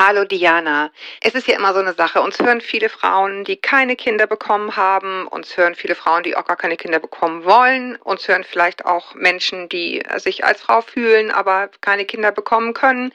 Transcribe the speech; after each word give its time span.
Hallo 0.00 0.24
Diana. 0.24 0.92
Es 1.20 1.34
ist 1.34 1.48
ja 1.48 1.56
immer 1.56 1.74
so 1.74 1.80
eine 1.80 1.92
Sache. 1.92 2.20
Uns 2.20 2.38
hören 2.38 2.60
viele 2.60 2.88
Frauen, 2.88 3.42
die 3.42 3.56
keine 3.56 3.96
Kinder 3.96 4.28
bekommen 4.28 4.76
haben. 4.76 5.26
Uns 5.26 5.56
hören 5.56 5.74
viele 5.74 5.96
Frauen, 5.96 6.22
die 6.22 6.36
auch 6.36 6.44
gar 6.44 6.56
keine 6.56 6.76
Kinder 6.76 7.00
bekommen 7.00 7.44
wollen. 7.44 7.96
Uns 7.96 8.28
hören 8.28 8.44
vielleicht 8.44 8.84
auch 8.84 9.16
Menschen, 9.16 9.68
die 9.68 10.04
sich 10.18 10.44
als 10.44 10.60
Frau 10.60 10.82
fühlen, 10.82 11.32
aber 11.32 11.68
keine 11.80 12.04
Kinder 12.04 12.30
bekommen 12.30 12.74
können. 12.74 13.12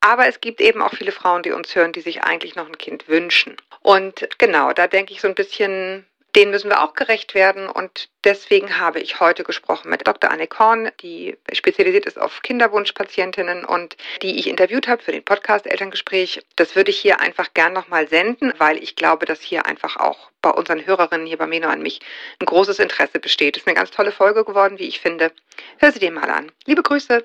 Aber 0.00 0.26
es 0.26 0.40
gibt 0.40 0.60
eben 0.60 0.82
auch 0.82 0.94
viele 0.94 1.12
Frauen, 1.12 1.44
die 1.44 1.52
uns 1.52 1.76
hören, 1.76 1.92
die 1.92 2.00
sich 2.00 2.24
eigentlich 2.24 2.56
noch 2.56 2.66
ein 2.66 2.78
Kind 2.78 3.06
wünschen. 3.06 3.56
Und 3.80 4.26
genau, 4.38 4.72
da 4.72 4.88
denke 4.88 5.12
ich 5.12 5.20
so 5.20 5.28
ein 5.28 5.36
bisschen 5.36 6.04
denen 6.36 6.50
müssen 6.50 6.70
wir 6.70 6.82
auch 6.82 6.94
gerecht 6.94 7.34
werden 7.34 7.68
und 7.68 8.08
deswegen 8.24 8.78
habe 8.78 9.00
ich 9.00 9.20
heute 9.20 9.44
gesprochen 9.44 9.90
mit 9.90 10.06
Dr. 10.06 10.30
Anne 10.30 10.46
Korn, 10.46 10.90
die 11.00 11.36
spezialisiert 11.52 12.06
ist 12.06 12.20
auf 12.20 12.42
Kinderwunschpatientinnen 12.42 13.64
und 13.64 13.96
die 14.22 14.38
ich 14.38 14.46
interviewt 14.46 14.88
habe 14.88 15.02
für 15.02 15.12
den 15.12 15.24
Podcast 15.24 15.66
Elterngespräch. 15.66 16.42
Das 16.56 16.76
würde 16.76 16.90
ich 16.90 16.98
hier 16.98 17.20
einfach 17.20 17.54
gern 17.54 17.72
nochmal 17.72 18.08
senden, 18.08 18.52
weil 18.58 18.82
ich 18.82 18.96
glaube, 18.96 19.26
dass 19.26 19.40
hier 19.40 19.66
einfach 19.66 19.96
auch 19.96 20.30
bei 20.42 20.50
unseren 20.50 20.86
Hörerinnen 20.86 21.26
hier 21.26 21.38
bei 21.38 21.46
Meno 21.46 21.68
an 21.68 21.82
mich 21.82 22.00
ein 22.40 22.46
großes 22.46 22.78
Interesse 22.78 23.18
besteht. 23.18 23.56
Ist 23.56 23.66
eine 23.66 23.76
ganz 23.76 23.90
tolle 23.90 24.12
Folge 24.12 24.44
geworden, 24.44 24.78
wie 24.78 24.88
ich 24.88 25.00
finde. 25.00 25.32
Hör 25.78 25.92
sie 25.92 25.98
dir 25.98 26.12
mal 26.12 26.30
an. 26.30 26.50
Liebe 26.66 26.82
Grüße. 26.82 27.24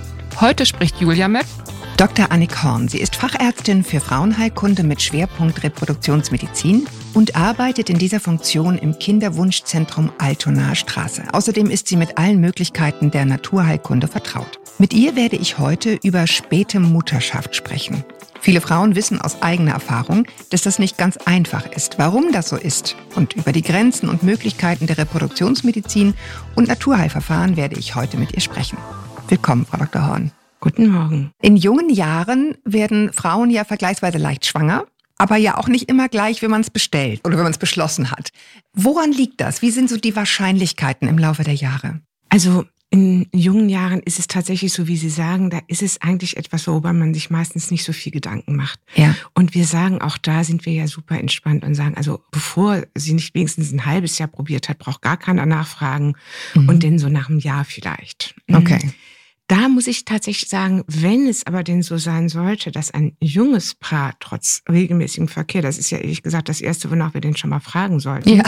Heute 0.39 0.65
spricht 0.65 0.99
Julia 0.99 1.27
mit 1.27 1.45
Dr. 1.97 2.31
Annik 2.31 2.63
Horn. 2.63 2.87
Sie 2.87 2.99
ist 2.99 3.15
Fachärztin 3.15 3.83
für 3.83 3.99
Frauenheilkunde 3.99 4.83
mit 4.83 5.01
Schwerpunkt 5.01 5.61
Reproduktionsmedizin 5.61 6.87
und 7.13 7.35
arbeitet 7.35 7.91
in 7.91 7.99
dieser 7.99 8.19
Funktion 8.19 8.77
im 8.79 8.97
Kinderwunschzentrum 8.97 10.11
Altonaer 10.17 10.73
Straße. 10.73 11.23
Außerdem 11.31 11.69
ist 11.69 11.87
sie 11.87 11.97
mit 11.97 12.17
allen 12.17 12.39
Möglichkeiten 12.39 13.11
der 13.11 13.25
Naturheilkunde 13.25 14.07
vertraut. 14.07 14.59
Mit 14.79 14.93
ihr 14.93 15.15
werde 15.15 15.35
ich 15.35 15.59
heute 15.59 15.99
über 16.01 16.25
späte 16.25 16.79
Mutterschaft 16.79 17.55
sprechen. 17.55 18.03
Viele 18.39 18.61
Frauen 18.61 18.95
wissen 18.95 19.21
aus 19.21 19.43
eigener 19.43 19.73
Erfahrung, 19.73 20.25
dass 20.49 20.63
das 20.63 20.79
nicht 20.79 20.97
ganz 20.97 21.17
einfach 21.17 21.67
ist, 21.67 21.99
warum 21.99 22.31
das 22.31 22.49
so 22.49 22.55
ist. 22.55 22.95
Und 23.15 23.33
über 23.33 23.51
die 23.51 23.61
Grenzen 23.61 24.09
und 24.09 24.23
Möglichkeiten 24.23 24.87
der 24.87 24.97
Reproduktionsmedizin 24.97 26.15
und 26.55 26.67
Naturheilverfahren 26.67 27.55
werde 27.55 27.77
ich 27.77 27.93
heute 27.93 28.17
mit 28.17 28.33
ihr 28.33 28.41
sprechen. 28.41 28.79
Willkommen, 29.31 29.65
Frau 29.65 29.77
Dr. 29.77 30.07
Horn. 30.07 30.31
Guten 30.59 30.89
Morgen. 30.89 31.31
In 31.41 31.55
jungen 31.55 31.89
Jahren 31.89 32.57
werden 32.65 33.13
Frauen 33.13 33.49
ja 33.49 33.63
vergleichsweise 33.63 34.17
leicht 34.17 34.45
schwanger, 34.45 34.85
aber 35.17 35.37
ja 35.37 35.57
auch 35.57 35.69
nicht 35.69 35.87
immer 35.87 36.09
gleich, 36.09 36.41
wenn 36.41 36.51
man 36.51 36.59
es 36.59 36.69
bestellt 36.69 37.21
oder 37.23 37.37
wenn 37.37 37.43
man 37.43 37.53
es 37.53 37.57
beschlossen 37.57 38.11
hat. 38.11 38.33
Woran 38.73 39.13
liegt 39.13 39.39
das? 39.39 39.61
Wie 39.61 39.71
sind 39.71 39.89
so 39.89 39.95
die 39.95 40.17
Wahrscheinlichkeiten 40.17 41.07
im 41.07 41.17
Laufe 41.17 41.45
der 41.45 41.53
Jahre? 41.53 42.01
Also 42.27 42.65
in 42.89 43.25
jungen 43.31 43.69
Jahren 43.69 44.01
ist 44.01 44.19
es 44.19 44.27
tatsächlich 44.27 44.73
so, 44.73 44.87
wie 44.87 44.97
Sie 44.97 45.09
sagen, 45.09 45.49
da 45.49 45.61
ist 45.67 45.81
es 45.81 46.01
eigentlich 46.01 46.35
etwas, 46.35 46.67
worüber 46.67 46.91
man 46.91 47.13
sich 47.13 47.29
meistens 47.29 47.71
nicht 47.71 47.85
so 47.85 47.93
viel 47.93 48.11
Gedanken 48.11 48.57
macht. 48.57 48.81
Ja. 48.95 49.15
Und 49.33 49.53
wir 49.53 49.63
sagen, 49.63 50.01
auch 50.01 50.17
da 50.17 50.43
sind 50.43 50.65
wir 50.65 50.73
ja 50.73 50.87
super 50.87 51.17
entspannt 51.17 51.63
und 51.63 51.73
sagen, 51.73 51.95
also 51.95 52.21
bevor 52.31 52.83
sie 52.95 53.13
nicht 53.13 53.33
wenigstens 53.33 53.71
ein 53.71 53.85
halbes 53.85 54.17
Jahr 54.17 54.27
probiert 54.27 54.67
hat, 54.67 54.77
braucht 54.77 55.01
gar 55.01 55.15
keiner 55.15 55.45
nachfragen 55.45 56.15
mhm. 56.53 56.67
und 56.67 56.83
denn 56.83 56.99
so 56.99 57.07
nach 57.07 57.29
einem 57.29 57.39
Jahr 57.39 57.63
vielleicht. 57.63 58.35
Okay. 58.51 58.91
Da 59.51 59.67
muss 59.67 59.87
ich 59.87 60.05
tatsächlich 60.05 60.49
sagen, 60.49 60.85
wenn 60.87 61.27
es 61.27 61.45
aber 61.45 61.61
denn 61.61 61.81
so 61.81 61.97
sein 61.97 62.29
sollte, 62.29 62.71
dass 62.71 62.89
ein 62.91 63.17
junges 63.19 63.75
Paar 63.75 64.13
trotz 64.21 64.61
regelmäßigem 64.71 65.27
Verkehr, 65.27 65.61
das 65.61 65.77
ist 65.77 65.89
ja 65.89 65.97
ehrlich 65.97 66.23
gesagt 66.23 66.47
das 66.47 66.61
Erste, 66.61 66.89
wonach 66.89 67.13
wir 67.13 67.19
den 67.19 67.35
schon 67.35 67.49
mal 67.49 67.59
fragen 67.59 67.99
sollten. 67.99 68.29
Ja. 68.29 68.43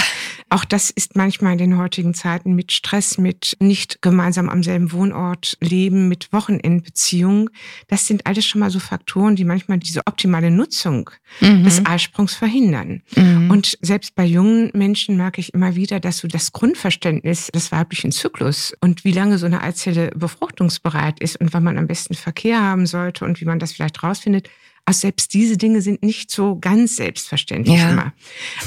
Auch 0.48 0.64
das 0.64 0.92
ist 0.92 1.18
manchmal 1.18 1.52
in 1.54 1.58
den 1.58 1.78
heutigen 1.78 2.14
Zeiten 2.14 2.56
mit 2.56 2.72
Stress, 2.72 3.18
mit 3.18 3.58
nicht 3.60 4.02
gemeinsam 4.02 4.48
am 4.48 4.64
selben 4.64 4.94
Wohnort 4.94 5.58
leben, 5.60 6.08
mit 6.08 6.32
Wochenendbeziehungen. 6.32 7.50
Das 7.90 8.08
sind 8.08 8.26
alles 8.26 8.46
schon 8.46 8.60
mal 8.60 8.72
so 8.72 8.80
Faktoren, 8.80 9.36
die 9.36 9.44
manchmal 9.44 9.80
diese 9.80 10.08
optimale 10.08 10.52
Nutzung 10.52 11.10
mhm. 11.42 11.66
des 11.66 11.86
Eisprungs 11.86 12.34
verhindern. 12.34 13.02
Mhm. 13.18 13.52
Und 13.52 13.78
selbst 13.82 14.16
bei 14.16 14.24
jungen 14.24 14.72
Menschen 14.74 15.18
merke 15.18 15.42
ich 15.42 15.54
immer 15.54 15.76
wieder, 15.76 16.00
dass 16.00 16.20
so 16.20 16.30
das 16.30 16.54
Grundverständnis 16.54 17.48
des 17.48 17.74
weiblichen 17.74 18.14
Zyklus 18.14 18.74
und 18.80 19.04
wie 19.04 19.12
lange 19.12 19.38
so 19.38 19.48
eine 19.48 19.62
Eizelle 19.62 20.12
befruchtungsbereit 20.16 20.93
bereit 20.94 21.20
ist 21.20 21.40
und 21.40 21.54
wann 21.54 21.64
man 21.64 21.78
am 21.78 21.88
besten 21.88 22.14
Verkehr 22.14 22.62
haben 22.62 22.86
sollte 22.86 23.26
und 23.26 23.42
wie 23.42 23.46
man 23.46 23.60
das 23.60 23.74
vielleicht 23.74 24.04
rausfindet. 24.04 24.50
Also 24.86 25.02
selbst 25.02 25.34
diese 25.34 25.58
Dinge 25.58 25.82
sind 25.82 26.04
nicht 26.04 26.30
so 26.30 26.58
ganz 26.60 26.98
selbstverständlich 26.98 27.80
ja. 27.80 27.92
immer. 27.92 28.14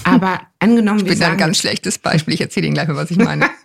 Aber 0.04 0.40
angenommen, 0.58 1.00
ich 1.00 1.06
bin 1.06 1.20
wir 1.20 1.28
ein 1.28 1.36
ganz 1.36 1.58
schlechtes 1.58 1.98
Beispiel. 1.98 2.34
Ich 2.34 2.40
erzähle 2.40 2.66
Ihnen 2.66 2.74
gleich 2.74 2.88
mal, 2.88 2.96
was 2.96 3.10
ich 3.10 3.18
meine. 3.18 3.50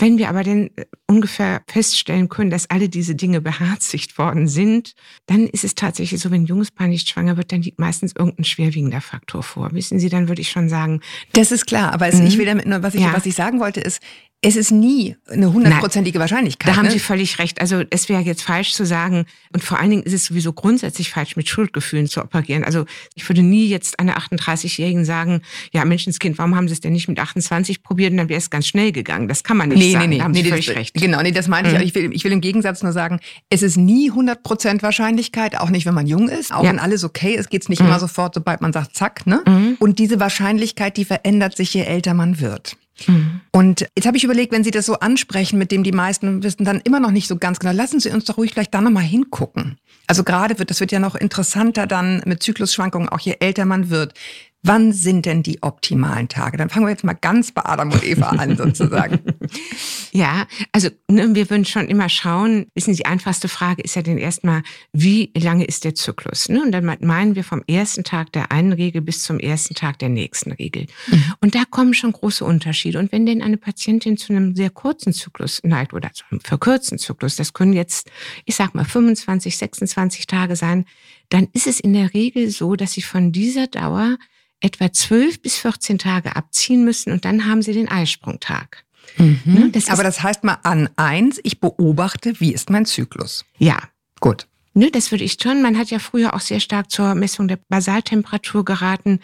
Wenn 0.00 0.18
wir 0.18 0.28
aber 0.28 0.42
denn 0.42 0.70
äh, 0.76 0.84
ungefähr 1.06 1.62
feststellen 1.66 2.28
können, 2.28 2.50
dass 2.50 2.70
alle 2.70 2.88
diese 2.88 3.14
Dinge 3.14 3.40
beherzigt 3.40 4.18
worden 4.18 4.48
sind, 4.48 4.94
dann 5.26 5.46
ist 5.46 5.64
es 5.64 5.74
tatsächlich 5.74 6.20
so, 6.20 6.30
wenn 6.30 6.42
ein 6.42 6.46
junges 6.46 6.70
Paar 6.70 6.86
nicht 6.86 7.08
schwanger 7.08 7.36
wird, 7.36 7.52
dann 7.52 7.62
liegt 7.62 7.78
meistens 7.78 8.12
irgendein 8.16 8.44
schwerwiegender 8.44 9.00
Faktor 9.00 9.42
vor. 9.42 9.72
Wissen 9.72 9.98
Sie, 9.98 10.08
dann 10.08 10.28
würde 10.28 10.40
ich 10.40 10.50
schon 10.50 10.68
sagen. 10.68 11.00
Das 11.32 11.52
ist 11.52 11.66
klar, 11.66 11.92
aber 11.92 12.08
es, 12.08 12.16
mhm. 12.16 12.26
ich 12.26 12.38
will 12.38 12.46
damit 12.46 12.66
nur, 12.66 12.82
was 12.82 12.94
ich, 12.94 13.02
ja. 13.02 13.12
was 13.12 13.26
ich 13.26 13.34
sagen 13.34 13.60
wollte, 13.60 13.80
ist, 13.80 14.00
es 14.40 14.54
ist 14.54 14.70
nie 14.70 15.16
eine 15.26 15.52
hundertprozentige 15.52 16.20
Wahrscheinlichkeit. 16.20 16.72
Da 16.72 16.76
haben 16.76 16.84
ne? 16.84 16.92
Sie 16.92 17.00
völlig 17.00 17.40
recht. 17.40 17.60
Also 17.60 17.82
es 17.90 18.08
wäre 18.08 18.22
jetzt 18.22 18.42
falsch 18.42 18.72
zu 18.72 18.86
sagen, 18.86 19.26
und 19.52 19.64
vor 19.64 19.80
allen 19.80 19.90
Dingen 19.90 20.02
ist 20.04 20.12
es 20.12 20.26
sowieso 20.26 20.52
grundsätzlich 20.52 21.10
falsch, 21.10 21.34
mit 21.34 21.48
Schuldgefühlen 21.48 22.06
zu 22.06 22.22
operieren. 22.22 22.62
Also 22.62 22.84
ich 23.16 23.28
würde 23.28 23.42
nie 23.42 23.68
jetzt 23.68 23.98
einer 23.98 24.16
38-Jährigen 24.16 25.04
sagen, 25.04 25.42
ja, 25.72 25.84
Menschenskind, 25.84 26.38
warum 26.38 26.54
haben 26.54 26.68
Sie 26.68 26.74
es 26.74 26.80
denn 26.80 26.92
nicht 26.92 27.08
mit 27.08 27.18
28 27.18 27.82
probiert 27.82 28.12
und 28.12 28.18
dann 28.18 28.28
wäre 28.28 28.38
es 28.38 28.48
ganz 28.48 28.68
schnell 28.68 28.92
gegangen. 28.92 29.26
Das 29.26 29.42
kann 29.42 29.56
man 29.56 29.70
nicht 29.70 29.78
nee, 29.78 29.87
sagen. 29.92 30.08
Nee, 30.08 30.14
nee, 30.14 30.18
da 30.18 30.24
haben 30.24 30.32
nee, 30.32 30.42
Sie 30.42 30.50
völlig 30.50 30.66
das, 30.66 30.76
recht. 30.76 30.94
Genau, 30.94 31.22
nee, 31.22 31.32
das 31.32 31.48
meine 31.48 31.68
ich. 31.68 31.74
Mhm. 31.74 31.80
Ich, 31.82 31.94
will, 31.94 32.12
ich 32.12 32.24
will 32.24 32.32
im 32.32 32.40
Gegensatz 32.40 32.82
nur 32.82 32.92
sagen, 32.92 33.20
es 33.50 33.62
ist 33.62 33.76
nie 33.76 34.10
100% 34.10 34.82
Wahrscheinlichkeit, 34.82 35.58
auch 35.58 35.70
nicht, 35.70 35.86
wenn 35.86 35.94
man 35.94 36.06
jung 36.06 36.28
ist. 36.28 36.52
Auch 36.52 36.64
ja. 36.64 36.70
wenn 36.70 36.78
alles 36.78 37.04
okay 37.04 37.34
ist, 37.34 37.50
geht's 37.50 37.68
nicht 37.68 37.80
mhm. 37.80 37.88
immer 37.88 37.98
sofort, 37.98 38.34
sobald 38.34 38.60
man 38.60 38.72
sagt, 38.72 38.96
zack. 38.96 39.26
Ne? 39.26 39.42
Mhm. 39.46 39.76
Und 39.78 39.98
diese 39.98 40.20
Wahrscheinlichkeit, 40.20 40.96
die 40.96 41.04
verändert 41.04 41.56
sich, 41.56 41.72
je 41.74 41.82
älter 41.82 42.14
man 42.14 42.40
wird. 42.40 42.76
Mhm. 43.06 43.40
Und 43.52 43.88
jetzt 43.96 44.06
habe 44.06 44.16
ich 44.16 44.24
überlegt, 44.24 44.52
wenn 44.52 44.64
Sie 44.64 44.70
das 44.70 44.86
so 44.86 44.94
ansprechen, 44.94 45.58
mit 45.58 45.70
dem 45.70 45.82
die 45.82 45.92
meisten 45.92 46.42
wissen 46.42 46.64
dann 46.64 46.80
immer 46.80 47.00
noch 47.00 47.10
nicht 47.10 47.28
so 47.28 47.36
ganz 47.36 47.58
genau, 47.58 47.72
lassen 47.72 48.00
Sie 48.00 48.10
uns 48.10 48.24
doch 48.24 48.38
ruhig 48.38 48.52
vielleicht 48.52 48.74
da 48.74 48.80
nochmal 48.80 49.04
hingucken. 49.04 49.78
Also 50.06 50.24
gerade 50.24 50.58
wird, 50.58 50.70
das 50.70 50.80
wird 50.80 50.90
ja 50.90 51.00
noch 51.00 51.14
interessanter 51.14 51.86
dann 51.86 52.22
mit 52.24 52.42
Zyklusschwankungen, 52.42 53.08
auch 53.08 53.20
je 53.20 53.36
älter 53.40 53.66
man 53.66 53.90
wird. 53.90 54.14
Wann 54.64 54.92
sind 54.92 55.24
denn 55.24 55.44
die 55.44 55.62
optimalen 55.62 56.28
Tage? 56.28 56.56
Dann 56.56 56.68
fangen 56.68 56.86
wir 56.86 56.90
jetzt 56.90 57.04
mal 57.04 57.12
ganz 57.12 57.52
bei 57.52 57.64
Adam 57.64 57.92
und 57.92 58.02
Eva 58.02 58.30
an, 58.30 58.56
sozusagen. 58.56 59.20
ja, 60.12 60.48
also 60.72 60.88
ne, 61.08 61.32
wir 61.32 61.48
würden 61.48 61.64
schon 61.64 61.86
immer 61.86 62.08
schauen, 62.08 62.66
wissen 62.74 62.92
Sie, 62.92 63.02
die 63.02 63.06
einfachste 63.06 63.46
Frage 63.46 63.82
ist 63.82 63.94
ja 63.94 64.02
dann 64.02 64.18
erstmal, 64.18 64.62
wie 64.92 65.30
lange 65.36 65.64
ist 65.64 65.84
der 65.84 65.94
Zyklus? 65.94 66.48
Ne? 66.48 66.60
Und 66.60 66.72
dann 66.72 66.84
meinen 66.84 67.36
wir 67.36 67.44
vom 67.44 67.62
ersten 67.68 68.02
Tag 68.02 68.32
der 68.32 68.50
einen 68.50 68.72
Regel 68.72 69.00
bis 69.00 69.22
zum 69.22 69.38
ersten 69.38 69.76
Tag 69.76 70.00
der 70.00 70.08
nächsten 70.08 70.50
Regel. 70.50 70.86
Mhm. 71.06 71.34
Und 71.40 71.54
da 71.54 71.62
kommen 71.64 71.94
schon 71.94 72.10
große 72.10 72.44
Unterschiede. 72.44 72.98
Und 72.98 73.12
wenn 73.12 73.26
denn 73.26 73.42
eine 73.42 73.58
Patientin 73.58 74.16
zu 74.16 74.32
einem 74.32 74.56
sehr 74.56 74.70
kurzen 74.70 75.12
Zyklus 75.12 75.60
neigt 75.62 75.94
oder 75.94 76.12
zu 76.12 76.24
einem 76.30 76.40
verkürzten 76.40 76.98
Zyklus, 76.98 77.36
das 77.36 77.52
können 77.52 77.74
jetzt, 77.74 78.10
ich 78.44 78.56
sag 78.56 78.74
mal, 78.74 78.84
25, 78.84 79.56
26 79.56 80.26
Tage 80.26 80.56
sein, 80.56 80.84
dann 81.28 81.46
ist 81.52 81.68
es 81.68 81.78
in 81.78 81.92
der 81.92 82.12
Regel 82.12 82.50
so, 82.50 82.74
dass 82.74 82.92
sie 82.92 83.02
von 83.02 83.30
dieser 83.30 83.68
Dauer 83.68 84.16
etwa 84.60 84.92
zwölf 84.92 85.40
bis 85.40 85.56
14 85.58 85.98
Tage 85.98 86.36
abziehen 86.36 86.84
müssen 86.84 87.12
und 87.12 87.24
dann 87.24 87.46
haben 87.46 87.62
sie 87.62 87.72
den 87.72 87.88
Eisprungtag. 87.88 88.84
Mhm. 89.16 89.40
Ne, 89.44 89.70
das 89.70 89.88
Aber 89.88 90.02
das 90.02 90.22
heißt 90.22 90.44
mal 90.44 90.58
an 90.62 90.88
eins, 90.96 91.40
ich 91.42 91.60
beobachte, 91.60 92.40
wie 92.40 92.52
ist 92.52 92.70
mein 92.70 92.84
Zyklus? 92.84 93.44
Ja. 93.58 93.78
Gut. 94.20 94.46
Ne, 94.74 94.90
das 94.90 95.10
würde 95.10 95.24
ich 95.24 95.38
schon. 95.40 95.62
Man 95.62 95.78
hat 95.78 95.90
ja 95.90 95.98
früher 95.98 96.34
auch 96.34 96.40
sehr 96.40 96.60
stark 96.60 96.90
zur 96.90 97.14
Messung 97.14 97.48
der 97.48 97.58
Basaltemperatur 97.68 98.64
geraten. 98.64 99.20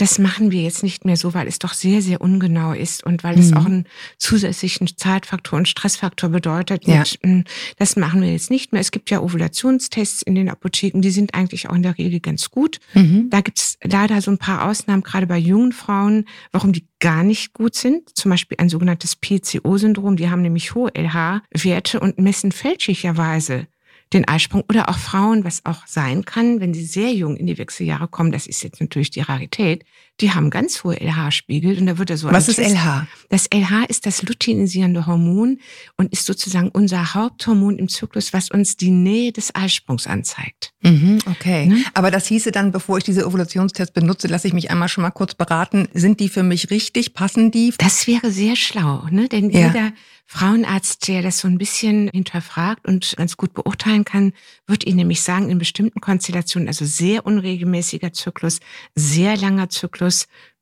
Das 0.00 0.18
machen 0.18 0.50
wir 0.50 0.62
jetzt 0.62 0.82
nicht 0.82 1.04
mehr 1.04 1.18
so, 1.18 1.34
weil 1.34 1.46
es 1.46 1.58
doch 1.58 1.74
sehr, 1.74 2.00
sehr 2.00 2.22
ungenau 2.22 2.72
ist 2.72 3.04
und 3.04 3.22
weil 3.22 3.36
mhm. 3.36 3.42
es 3.42 3.52
auch 3.52 3.66
einen 3.66 3.84
zusätzlichen 4.16 4.88
Zeitfaktor 4.96 5.58
und 5.58 5.68
Stressfaktor 5.68 6.30
bedeutet. 6.30 6.86
Ja. 6.86 7.04
Hm, 7.22 7.44
das 7.76 7.96
machen 7.96 8.22
wir 8.22 8.32
jetzt 8.32 8.50
nicht 8.50 8.72
mehr. 8.72 8.80
Es 8.80 8.92
gibt 8.92 9.10
ja 9.10 9.20
Ovulationstests 9.20 10.22
in 10.22 10.36
den 10.36 10.48
Apotheken, 10.48 11.02
die 11.02 11.10
sind 11.10 11.34
eigentlich 11.34 11.68
auch 11.68 11.74
in 11.74 11.82
der 11.82 11.98
Regel 11.98 12.20
ganz 12.20 12.50
gut. 12.50 12.78
Mhm. 12.94 13.28
Da 13.28 13.42
gibt's 13.42 13.76
leider 13.84 14.22
so 14.22 14.30
ein 14.30 14.38
paar 14.38 14.70
Ausnahmen, 14.70 15.02
gerade 15.02 15.26
bei 15.26 15.36
jungen 15.36 15.72
Frauen, 15.72 16.24
warum 16.50 16.72
die 16.72 16.86
gar 16.98 17.22
nicht 17.22 17.52
gut 17.52 17.74
sind. 17.74 18.16
Zum 18.16 18.30
Beispiel 18.30 18.56
ein 18.58 18.70
sogenanntes 18.70 19.16
PCO-Syndrom. 19.16 20.16
Die 20.16 20.30
haben 20.30 20.40
nämlich 20.40 20.74
hohe 20.74 20.90
LH-Werte 20.94 22.00
und 22.00 22.18
messen 22.18 22.52
fälschlicherweise 22.52 23.66
den 24.12 24.26
Eisprung 24.26 24.64
oder 24.68 24.88
auch 24.88 24.98
Frauen, 24.98 25.44
was 25.44 25.64
auch 25.64 25.86
sein 25.86 26.24
kann, 26.24 26.60
wenn 26.60 26.74
sie 26.74 26.84
sehr 26.84 27.12
jung 27.12 27.36
in 27.36 27.46
die 27.46 27.58
Wechseljahre 27.58 28.08
kommen, 28.08 28.32
das 28.32 28.46
ist 28.46 28.62
jetzt 28.62 28.80
natürlich 28.80 29.10
die 29.10 29.20
Rarität, 29.20 29.84
die 30.20 30.32
haben 30.32 30.50
ganz 30.50 30.84
hohe 30.84 30.96
LH-Spiegel 31.00 31.78
und 31.78 31.86
da 31.86 31.98
wird 31.98 32.10
er 32.10 32.16
so. 32.16 32.30
Was 32.30 32.48
ist 32.48 32.56
Test, 32.56 32.74
LH? 32.74 33.06
Das 33.28 33.46
LH 33.52 33.84
ist 33.88 34.06
das 34.06 34.22
luteinisierende 34.22 35.06
Hormon 35.06 35.58
und 35.96 36.12
ist 36.12 36.26
sozusagen 36.26 36.68
unser 36.68 37.14
Haupthormon 37.14 37.78
im 37.78 37.88
Zyklus, 37.88 38.32
was 38.32 38.50
uns 38.50 38.76
die 38.76 38.90
Nähe 38.90 39.32
des 39.32 39.54
Eisprungs 39.54 40.06
anzeigt. 40.06 40.72
Mhm, 40.82 41.18
okay. 41.26 41.66
Ne? 41.66 41.84
Aber 41.94 42.10
das 42.10 42.26
hieße 42.26 42.52
dann, 42.52 42.72
bevor 42.72 42.98
ich 42.98 43.04
diese 43.04 43.26
Ovulationstests 43.26 43.92
benutze, 43.92 44.28
lasse 44.28 44.46
ich 44.46 44.52
mich 44.52 44.70
einmal 44.70 44.88
schon 44.88 45.02
mal 45.02 45.10
kurz 45.10 45.34
beraten. 45.34 45.88
Sind 45.94 46.20
die 46.20 46.28
für 46.28 46.42
mich 46.42 46.70
richtig? 46.70 47.14
Passen 47.14 47.50
die? 47.50 47.72
Das 47.78 48.06
wäre 48.06 48.30
sehr 48.30 48.56
schlau, 48.56 49.06
ne? 49.10 49.28
Denn 49.28 49.50
ja. 49.50 49.68
jeder 49.68 49.92
Frauenarzt, 50.32 51.08
der 51.08 51.22
das 51.22 51.40
so 51.40 51.48
ein 51.48 51.58
bisschen 51.58 52.08
hinterfragt 52.14 52.86
und 52.86 53.16
ganz 53.16 53.36
gut 53.36 53.52
beurteilen 53.52 54.04
kann, 54.04 54.32
wird 54.68 54.86
Ihnen 54.86 54.98
nämlich 54.98 55.22
sagen, 55.22 55.50
in 55.50 55.58
bestimmten 55.58 56.00
Konstellationen, 56.00 56.68
also 56.68 56.84
sehr 56.84 57.26
unregelmäßiger 57.26 58.12
Zyklus, 58.12 58.60
sehr 58.94 59.36
langer 59.36 59.70
Zyklus, 59.70 60.09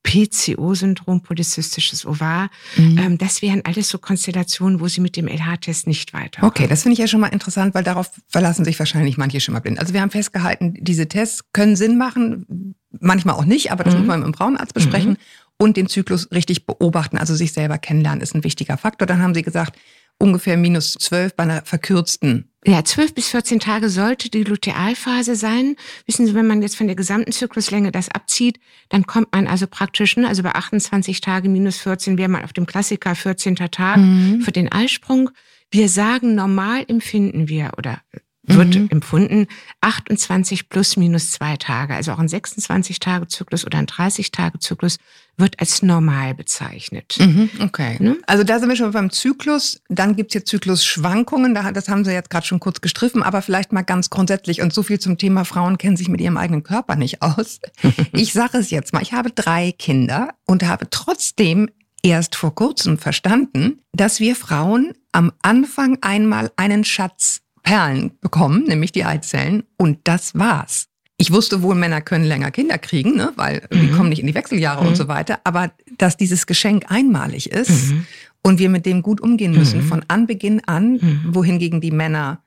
PCO-Syndrom, 0.04 1.22
polyzystisches 1.22 2.06
Ovar. 2.06 2.50
Mhm. 2.76 2.98
Ähm, 2.98 3.18
das 3.18 3.42
wären 3.42 3.62
alles 3.64 3.88
so 3.88 3.98
Konstellationen, 3.98 4.80
wo 4.80 4.88
Sie 4.88 5.00
mit 5.00 5.16
dem 5.16 5.26
LH-Test 5.26 5.86
nicht 5.86 6.14
weiter. 6.14 6.44
Okay, 6.44 6.66
das 6.66 6.82
finde 6.82 6.94
ich 6.94 6.98
ja 6.98 7.08
schon 7.08 7.20
mal 7.20 7.28
interessant, 7.28 7.74
weil 7.74 7.84
darauf 7.84 8.10
verlassen 8.28 8.64
sich 8.64 8.78
wahrscheinlich 8.78 9.18
manche 9.18 9.40
schon 9.40 9.54
mal 9.54 9.60
blind. 9.60 9.78
Also 9.78 9.92
wir 9.92 10.00
haben 10.00 10.10
festgehalten, 10.10 10.74
diese 10.78 11.08
Tests 11.08 11.44
können 11.52 11.76
Sinn 11.76 11.98
machen, 11.98 12.74
manchmal 13.00 13.34
auch 13.34 13.44
nicht, 13.44 13.72
aber 13.72 13.84
das 13.84 13.94
mhm. 13.94 14.00
muss 14.00 14.08
man 14.08 14.20
mit 14.20 14.28
dem 14.28 14.34
Frauenarzt 14.34 14.74
besprechen. 14.74 15.12
Mhm 15.12 15.16
und 15.58 15.76
den 15.76 15.88
Zyklus 15.88 16.30
richtig 16.30 16.66
beobachten, 16.66 17.18
also 17.18 17.34
sich 17.34 17.52
selber 17.52 17.78
kennenlernen, 17.78 18.20
ist 18.20 18.34
ein 18.34 18.44
wichtiger 18.44 18.78
Faktor. 18.78 19.06
Dann 19.06 19.20
haben 19.20 19.34
Sie 19.34 19.42
gesagt, 19.42 19.76
ungefähr 20.18 20.56
minus 20.56 20.94
zwölf 20.94 21.34
bei 21.34 21.44
einer 21.44 21.62
verkürzten. 21.62 22.50
Ja, 22.66 22.84
zwölf 22.84 23.14
bis 23.14 23.28
14 23.28 23.60
Tage 23.60 23.88
sollte 23.88 24.30
die 24.30 24.42
Lutealphase 24.42 25.36
sein. 25.36 25.76
Wissen 26.06 26.26
Sie, 26.26 26.34
wenn 26.34 26.46
man 26.46 26.60
jetzt 26.60 26.76
von 26.76 26.86
der 26.86 26.96
gesamten 26.96 27.32
Zykluslänge 27.32 27.92
das 27.92 28.10
abzieht, 28.10 28.58
dann 28.88 29.06
kommt 29.06 29.32
man 29.32 29.46
also 29.46 29.66
praktisch, 29.66 30.16
ne, 30.16 30.28
also 30.28 30.42
bei 30.42 30.54
28 30.54 31.20
Tage 31.20 31.48
minus 31.48 31.78
14 31.78 32.18
wäre 32.18 32.28
man 32.28 32.44
auf 32.44 32.52
dem 32.52 32.66
Klassiker 32.66 33.14
14. 33.14 33.56
Tag 33.56 33.98
mhm. 33.98 34.42
für 34.42 34.52
den 34.52 34.70
Eisprung. 34.70 35.30
Wir 35.70 35.88
sagen, 35.88 36.34
normal 36.34 36.84
empfinden 36.88 37.48
wir 37.48 37.72
oder 37.78 38.00
wird 38.48 38.74
mhm. 38.74 38.88
empfunden 38.90 39.46
28 39.80 40.68
plus 40.68 40.96
minus 40.96 41.32
zwei 41.32 41.56
Tage. 41.56 41.94
Also 41.94 42.12
auch 42.12 42.18
ein 42.18 42.28
26-Tage-Zyklus 42.28 43.64
oder 43.64 43.78
ein 43.78 43.86
30-Tage-Zyklus 43.86 44.98
wird 45.36 45.60
als 45.60 45.82
normal 45.82 46.34
bezeichnet. 46.34 47.16
Mhm, 47.20 47.48
okay. 47.60 47.96
Ne? 48.00 48.16
Also 48.26 48.42
da 48.42 48.58
sind 48.58 48.68
wir 48.68 48.76
schon 48.76 48.90
beim 48.90 49.10
Zyklus. 49.10 49.80
Dann 49.88 50.16
gibt's 50.16 50.34
jetzt 50.34 50.48
Zyklusschwankungen. 50.48 51.54
Das 51.54 51.88
haben 51.88 52.04
Sie 52.04 52.12
jetzt 52.12 52.30
gerade 52.30 52.46
schon 52.46 52.60
kurz 52.60 52.80
gestriffen, 52.80 53.22
aber 53.22 53.40
vielleicht 53.40 53.72
mal 53.72 53.82
ganz 53.82 54.10
grundsätzlich. 54.10 54.60
Und 54.62 54.72
so 54.72 54.82
viel 54.82 54.98
zum 54.98 55.16
Thema 55.16 55.44
Frauen 55.44 55.78
kennen 55.78 55.96
sich 55.96 56.08
mit 56.08 56.20
ihrem 56.20 56.36
eigenen 56.36 56.64
Körper 56.64 56.96
nicht 56.96 57.22
aus. 57.22 57.60
ich 58.12 58.32
sage 58.32 58.58
es 58.58 58.70
jetzt 58.70 58.92
mal. 58.92 59.02
Ich 59.02 59.12
habe 59.12 59.30
drei 59.30 59.72
Kinder 59.72 60.30
und 60.44 60.64
habe 60.64 60.88
trotzdem 60.90 61.70
erst 62.02 62.36
vor 62.36 62.54
kurzem 62.54 62.98
verstanden, 62.98 63.80
dass 63.92 64.20
wir 64.20 64.34
Frauen 64.36 64.92
am 65.12 65.32
Anfang 65.42 65.98
einmal 66.00 66.50
einen 66.56 66.84
Schatz 66.84 67.40
Perlen 67.68 68.12
bekommen, 68.22 68.64
nämlich 68.64 68.92
die 68.92 69.04
Eizellen. 69.04 69.62
Und 69.76 69.98
das 70.04 70.34
war's. 70.34 70.86
Ich 71.18 71.32
wusste 71.32 71.60
wohl, 71.60 71.74
Männer 71.74 72.00
können 72.00 72.24
länger 72.24 72.50
Kinder 72.50 72.78
kriegen, 72.78 73.14
ne, 73.14 73.32
weil 73.36 73.66
mhm. 73.70 73.80
die 73.80 73.90
kommen 73.90 74.08
nicht 74.08 74.20
in 74.20 74.26
die 74.26 74.34
Wechseljahre 74.34 74.82
mhm. 74.82 74.88
und 74.88 74.96
so 74.96 75.06
weiter. 75.06 75.40
Aber 75.44 75.70
dass 75.98 76.16
dieses 76.16 76.46
Geschenk 76.46 76.86
einmalig 76.88 77.50
ist 77.50 77.90
mhm. 77.90 78.06
und 78.42 78.58
wir 78.58 78.70
mit 78.70 78.86
dem 78.86 79.02
gut 79.02 79.20
umgehen 79.20 79.52
müssen 79.52 79.80
mhm. 79.80 79.86
von 79.86 80.02
Anbeginn 80.08 80.62
an, 80.64 80.92
mhm. 80.92 81.34
wohingegen 81.34 81.82
die 81.82 81.90
Männer 81.90 82.42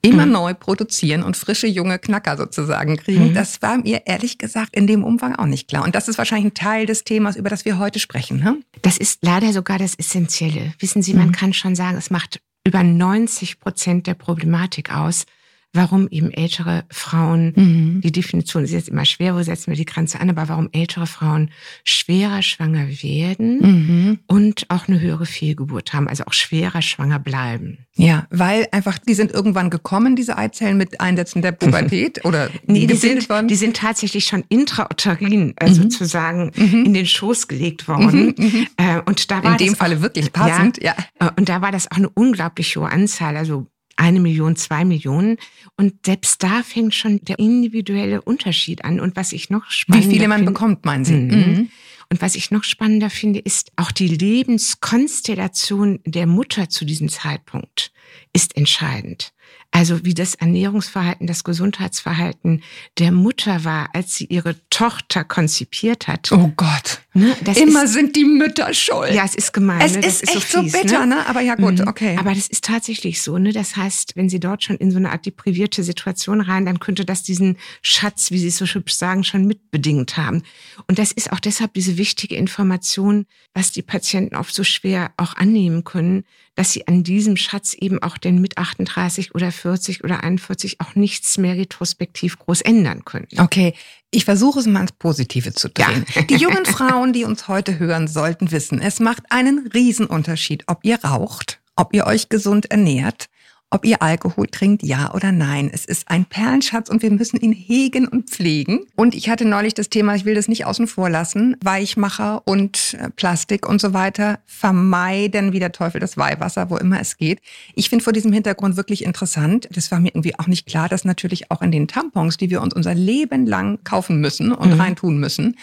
immer 0.00 0.26
mhm. 0.26 0.32
neu 0.32 0.54
produzieren 0.54 1.24
und 1.24 1.36
frische 1.36 1.66
junge 1.66 1.98
Knacker 1.98 2.36
sozusagen 2.36 2.96
kriegen. 2.98 3.34
Das 3.34 3.62
war 3.62 3.78
mir 3.78 4.02
ehrlich 4.06 4.38
gesagt 4.38 4.76
in 4.76 4.86
dem 4.86 5.02
Umfang 5.02 5.34
auch 5.34 5.46
nicht 5.46 5.66
klar. 5.66 5.82
Und 5.82 5.96
das 5.96 6.06
ist 6.06 6.18
wahrscheinlich 6.18 6.52
ein 6.52 6.54
Teil 6.54 6.86
des 6.86 7.02
Themas, 7.02 7.34
über 7.34 7.50
das 7.50 7.64
wir 7.64 7.78
heute 7.78 7.98
sprechen. 7.98 8.38
Ne? 8.38 8.58
Das 8.82 8.96
ist 8.96 9.20
leider 9.22 9.52
sogar 9.52 9.78
das 9.78 9.96
Essentielle. 9.96 10.72
Wissen 10.78 11.02
Sie, 11.02 11.14
man 11.14 11.32
kann 11.32 11.52
schon 11.52 11.74
sagen, 11.74 11.96
es 11.96 12.10
macht 12.10 12.40
über 12.64 12.82
90 12.82 13.60
Prozent 13.60 14.06
der 14.06 14.14
Problematik 14.14 14.94
aus, 14.94 15.26
warum 15.72 16.08
eben 16.10 16.30
ältere 16.30 16.84
Frauen, 16.90 17.52
mhm. 17.56 18.00
die 18.02 18.12
Definition 18.12 18.64
ist 18.64 18.72
jetzt 18.72 18.90
immer 18.90 19.06
schwer, 19.06 19.34
wo 19.34 19.42
setzen 19.42 19.68
wir 19.68 19.76
die 19.76 19.86
Grenze 19.86 20.20
an, 20.20 20.28
aber 20.28 20.48
warum 20.48 20.68
ältere 20.72 21.06
Frauen 21.06 21.50
schwerer 21.82 22.42
schwanger 22.42 22.88
werden 23.02 23.58
mhm. 23.60 24.18
und 24.26 24.66
auch 24.68 24.86
eine 24.86 25.00
höhere 25.00 25.24
Fehlgeburt 25.24 25.94
haben, 25.94 26.08
also 26.08 26.24
auch 26.24 26.34
schwerer 26.34 26.82
schwanger 26.82 27.18
bleiben. 27.18 27.86
Ja, 27.94 28.26
weil 28.30 28.66
einfach, 28.72 28.98
die 28.98 29.14
sind 29.14 29.32
irgendwann 29.32 29.70
gekommen, 29.70 30.14
diese 30.14 30.36
Eizellen 30.36 30.76
mit 30.76 31.00
Einsätzen 31.00 31.40
der 31.40 31.52
Pubertät 31.52 32.22
oder 32.24 32.50
nee, 32.66 32.86
die 32.86 32.96
sind, 32.96 33.28
worden? 33.30 33.48
die 33.48 33.56
sind 33.56 33.76
tatsächlich 33.76 34.26
schon 34.26 34.44
intrauterin 34.50 35.54
äh, 35.56 35.70
mhm. 35.70 35.74
sozusagen 35.74 36.52
mhm. 36.54 36.84
in 36.84 36.94
den 36.94 37.06
Schoß 37.06 37.48
gelegt 37.48 37.88
worden. 37.88 38.34
Mhm, 38.36 38.44
mhm. 38.44 38.66
Äh, 38.76 39.00
und 39.06 39.30
da 39.30 39.42
war 39.42 39.52
in 39.52 39.66
dem 39.66 39.74
Falle 39.74 40.02
wirklich 40.02 40.32
passend, 40.32 40.82
ja, 40.82 40.94
ja. 41.18 41.28
Äh, 41.28 41.30
und 41.38 41.48
da 41.48 41.62
war 41.62 41.72
das 41.72 41.90
auch 41.90 41.96
eine 41.96 42.10
unglaublich 42.10 42.76
hohe 42.76 42.90
Anzahl, 42.90 43.36
also 43.36 43.68
eine 43.96 44.20
Million, 44.20 44.56
zwei 44.56 44.84
Millionen. 44.84 45.38
Und 45.76 46.06
selbst 46.06 46.42
da 46.42 46.62
fängt 46.62 46.94
schon 46.94 47.20
der 47.22 47.38
individuelle 47.38 48.22
Unterschied 48.22 48.84
an. 48.84 49.00
Und 49.00 49.16
was 49.16 49.32
ich 49.32 49.50
noch 49.50 49.70
spannender 49.70 50.08
Wie 50.08 50.12
viele 50.14 50.28
man 50.28 50.38
finde, 50.38 50.52
bekommt, 50.52 50.84
meinen 50.84 51.04
Sie? 51.04 51.14
Mhm. 51.14 51.30
Mhm. 51.30 51.70
Und 52.10 52.20
was 52.20 52.34
ich 52.34 52.50
noch 52.50 52.64
spannender 52.64 53.08
finde, 53.08 53.38
ist 53.38 53.72
auch 53.76 53.90
die 53.90 54.08
Lebenskonstellation 54.08 56.00
der 56.04 56.26
Mutter 56.26 56.68
zu 56.68 56.84
diesem 56.84 57.08
Zeitpunkt 57.08 57.90
ist 58.34 58.56
entscheidend. 58.56 59.32
Also 59.74 60.04
wie 60.04 60.12
das 60.12 60.34
Ernährungsverhalten, 60.34 61.26
das 61.26 61.44
Gesundheitsverhalten 61.44 62.62
der 62.98 63.10
Mutter 63.10 63.64
war, 63.64 63.88
als 63.94 64.14
sie 64.14 64.26
ihre 64.26 64.54
Tochter 64.68 65.24
konzipiert 65.24 66.08
hat. 66.08 66.30
Oh 66.30 66.52
Gott. 66.56 67.00
Ne? 67.14 67.34
Immer 67.56 67.84
ist, 67.84 67.94
sind 67.94 68.14
die 68.14 68.24
Mütter 68.24 68.74
schuld. 68.74 69.12
Ja, 69.12 69.24
es 69.24 69.34
ist 69.34 69.52
gemein. 69.52 69.80
Es 69.80 69.94
ne? 69.94 70.00
ist, 70.00 70.22
ist, 70.22 70.36
echt 70.36 70.50
so, 70.50 70.60
fies, 70.60 70.72
so 70.72 70.78
bitter, 70.78 71.06
ne? 71.06 71.16
ne? 71.16 71.26
Aber 71.26 71.40
ja 71.40 71.54
gut, 71.54 71.78
mhm. 71.78 71.88
okay. 71.88 72.16
Aber 72.18 72.34
das 72.34 72.48
ist 72.48 72.64
tatsächlich 72.64 73.22
so. 73.22 73.38
Ne? 73.38 73.52
Das 73.52 73.74
heißt, 73.74 74.14
wenn 74.14 74.28
sie 74.28 74.40
dort 74.40 74.62
schon 74.62 74.76
in 74.76 74.90
so 74.90 74.98
eine 74.98 75.10
Art 75.10 75.24
deprivierte 75.24 75.82
Situation 75.82 76.42
rein, 76.42 76.66
dann 76.66 76.78
könnte 76.78 77.06
das 77.06 77.22
diesen 77.22 77.56
Schatz, 77.80 78.30
wie 78.30 78.38
Sie 78.38 78.48
es 78.48 78.58
so 78.58 78.66
hübsch 78.66 78.94
sagen, 78.94 79.24
schon 79.24 79.46
mitbedingt 79.46 80.18
haben. 80.18 80.42
Und 80.86 80.98
das 80.98 81.12
ist 81.12 81.32
auch 81.32 81.40
deshalb 81.40 81.72
diese 81.72 81.96
wichtige 81.96 82.36
Information, 82.36 83.24
was 83.54 83.72
die 83.72 83.82
Patienten 83.82 84.36
oft 84.36 84.54
so 84.54 84.64
schwer 84.64 85.12
auch 85.16 85.34
annehmen 85.34 85.84
können, 85.84 86.24
dass 86.54 86.72
sie 86.72 86.86
an 86.86 87.02
diesem 87.02 87.36
Schatz 87.36 87.74
eben 87.74 88.02
auch 88.02 88.18
denn 88.18 88.40
mit 88.40 88.58
38 88.58 89.34
oder 89.34 89.50
40 89.50 90.04
oder 90.04 90.22
41 90.22 90.80
auch 90.80 90.94
nichts 90.94 91.38
mehr 91.38 91.56
retrospektiv 91.56 92.38
groß 92.38 92.60
ändern 92.60 93.04
können. 93.04 93.28
Okay, 93.38 93.74
ich 94.10 94.24
versuche 94.24 94.60
es 94.60 94.66
mal 94.66 94.82
ins 94.82 94.92
Positive 94.92 95.54
zu 95.54 95.68
drehen. 95.70 96.04
Ja. 96.14 96.22
Die 96.22 96.36
jungen 96.36 96.66
Frauen, 96.66 97.12
die 97.12 97.24
uns 97.24 97.48
heute 97.48 97.78
hören, 97.78 98.08
sollten 98.08 98.50
wissen, 98.50 98.80
es 98.80 99.00
macht 99.00 99.22
einen 99.30 99.70
Riesenunterschied, 99.72 100.64
ob 100.66 100.84
ihr 100.84 101.02
raucht, 101.02 101.62
ob 101.76 101.94
ihr 101.94 102.06
euch 102.06 102.28
gesund 102.28 102.70
ernährt, 102.70 103.28
ob 103.72 103.84
ihr 103.84 104.02
Alkohol 104.02 104.46
trinkt, 104.46 104.82
ja 104.82 105.12
oder 105.14 105.32
nein. 105.32 105.70
Es 105.72 105.84
ist 105.84 106.08
ein 106.08 106.24
Perlenschatz 106.24 106.88
und 106.88 107.02
wir 107.02 107.10
müssen 107.10 107.38
ihn 107.38 107.52
hegen 107.52 108.06
und 108.06 108.30
pflegen. 108.30 108.80
Und 108.96 109.14
ich 109.14 109.28
hatte 109.28 109.44
neulich 109.44 109.74
das 109.74 109.88
Thema, 109.88 110.14
ich 110.14 110.24
will 110.24 110.34
das 110.34 110.48
nicht 110.48 110.66
außen 110.66 110.86
vor 110.86 111.08
lassen, 111.08 111.56
Weichmacher 111.62 112.42
und 112.46 112.96
äh, 113.00 113.10
Plastik 113.10 113.68
und 113.68 113.80
so 113.80 113.94
weiter 113.94 114.40
vermeiden 114.46 115.52
wie 115.52 115.58
der 115.58 115.72
Teufel 115.72 116.00
das 116.00 116.16
Weihwasser, 116.16 116.70
wo 116.70 116.76
immer 116.76 117.00
es 117.00 117.16
geht. 117.16 117.40
Ich 117.74 117.88
finde 117.88 118.04
vor 118.04 118.12
diesem 118.12 118.32
Hintergrund 118.32 118.76
wirklich 118.76 119.04
interessant, 119.04 119.68
das 119.72 119.90
war 119.90 120.00
mir 120.00 120.08
irgendwie 120.08 120.38
auch 120.38 120.46
nicht 120.46 120.66
klar, 120.66 120.88
dass 120.88 121.04
natürlich 121.04 121.50
auch 121.50 121.62
in 121.62 121.72
den 121.72 121.88
Tampons, 121.88 122.36
die 122.36 122.50
wir 122.50 122.60
uns 122.60 122.74
unser 122.74 122.94
Leben 122.94 123.46
lang 123.46 123.82
kaufen 123.84 124.20
müssen 124.20 124.52
und 124.52 124.74
mhm. 124.74 124.80
reintun 124.80 125.18
müssen, 125.18 125.56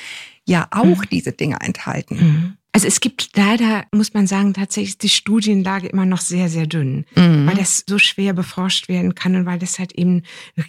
ja 0.46 0.68
auch 0.72 0.86
mhm. 0.86 1.10
diese 1.12 1.32
Dinge 1.32 1.58
enthalten. 1.62 2.16
Mhm. 2.16 2.54
Also 2.72 2.86
es 2.86 3.00
gibt 3.00 3.36
leider, 3.36 3.86
muss 3.92 4.14
man 4.14 4.28
sagen, 4.28 4.54
tatsächlich 4.54 5.00
die 5.00 5.10
Studienlage 5.10 5.88
immer 5.88 6.06
noch 6.06 6.22
sehr, 6.22 6.50
sehr 6.50 6.68
dünn, 6.68 7.06
mhm. 7.16 7.48
weil 7.48 7.56
das 7.56 7.84
so 7.88 7.98
schwer 7.98 8.34
beforscht 8.34 8.90
werden 8.90 9.16
kann 9.16 9.36
und 9.36 9.48
weil 9.48 9.58
das 9.58 9.80
halt 9.80 9.94
eben 9.94 10.22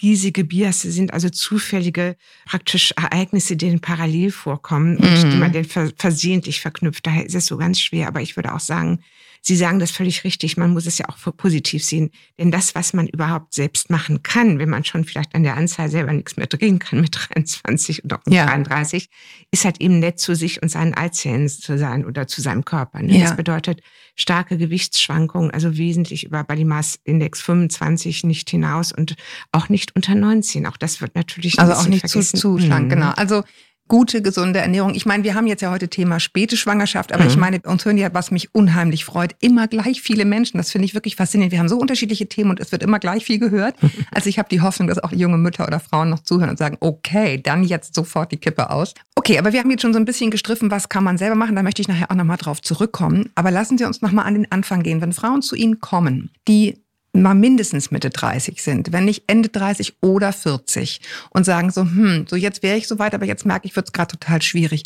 riesige 0.02 0.44
Biasse 0.44 0.90
sind, 0.90 1.12
also 1.12 1.28
zufällige 1.28 2.16
praktisch 2.46 2.92
Ereignisse, 2.96 3.56
die 3.56 3.76
parallel 3.76 4.30
vorkommen 4.30 4.96
und 4.96 5.22
die 5.22 5.26
mhm. 5.26 5.38
man 5.40 5.52
dann 5.52 5.92
versehentlich 5.96 6.60
verknüpft. 6.60 7.06
Daher 7.06 7.26
ist 7.26 7.34
es 7.34 7.46
so 7.46 7.58
ganz 7.58 7.80
schwer. 7.80 8.08
Aber 8.08 8.22
ich 8.22 8.34
würde 8.34 8.54
auch 8.54 8.60
sagen, 8.60 9.00
Sie 9.42 9.56
sagen 9.56 9.78
das 9.78 9.90
völlig 9.90 10.24
richtig. 10.24 10.56
Man 10.56 10.72
muss 10.72 10.86
es 10.86 10.98
ja 10.98 11.08
auch 11.08 11.16
für 11.16 11.32
positiv 11.32 11.84
sehen. 11.84 12.10
Denn 12.38 12.50
das, 12.50 12.74
was 12.74 12.92
man 12.92 13.06
überhaupt 13.06 13.54
selbst 13.54 13.90
machen 13.90 14.22
kann, 14.22 14.58
wenn 14.58 14.68
man 14.68 14.84
schon 14.84 15.04
vielleicht 15.04 15.34
an 15.34 15.42
der 15.42 15.56
Anzahl 15.56 15.88
selber 15.90 16.12
nichts 16.12 16.36
mehr 16.36 16.46
drehen 16.46 16.78
kann 16.78 17.00
mit 17.00 17.16
23 17.34 18.04
oder 18.04 18.20
ja. 18.28 18.46
33, 18.46 19.08
ist 19.50 19.64
halt 19.64 19.80
eben 19.80 19.98
nett 19.98 20.18
zu 20.18 20.34
sich 20.34 20.62
und 20.62 20.68
seinen 20.68 20.94
Eizellen 20.94 21.48
zu 21.48 21.78
sein 21.78 22.04
oder 22.04 22.26
zu 22.26 22.40
seinem 22.40 22.64
Körper. 22.64 23.00
Ne? 23.00 23.18
Ja. 23.18 23.24
Das 23.24 23.36
bedeutet 23.36 23.80
starke 24.14 24.58
Gewichtsschwankungen, 24.58 25.50
also 25.50 25.76
wesentlich 25.76 26.24
über 26.24 26.44
Body 26.44 26.64
Mass 26.64 26.98
Index 27.04 27.40
25 27.40 28.24
nicht 28.24 28.50
hinaus 28.50 28.92
und 28.92 29.16
auch 29.52 29.68
nicht 29.68 29.96
unter 29.96 30.14
19. 30.14 30.66
Auch 30.66 30.76
das 30.76 31.00
wird 31.00 31.14
natürlich 31.14 31.58
also 31.58 31.72
auch 31.72 31.86
nicht 31.86 32.06
zu, 32.08 32.20
zu 32.20 32.58
schlank, 32.58 32.86
mhm. 32.86 32.90
genau. 32.90 33.10
Also 33.12 33.42
gute, 33.90 34.22
gesunde 34.22 34.60
Ernährung. 34.60 34.94
Ich 34.94 35.04
meine, 35.04 35.24
wir 35.24 35.34
haben 35.34 35.48
jetzt 35.48 35.60
ja 35.60 35.70
heute 35.70 35.88
Thema 35.88 36.20
späte 36.20 36.56
Schwangerschaft, 36.56 37.12
aber 37.12 37.24
mhm. 37.24 37.30
ich 37.30 37.36
meine, 37.36 37.60
uns 37.66 37.84
hören 37.84 37.98
ja, 37.98 38.14
was 38.14 38.30
mich 38.30 38.54
unheimlich 38.54 39.04
freut, 39.04 39.34
immer 39.40 39.68
gleich 39.68 40.00
viele 40.00 40.24
Menschen. 40.24 40.58
Das 40.58 40.70
finde 40.70 40.86
ich 40.86 40.94
wirklich 40.94 41.16
faszinierend. 41.16 41.52
Wir 41.52 41.58
haben 41.58 41.68
so 41.68 41.76
unterschiedliche 41.76 42.28
Themen 42.28 42.50
und 42.50 42.60
es 42.60 42.72
wird 42.72 42.84
immer 42.84 42.98
gleich 42.98 43.24
viel 43.24 43.38
gehört. 43.38 43.74
Also 44.12 44.28
ich 44.28 44.38
habe 44.38 44.48
die 44.48 44.60
Hoffnung, 44.60 44.88
dass 44.88 44.98
auch 44.98 45.12
junge 45.12 45.36
Mütter 45.36 45.66
oder 45.66 45.78
Frauen 45.78 46.10
noch 46.10 46.20
zuhören 46.20 46.50
und 46.50 46.58
sagen, 46.58 46.76
okay, 46.80 47.40
dann 47.40 47.62
jetzt 47.62 47.94
sofort 47.94 48.32
die 48.32 48.38
Kippe 48.38 48.70
aus. 48.70 48.94
Okay, 49.14 49.38
aber 49.38 49.52
wir 49.52 49.60
haben 49.60 49.70
jetzt 49.70 49.82
schon 49.82 49.92
so 49.92 49.98
ein 49.98 50.04
bisschen 50.04 50.30
gestriffen, 50.30 50.70
was 50.70 50.88
kann 50.88 51.04
man 51.04 51.18
selber 51.18 51.34
machen. 51.34 51.54
Da 51.54 51.62
möchte 51.62 51.82
ich 51.82 51.88
nachher 51.88 52.10
auch 52.10 52.14
nochmal 52.14 52.36
drauf 52.38 52.62
zurückkommen. 52.62 53.30
Aber 53.34 53.50
lassen 53.50 53.78
Sie 53.78 53.84
uns 53.84 54.00
nochmal 54.00 54.26
an 54.26 54.34
den 54.34 54.50
Anfang 54.50 54.82
gehen. 54.82 55.00
Wenn 55.00 55.12
Frauen 55.12 55.42
zu 55.42 55.54
Ihnen 55.54 55.80
kommen, 55.80 56.30
die 56.48 56.78
mal 57.12 57.34
mindestens 57.34 57.90
Mitte 57.90 58.10
30 58.10 58.62
sind, 58.62 58.92
wenn 58.92 59.04
nicht 59.04 59.24
Ende 59.26 59.48
30 59.48 59.94
oder 60.00 60.32
40 60.32 61.00
und 61.30 61.44
sagen 61.44 61.70
so, 61.70 61.82
hm, 61.82 62.26
so 62.28 62.36
jetzt 62.36 62.62
wäre 62.62 62.76
ich 62.76 62.86
so 62.86 62.98
weit, 62.98 63.14
aber 63.14 63.26
jetzt 63.26 63.46
merke 63.46 63.66
ich, 63.66 63.76
wird 63.76 63.88
es 63.88 63.92
gerade 63.92 64.16
total 64.16 64.42
schwierig. 64.42 64.84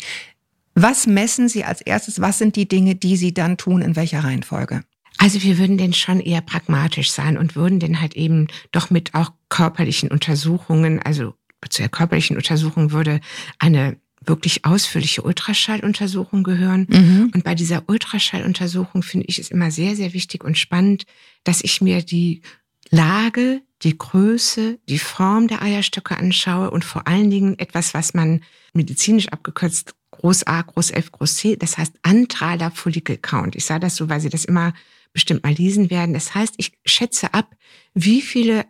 Was 0.73 1.07
messen 1.07 1.47
Sie 1.47 1.63
als 1.63 1.81
erstes? 1.81 2.19
Was 2.19 2.37
sind 2.37 2.55
die 2.55 2.67
Dinge, 2.67 2.95
die 2.95 3.15
Sie 3.15 3.33
dann 3.33 3.57
tun? 3.57 3.81
In 3.81 3.95
welcher 3.95 4.23
Reihenfolge? 4.23 4.83
Also 5.17 5.41
wir 5.43 5.57
würden 5.57 5.77
denn 5.77 5.93
schon 5.93 6.19
eher 6.19 6.41
pragmatisch 6.41 7.11
sein 7.11 7.37
und 7.37 7.55
würden 7.55 7.79
denn 7.79 8.01
halt 8.01 8.15
eben 8.15 8.47
doch 8.71 8.89
mit 8.89 9.13
auch 9.15 9.31
körperlichen 9.47 10.11
Untersuchungen, 10.11 11.01
also 11.01 11.33
zu 11.69 11.81
der 11.81 11.89
körperlichen 11.89 12.35
Untersuchung 12.35 12.91
würde 12.91 13.21
eine 13.59 13.97
wirklich 14.27 14.65
ausführliche 14.65 15.21
Ultraschalluntersuchung 15.21 16.43
gehören. 16.43 16.87
Mhm. 16.89 17.31
Und 17.33 17.43
bei 17.43 17.55
dieser 17.55 17.83
Ultraschalluntersuchung 17.87 19.03
finde 19.03 19.27
ich 19.27 19.39
es 19.39 19.51
immer 19.51 19.71
sehr, 19.71 19.95
sehr 19.95 20.13
wichtig 20.13 20.43
und 20.43 20.57
spannend, 20.57 21.05
dass 21.43 21.61
ich 21.61 21.81
mir 21.81 22.01
die 22.01 22.41
Lage, 22.89 23.61
die 23.81 23.97
Größe, 23.97 24.79
die 24.87 24.99
Form 24.99 25.47
der 25.47 25.61
Eierstöcke 25.61 26.17
anschaue 26.17 26.71
und 26.71 26.85
vor 26.85 27.07
allen 27.07 27.29
Dingen 27.29 27.59
etwas, 27.59 27.93
was 27.93 28.13
man 28.13 28.41
medizinisch 28.73 29.29
abgekürzt 29.29 29.95
Groß 30.11 30.47
A, 30.47 30.61
Groß 30.61 30.91
F, 30.91 31.11
Groß 31.11 31.35
C, 31.35 31.55
das 31.57 31.77
heißt 31.77 31.93
antraler 32.01 32.71
Follicle 32.71 33.17
Count. 33.17 33.55
Ich 33.55 33.65
sage 33.65 33.81
das 33.81 33.95
so, 33.95 34.07
weil 34.07 34.21
Sie 34.21 34.29
das 34.29 34.45
immer 34.45 34.73
bestimmt 35.13 35.43
mal 35.43 35.53
lesen 35.53 35.89
werden. 35.89 36.13
Das 36.13 36.35
heißt, 36.35 36.55
ich 36.57 36.73
schätze 36.85 37.33
ab, 37.33 37.55
wie 37.93 38.21
viele 38.21 38.65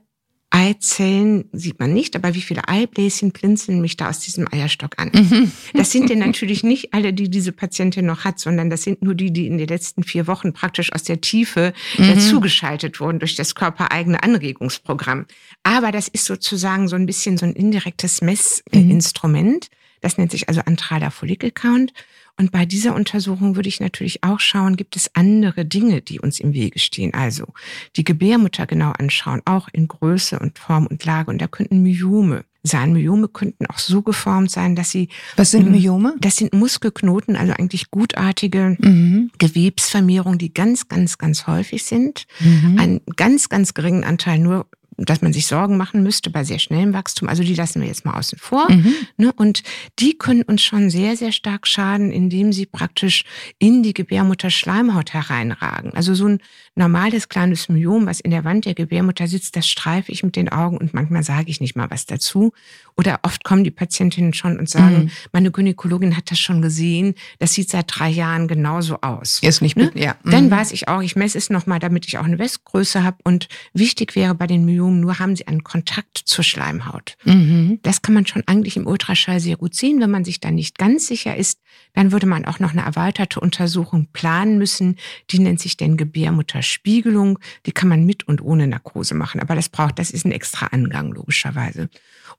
Eizellen 0.56 1.50
sieht 1.52 1.82
man 1.82 1.94
nicht, 1.94 2.16
aber 2.16 2.34
wie 2.34 2.42
viele 2.42 2.70
Eibläschen 2.70 3.32
blinzeln 3.32 3.82
mich 3.82 3.98
da 3.98 4.08
aus 4.08 4.20
diesem 4.20 4.48
Eierstock 4.50 4.98
an? 4.98 5.12
Mhm. 5.14 5.52
Das 5.74 5.92
sind 5.92 6.10
denn 6.10 6.20
natürlich 6.28 6.64
nicht 6.64 6.94
alle, 6.94 7.12
die 7.12 7.30
diese 7.30 7.52
Patientin 7.52 8.06
noch 8.06 8.24
hat, 8.24 8.40
sondern 8.40 8.70
das 8.70 8.84
sind 8.84 9.02
nur 9.02 9.16
die, 9.16 9.34
die 9.34 9.48
in 9.48 9.58
den 9.58 9.68
letzten 9.68 10.04
vier 10.04 10.28
Wochen 10.28 10.54
praktisch 10.54 10.94
aus 10.94 11.04
der 11.04 11.20
Tiefe 11.20 11.74
mhm. 11.98 12.08
dazugeschaltet 12.08 13.02
wurden 13.02 13.20
durch 13.20 13.36
das 13.36 13.54
körpereigene 13.54 14.24
Anregungsprogramm. 14.24 15.26
Aber 15.64 15.92
das 15.92 16.08
ist 16.08 16.24
sozusagen 16.24 16.88
so 16.88 16.96
ein 16.96 17.06
bisschen 17.06 17.38
so 17.38 17.46
ein 17.46 17.54
indirektes 17.54 18.22
Messinstrument. 18.22 19.68
Mhm. 19.70 19.76
Das 20.00 20.18
nennt 20.18 20.32
sich 20.32 20.48
also 20.48 20.62
antraler 20.62 21.12
Follicle 21.12 21.52
Count. 21.52 21.92
Und 22.38 22.52
bei 22.52 22.66
dieser 22.66 22.96
Untersuchung 22.96 23.56
würde 23.56 23.70
ich 23.70 23.80
natürlich 23.80 24.24
auch 24.24 24.40
schauen, 24.40 24.76
gibt 24.76 24.96
es 24.96 25.10
andere 25.14 25.66
Dinge, 25.66 26.02
die 26.02 26.20
uns 26.20 26.40
im 26.40 26.54
Wege 26.54 26.80
stehen. 26.80 27.14
Also 27.14 27.48
die 27.96 28.04
Gebärmutter 28.04 28.66
genau 28.66 28.92
anschauen, 28.92 29.42
auch 29.46 29.70
in 29.72 29.88
Größe 29.88 30.40
und 30.40 30.60
Form 30.60 30.86
und 30.88 31.06
Lage. 31.06 31.32
Und 31.32 31.42
da 31.42 31.48
könnten 31.48 31.82
Myome 31.82 32.44
sein. 32.64 32.94
Myome 32.94 33.30
könnten 33.30 33.66
auch 33.68 33.78
so 33.78 34.02
geformt 34.02 34.52
sein, 34.52 34.76
dass 34.76 34.90
sie. 34.90 35.10
Was 35.38 35.52
sind 35.52 35.72
Myome? 35.72 36.16
Das 36.20 36.36
sind 36.36 36.54
Muskelknoten, 36.54 37.36
also 37.36 37.54
eigentlich 37.54 37.90
gutartige 37.90 38.76
mhm. 38.80 39.32
Gewebsvermehrungen, 39.38 40.38
die 40.38 40.54
ganz, 40.54 40.88
ganz, 40.90 41.18
ganz 41.18 41.48
häufig 41.48 41.86
sind. 41.86 42.26
Mhm. 42.40 42.80
Einen 42.80 43.02
ganz, 43.16 43.50
ganz 43.50 43.74
geringen 43.74 44.04
Anteil 44.04 44.40
nur 44.40 44.68
dass 44.98 45.22
man 45.22 45.34
sich 45.34 45.48
Sorgen 45.48 45.78
machen 45.78 46.04
müsste 46.04 46.30
bei 46.30 46.44
sehr 46.44 46.60
schnellem 46.60 46.94
Wachstum. 46.94 47.28
Also 47.28 47.44
die 47.44 47.56
lassen 47.56 47.82
wir 47.82 47.88
jetzt 47.88 48.06
mal 48.06 48.18
außen 48.18 48.40
vor. 48.40 48.72
Mhm. 48.72 48.94
Ne? 49.18 49.34
Und 49.34 49.64
die 50.00 50.18
können 50.18 50.44
uns 50.44 50.64
schon 50.64 50.90
sehr, 50.90 51.18
sehr 51.18 51.32
stark 51.32 51.68
schaden, 51.68 52.12
indem 52.12 52.54
sie 52.54 52.66
praktisch 52.66 53.24
in 53.60 53.84
die 53.84 53.94
Gebärmutterschleimhaut 53.94 55.14
hereinragen. 55.14 55.94
Also 55.94 56.14
so 56.16 56.28
ein 56.28 56.40
normales 56.76 57.30
kleines 57.30 57.70
Myom, 57.70 58.06
was 58.06 58.20
in 58.20 58.32
der 58.32 58.44
Wand 58.44 58.66
der 58.66 58.74
Gebärmutter 58.74 59.28
sitzt, 59.28 59.56
das 59.56 59.68
streife 59.68 60.12
ich 60.12 60.24
mit 60.24 60.36
den 60.36 60.50
Augen 60.50 60.78
und 60.78 60.94
manchmal 60.94 61.24
sage 61.24 61.50
ich 61.50 61.62
nicht 61.62 61.76
mal 61.76 61.90
was 61.90 62.06
dazu. 62.06 62.52
Oder 62.98 63.20
oft 63.24 63.44
kommen 63.44 63.64
die 63.64 63.72
Patientinnen 63.72 64.34
schon 64.34 64.58
und 64.60 64.70
sagen, 64.70 65.06
mhm. 65.06 65.12
meine 65.32 65.52
Gynäkologin 65.52 66.16
hat 66.16 66.32
das 66.32 66.40
schon 66.40 66.62
gesehen, 66.62 67.16
das 67.40 67.54
sieht 67.54 67.70
seit 67.70 67.86
drei 67.88 68.10
Jahren 68.10 68.48
genauso 68.48 69.02
aus. 69.02 69.40
Ist 69.42 69.62
nicht, 69.62 69.76
ne? 69.78 69.92
ja. 69.96 70.16
Mhm. 70.24 70.32
Dann 70.32 70.52
weiß 70.52 70.72
ich 70.72 70.88
auch, 70.88 71.02
ich 71.02 71.16
messe 71.16 71.38
es 71.38 71.50
nochmal, 71.50 71.80
damit 71.80 72.08
ich 72.08 72.18
auch 72.18 72.26
eine 72.26 72.40
Westgröße 72.40 73.04
habe. 73.04 73.18
Und 73.24 73.48
wichtig 73.74 74.16
wäre 74.16 74.36
bei 74.36 74.48
den 74.48 74.66
Myomen, 74.66 75.00
nur 75.00 75.20
haben 75.20 75.36
sie 75.36 75.48
einen 75.48 75.64
Kontakt 75.64 76.18
zur 76.26 76.44
Schleimhaut. 76.44 77.18
Mhm. 77.24 77.80
Das 77.84 78.02
kann 78.02 78.14
man 78.14 78.26
schon 78.26 78.44
eigentlich 78.46 78.78
im 78.78 78.88
Ultraschall 78.88 79.40
sehr 79.40 79.58
gut 79.58 79.76
sehen. 79.76 80.02
Wenn 80.02 80.12
man 80.12 80.26
sich 80.26 80.40
da 80.40 80.52
nicht 80.52 80.78
ganz 80.78 81.08
sicher 81.08 81.36
ist, 81.36 81.60
dann 81.94 82.12
würde 82.12 82.26
man 82.26 82.46
auch 82.46 82.60
noch 82.60 82.72
eine 82.72 82.84
erweiterte 82.84 83.40
Untersuchung 83.40 84.08
planen 84.14 84.58
müssen. 84.58 84.98
Die 85.32 85.40
nennt 85.40 85.60
sich 85.60 85.78
denn 85.78 85.98
Gebärmutterspiegelung. 85.98 87.40
Die 87.66 87.72
kann 87.72 87.90
man 87.90 88.06
mit 88.06 88.28
und 88.28 88.42
ohne 88.42 88.68
Narkose 88.68 89.16
machen. 89.16 89.40
Aber 89.40 89.56
das 89.56 89.70
braucht, 89.70 89.98
das 90.00 90.12
ist 90.12 90.26
ein 90.26 90.32
extra 90.32 90.68
Angang, 90.68 91.12
logischerweise. 91.12 91.90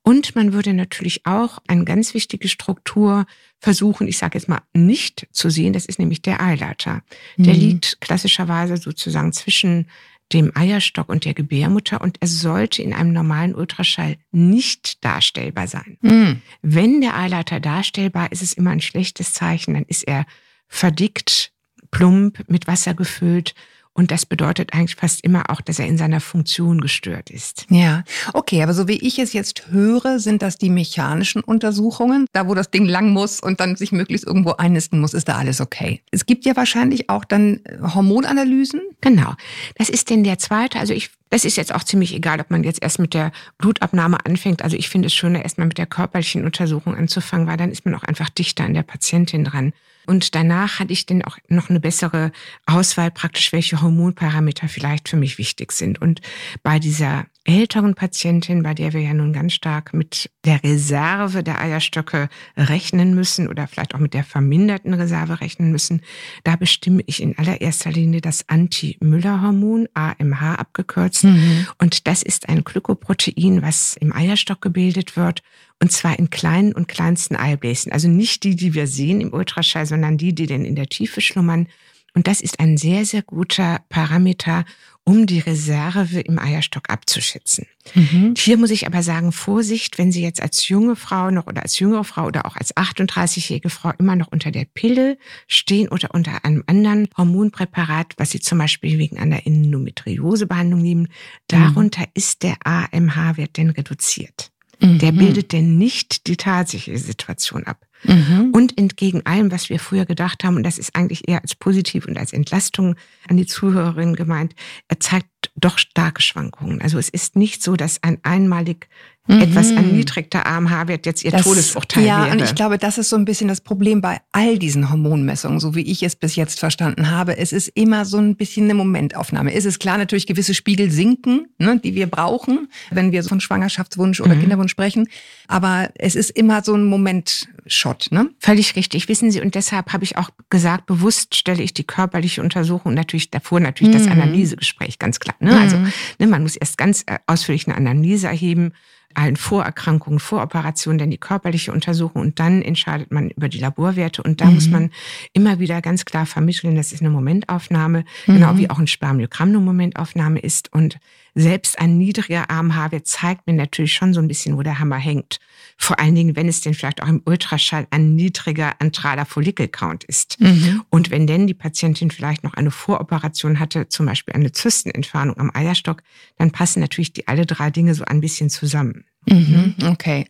Und 0.02 0.36
man 0.36 0.52
würde 0.52 0.72
natürlich 0.74 1.26
auch 1.26 1.58
eine 1.66 1.84
ganz 1.84 2.14
wichtige 2.14 2.48
Struktur 2.48 3.26
versuchen, 3.58 4.06
ich 4.06 4.18
sage 4.18 4.38
jetzt 4.38 4.48
mal, 4.48 4.60
nicht 4.74 5.26
zu 5.32 5.50
sehen. 5.50 5.72
Das 5.72 5.86
ist 5.86 5.98
nämlich 5.98 6.22
der 6.22 6.40
Eileiter. 6.40 7.02
Der 7.36 7.54
mhm. 7.54 7.60
liegt 7.60 8.00
klassischerweise 8.00 8.76
sozusagen 8.76 9.32
zwischen 9.32 9.88
dem 10.32 10.50
Eierstock 10.54 11.08
und 11.08 11.24
der 11.24 11.34
Gebärmutter 11.34 12.00
und 12.00 12.16
er 12.20 12.28
sollte 12.28 12.82
in 12.82 12.92
einem 12.92 13.12
normalen 13.12 13.54
Ultraschall 13.54 14.16
nicht 14.32 15.04
darstellbar 15.04 15.68
sein. 15.68 15.98
Mhm. 16.00 16.42
Wenn 16.62 17.00
der 17.00 17.16
Eileiter 17.16 17.60
darstellbar 17.60 18.32
ist, 18.32 18.42
ist 18.42 18.50
es 18.50 18.52
immer 18.54 18.70
ein 18.70 18.80
schlechtes 18.80 19.32
Zeichen, 19.32 19.74
dann 19.74 19.84
ist 19.84 20.02
er 20.02 20.26
verdickt, 20.68 21.52
plump, 21.90 22.44
mit 22.48 22.66
Wasser 22.66 22.94
gefüllt 22.94 23.54
und 23.96 24.10
das 24.10 24.26
bedeutet 24.26 24.74
eigentlich 24.74 24.96
fast 24.96 25.24
immer 25.24 25.48
auch, 25.48 25.62
dass 25.62 25.78
er 25.78 25.86
in 25.86 25.96
seiner 25.96 26.20
Funktion 26.20 26.82
gestört 26.82 27.30
ist. 27.30 27.64
Ja, 27.70 28.04
okay, 28.34 28.62
aber 28.62 28.74
so 28.74 28.88
wie 28.88 28.98
ich 28.98 29.18
es 29.18 29.32
jetzt 29.32 29.68
höre, 29.70 30.18
sind 30.18 30.42
das 30.42 30.58
die 30.58 30.68
mechanischen 30.68 31.42
Untersuchungen. 31.42 32.26
Da, 32.34 32.46
wo 32.46 32.54
das 32.54 32.70
Ding 32.70 32.84
lang 32.84 33.08
muss 33.08 33.40
und 33.40 33.58
dann 33.58 33.74
sich 33.76 33.92
möglichst 33.92 34.26
irgendwo 34.26 34.52
einnisten 34.52 35.00
muss, 35.00 35.14
ist 35.14 35.28
da 35.28 35.36
alles 35.38 35.62
okay. 35.62 36.02
Es 36.10 36.26
gibt 36.26 36.44
ja 36.44 36.54
wahrscheinlich 36.56 37.08
auch 37.08 37.24
dann 37.24 37.60
äh, 37.64 37.78
Hormonanalysen. 37.80 38.82
Genau. 39.00 39.32
Das 39.76 39.88
ist 39.88 40.10
denn 40.10 40.24
der 40.24 40.38
zweite. 40.38 40.78
Also 40.78 40.92
ich 40.92 41.10
das 41.30 41.44
ist 41.44 41.56
jetzt 41.56 41.74
auch 41.74 41.82
ziemlich 41.82 42.14
egal, 42.14 42.40
ob 42.40 42.50
man 42.50 42.62
jetzt 42.62 42.82
erst 42.82 43.00
mit 43.00 43.12
der 43.12 43.32
Blutabnahme 43.58 44.24
anfängt. 44.24 44.62
Also 44.62 44.76
ich 44.76 44.88
finde 44.88 45.06
es 45.06 45.14
schöner, 45.14 45.42
erstmal 45.42 45.66
mit 45.66 45.76
der 45.76 45.86
körperlichen 45.86 46.44
Untersuchung 46.44 46.94
anzufangen, 46.94 47.48
weil 47.48 47.56
dann 47.56 47.72
ist 47.72 47.84
man 47.84 47.96
auch 47.96 48.04
einfach 48.04 48.28
dichter 48.28 48.62
an 48.62 48.74
der 48.74 48.84
Patientin 48.84 49.42
dran. 49.42 49.72
Und 50.06 50.34
danach 50.34 50.78
hatte 50.78 50.92
ich 50.92 51.06
dann 51.06 51.22
auch 51.22 51.38
noch 51.48 51.70
eine 51.70 51.80
bessere 51.80 52.32
Auswahl 52.66 53.10
praktisch, 53.10 53.52
welche 53.52 53.82
Hormonparameter 53.82 54.68
vielleicht 54.68 55.08
für 55.08 55.16
mich 55.16 55.38
wichtig 55.38 55.72
sind. 55.72 56.00
Und 56.00 56.20
bei 56.62 56.78
dieser 56.78 57.26
älteren 57.46 57.94
Patientin, 57.94 58.62
bei 58.62 58.74
der 58.74 58.92
wir 58.92 59.00
ja 59.00 59.14
nun 59.14 59.32
ganz 59.32 59.52
stark 59.52 59.94
mit 59.94 60.30
der 60.44 60.62
Reserve 60.62 61.42
der 61.42 61.60
Eierstöcke 61.60 62.28
rechnen 62.56 63.14
müssen 63.14 63.48
oder 63.48 63.68
vielleicht 63.68 63.94
auch 63.94 64.00
mit 64.00 64.14
der 64.14 64.24
verminderten 64.24 64.94
Reserve 64.94 65.40
rechnen 65.40 65.70
müssen, 65.70 66.02
da 66.44 66.56
bestimme 66.56 67.02
ich 67.06 67.22
in 67.22 67.38
allererster 67.38 67.90
Linie 67.90 68.20
das 68.20 68.48
Anti-Müller-Hormon, 68.48 69.88
AMH 69.94 70.54
abgekürzt. 70.56 71.24
Mhm. 71.24 71.66
Und 71.78 72.06
das 72.06 72.22
ist 72.22 72.48
ein 72.48 72.64
Glykoprotein, 72.64 73.62
was 73.62 73.96
im 73.96 74.12
Eierstock 74.12 74.60
gebildet 74.60 75.16
wird 75.16 75.42
und 75.82 75.92
zwar 75.92 76.18
in 76.18 76.30
kleinen 76.30 76.72
und 76.72 76.88
kleinsten 76.88 77.36
Eibläschen. 77.36 77.92
Also 77.92 78.08
nicht 78.08 78.44
die, 78.44 78.56
die 78.56 78.74
wir 78.74 78.86
sehen 78.86 79.20
im 79.20 79.32
Ultraschall, 79.32 79.86
sondern 79.86 80.16
die, 80.16 80.34
die 80.34 80.46
denn 80.46 80.64
in 80.64 80.74
der 80.74 80.88
Tiefe 80.88 81.20
schlummern. 81.20 81.68
Und 82.14 82.26
das 82.28 82.40
ist 82.40 82.60
ein 82.60 82.78
sehr, 82.78 83.04
sehr 83.04 83.22
guter 83.22 83.80
Parameter, 83.90 84.64
um 85.04 85.26
die 85.26 85.38
Reserve 85.38 86.18
im 86.20 86.38
Eierstock 86.38 86.90
abzuschätzen. 86.90 87.66
Mhm. 87.94 88.34
Hier 88.36 88.56
muss 88.56 88.70
ich 88.70 88.86
aber 88.86 89.02
sagen, 89.04 89.30
Vorsicht, 89.30 89.98
wenn 89.98 90.10
Sie 90.10 90.22
jetzt 90.22 90.42
als 90.42 90.68
junge 90.68 90.96
Frau 90.96 91.30
noch 91.30 91.46
oder 91.46 91.62
als 91.62 91.78
jüngere 91.78 92.02
Frau 92.02 92.24
oder 92.24 92.46
auch 92.46 92.56
als 92.56 92.74
38-jährige 92.74 93.70
Frau 93.70 93.92
immer 93.98 94.16
noch 94.16 94.28
unter 94.32 94.50
der 94.50 94.64
Pille 94.64 95.18
stehen 95.46 95.88
oder 95.88 96.12
unter 96.12 96.44
einem 96.44 96.64
anderen 96.66 97.06
Hormonpräparat, 97.16 98.14
was 98.16 98.30
Sie 98.30 98.40
zum 98.40 98.58
Beispiel 98.58 98.98
wegen 98.98 99.18
einer 99.18 99.46
Endometriosebehandlung 99.46 100.82
nehmen, 100.82 101.08
darunter 101.46 102.00
mhm. 102.00 102.12
ist 102.14 102.42
der 102.42 102.56
AMH-Wert 102.64 103.58
denn 103.58 103.70
reduziert. 103.70 104.50
Mhm. 104.80 104.98
Der 104.98 105.12
bildet 105.12 105.52
denn 105.52 105.78
nicht 105.78 106.26
die 106.26 106.36
tatsächliche 106.36 106.98
Situation 106.98 107.64
ab. 107.64 107.86
Mhm. 108.04 108.50
Und 108.52 108.78
entgegen 108.78 109.24
allem, 109.24 109.50
was 109.50 109.70
wir 109.70 109.80
früher 109.80 110.04
gedacht 110.04 110.44
haben, 110.44 110.56
und 110.56 110.62
das 110.62 110.78
ist 110.78 110.94
eigentlich 110.94 111.28
eher 111.28 111.42
als 111.42 111.54
positiv 111.54 112.06
und 112.06 112.18
als 112.18 112.32
Entlastung 112.32 112.94
an 113.28 113.36
die 113.36 113.46
Zuhörerin 113.46 114.14
gemeint, 114.14 114.54
er 114.88 115.00
zeigt 115.00 115.28
doch 115.54 115.78
starke 115.78 116.22
Schwankungen. 116.22 116.80
Also 116.82 116.98
es 116.98 117.08
ist 117.08 117.36
nicht 117.36 117.62
so, 117.62 117.76
dass 117.76 118.02
ein 118.02 118.18
einmalig 118.22 118.88
mhm. 119.26 119.40
etwas 119.40 119.70
erniedrigter 119.70 120.46
AMH-Wert 120.46 121.06
jetzt 121.06 121.24
ihr 121.24 121.30
das, 121.30 121.42
Todesurteil 121.42 122.04
ja, 122.04 122.18
wäre. 122.18 122.26
Ja, 122.28 122.32
und 122.32 122.42
ich 122.42 122.54
glaube, 122.54 122.78
das 122.78 122.98
ist 122.98 123.08
so 123.08 123.16
ein 123.16 123.24
bisschen 123.24 123.48
das 123.48 123.60
Problem 123.60 124.00
bei 124.00 124.20
all 124.32 124.58
diesen 124.58 124.90
Hormonmessungen, 124.90 125.60
so 125.60 125.74
wie 125.74 125.82
ich 125.82 126.02
es 126.02 126.16
bis 126.16 126.36
jetzt 126.36 126.58
verstanden 126.58 127.10
habe. 127.10 127.36
Es 127.36 127.52
ist 127.52 127.68
immer 127.68 128.04
so 128.04 128.18
ein 128.18 128.36
bisschen 128.36 128.64
eine 128.64 128.74
Momentaufnahme. 128.74 129.52
Es 129.52 129.64
ist 129.64 129.78
klar, 129.78 129.98
natürlich 129.98 130.26
gewisse 130.26 130.54
Spiegel 130.54 130.90
sinken, 130.90 131.48
ne, 131.58 131.80
die 131.82 131.94
wir 131.94 132.06
brauchen, 132.06 132.68
wenn 132.90 133.12
wir 133.12 133.24
von 133.24 133.40
Schwangerschaftswunsch 133.40 134.20
oder 134.20 134.34
mhm. 134.34 134.40
Kinderwunsch 134.40 134.70
sprechen. 134.70 135.08
Aber 135.48 135.90
es 135.94 136.14
ist 136.14 136.30
immer 136.30 136.62
so 136.62 136.74
ein 136.74 136.84
Moment-Shot. 136.84 138.08
Ne? 138.10 138.30
Völlig 138.38 138.76
richtig, 138.76 139.08
wissen 139.08 139.30
Sie. 139.30 139.40
Und 139.40 139.54
deshalb 139.54 139.92
habe 139.92 140.04
ich 140.04 140.16
auch 140.16 140.30
gesagt, 140.50 140.86
bewusst 140.86 141.34
stelle 141.34 141.62
ich 141.62 141.74
die 141.74 141.84
körperliche 141.84 142.42
Untersuchung 142.42 142.94
natürlich 142.94 143.30
davor 143.30 143.60
natürlich 143.60 143.94
mhm. 143.94 143.98
das 143.98 144.08
Analysegespräch, 144.08 144.98
ganz 144.98 145.20
klar. 145.20 145.35
Ne? 145.40 145.58
Also 145.58 145.76
mhm. 145.78 145.92
ne, 146.18 146.26
man 146.26 146.42
muss 146.42 146.56
erst 146.56 146.78
ganz 146.78 147.02
äh, 147.06 147.18
ausführlich 147.26 147.66
eine 147.66 147.76
Analyse 147.76 148.26
erheben 148.26 148.72
allen 149.16 149.36
Vorerkrankungen, 149.36 150.18
Voroperationen, 150.18 150.98
dann 150.98 151.10
die 151.10 151.18
körperliche 151.18 151.72
Untersuchung 151.72 152.22
und 152.22 152.38
dann 152.38 152.62
entscheidet 152.62 153.10
man 153.12 153.30
über 153.30 153.48
die 153.48 153.58
Laborwerte. 153.58 154.22
Und 154.22 154.40
da 154.40 154.46
mhm. 154.46 154.54
muss 154.54 154.68
man 154.68 154.90
immer 155.32 155.58
wieder 155.58 155.80
ganz 155.80 156.04
klar 156.04 156.26
vermitteln, 156.26 156.76
das 156.76 156.92
ist 156.92 157.00
eine 157.00 157.10
Momentaufnahme, 157.10 158.04
mhm. 158.26 158.34
genau 158.34 158.56
wie 158.58 158.70
auch 158.70 158.78
ein 158.78 158.86
Spermiogramm 158.86 159.48
eine 159.48 159.58
Momentaufnahme 159.58 160.38
ist. 160.40 160.72
Und 160.72 160.98
selbst 161.38 161.78
ein 161.78 161.98
niedriger 161.98 162.50
AMH-Wert 162.50 163.06
zeigt 163.06 163.46
mir 163.46 163.52
natürlich 163.52 163.92
schon 163.92 164.14
so 164.14 164.20
ein 164.20 164.26
bisschen, 164.26 164.56
wo 164.56 164.62
der 164.62 164.78
Hammer 164.78 164.96
hängt. 164.96 165.38
Vor 165.76 166.00
allen 166.00 166.14
Dingen, 166.14 166.34
wenn 166.34 166.48
es 166.48 166.62
denn 166.62 166.72
vielleicht 166.72 167.02
auch 167.02 167.08
im 167.08 167.20
Ultraschall 167.26 167.86
ein 167.90 168.16
niedriger 168.16 168.72
antraler 168.80 169.26
Follikelcount 169.26 170.04
ist. 170.04 170.40
Mhm. 170.40 170.82
Und 170.88 171.10
wenn 171.10 171.26
denn 171.26 171.46
die 171.46 171.52
Patientin 171.52 172.10
vielleicht 172.10 172.42
noch 172.42 172.54
eine 172.54 172.70
Voroperation 172.70 173.60
hatte, 173.60 173.88
zum 173.88 174.06
Beispiel 174.06 174.34
eine 174.34 174.50
Zystenentfernung 174.50 175.36
am 175.36 175.50
Eierstock, 175.52 176.02
dann 176.38 176.52
passen 176.52 176.80
natürlich 176.80 177.12
die 177.12 177.28
alle 177.28 177.44
drei 177.44 177.70
Dinge 177.70 177.94
so 177.94 178.04
ein 178.06 178.22
bisschen 178.22 178.48
zusammen. 178.48 179.04
Mhm. 179.28 179.74
Okay. 179.84 180.24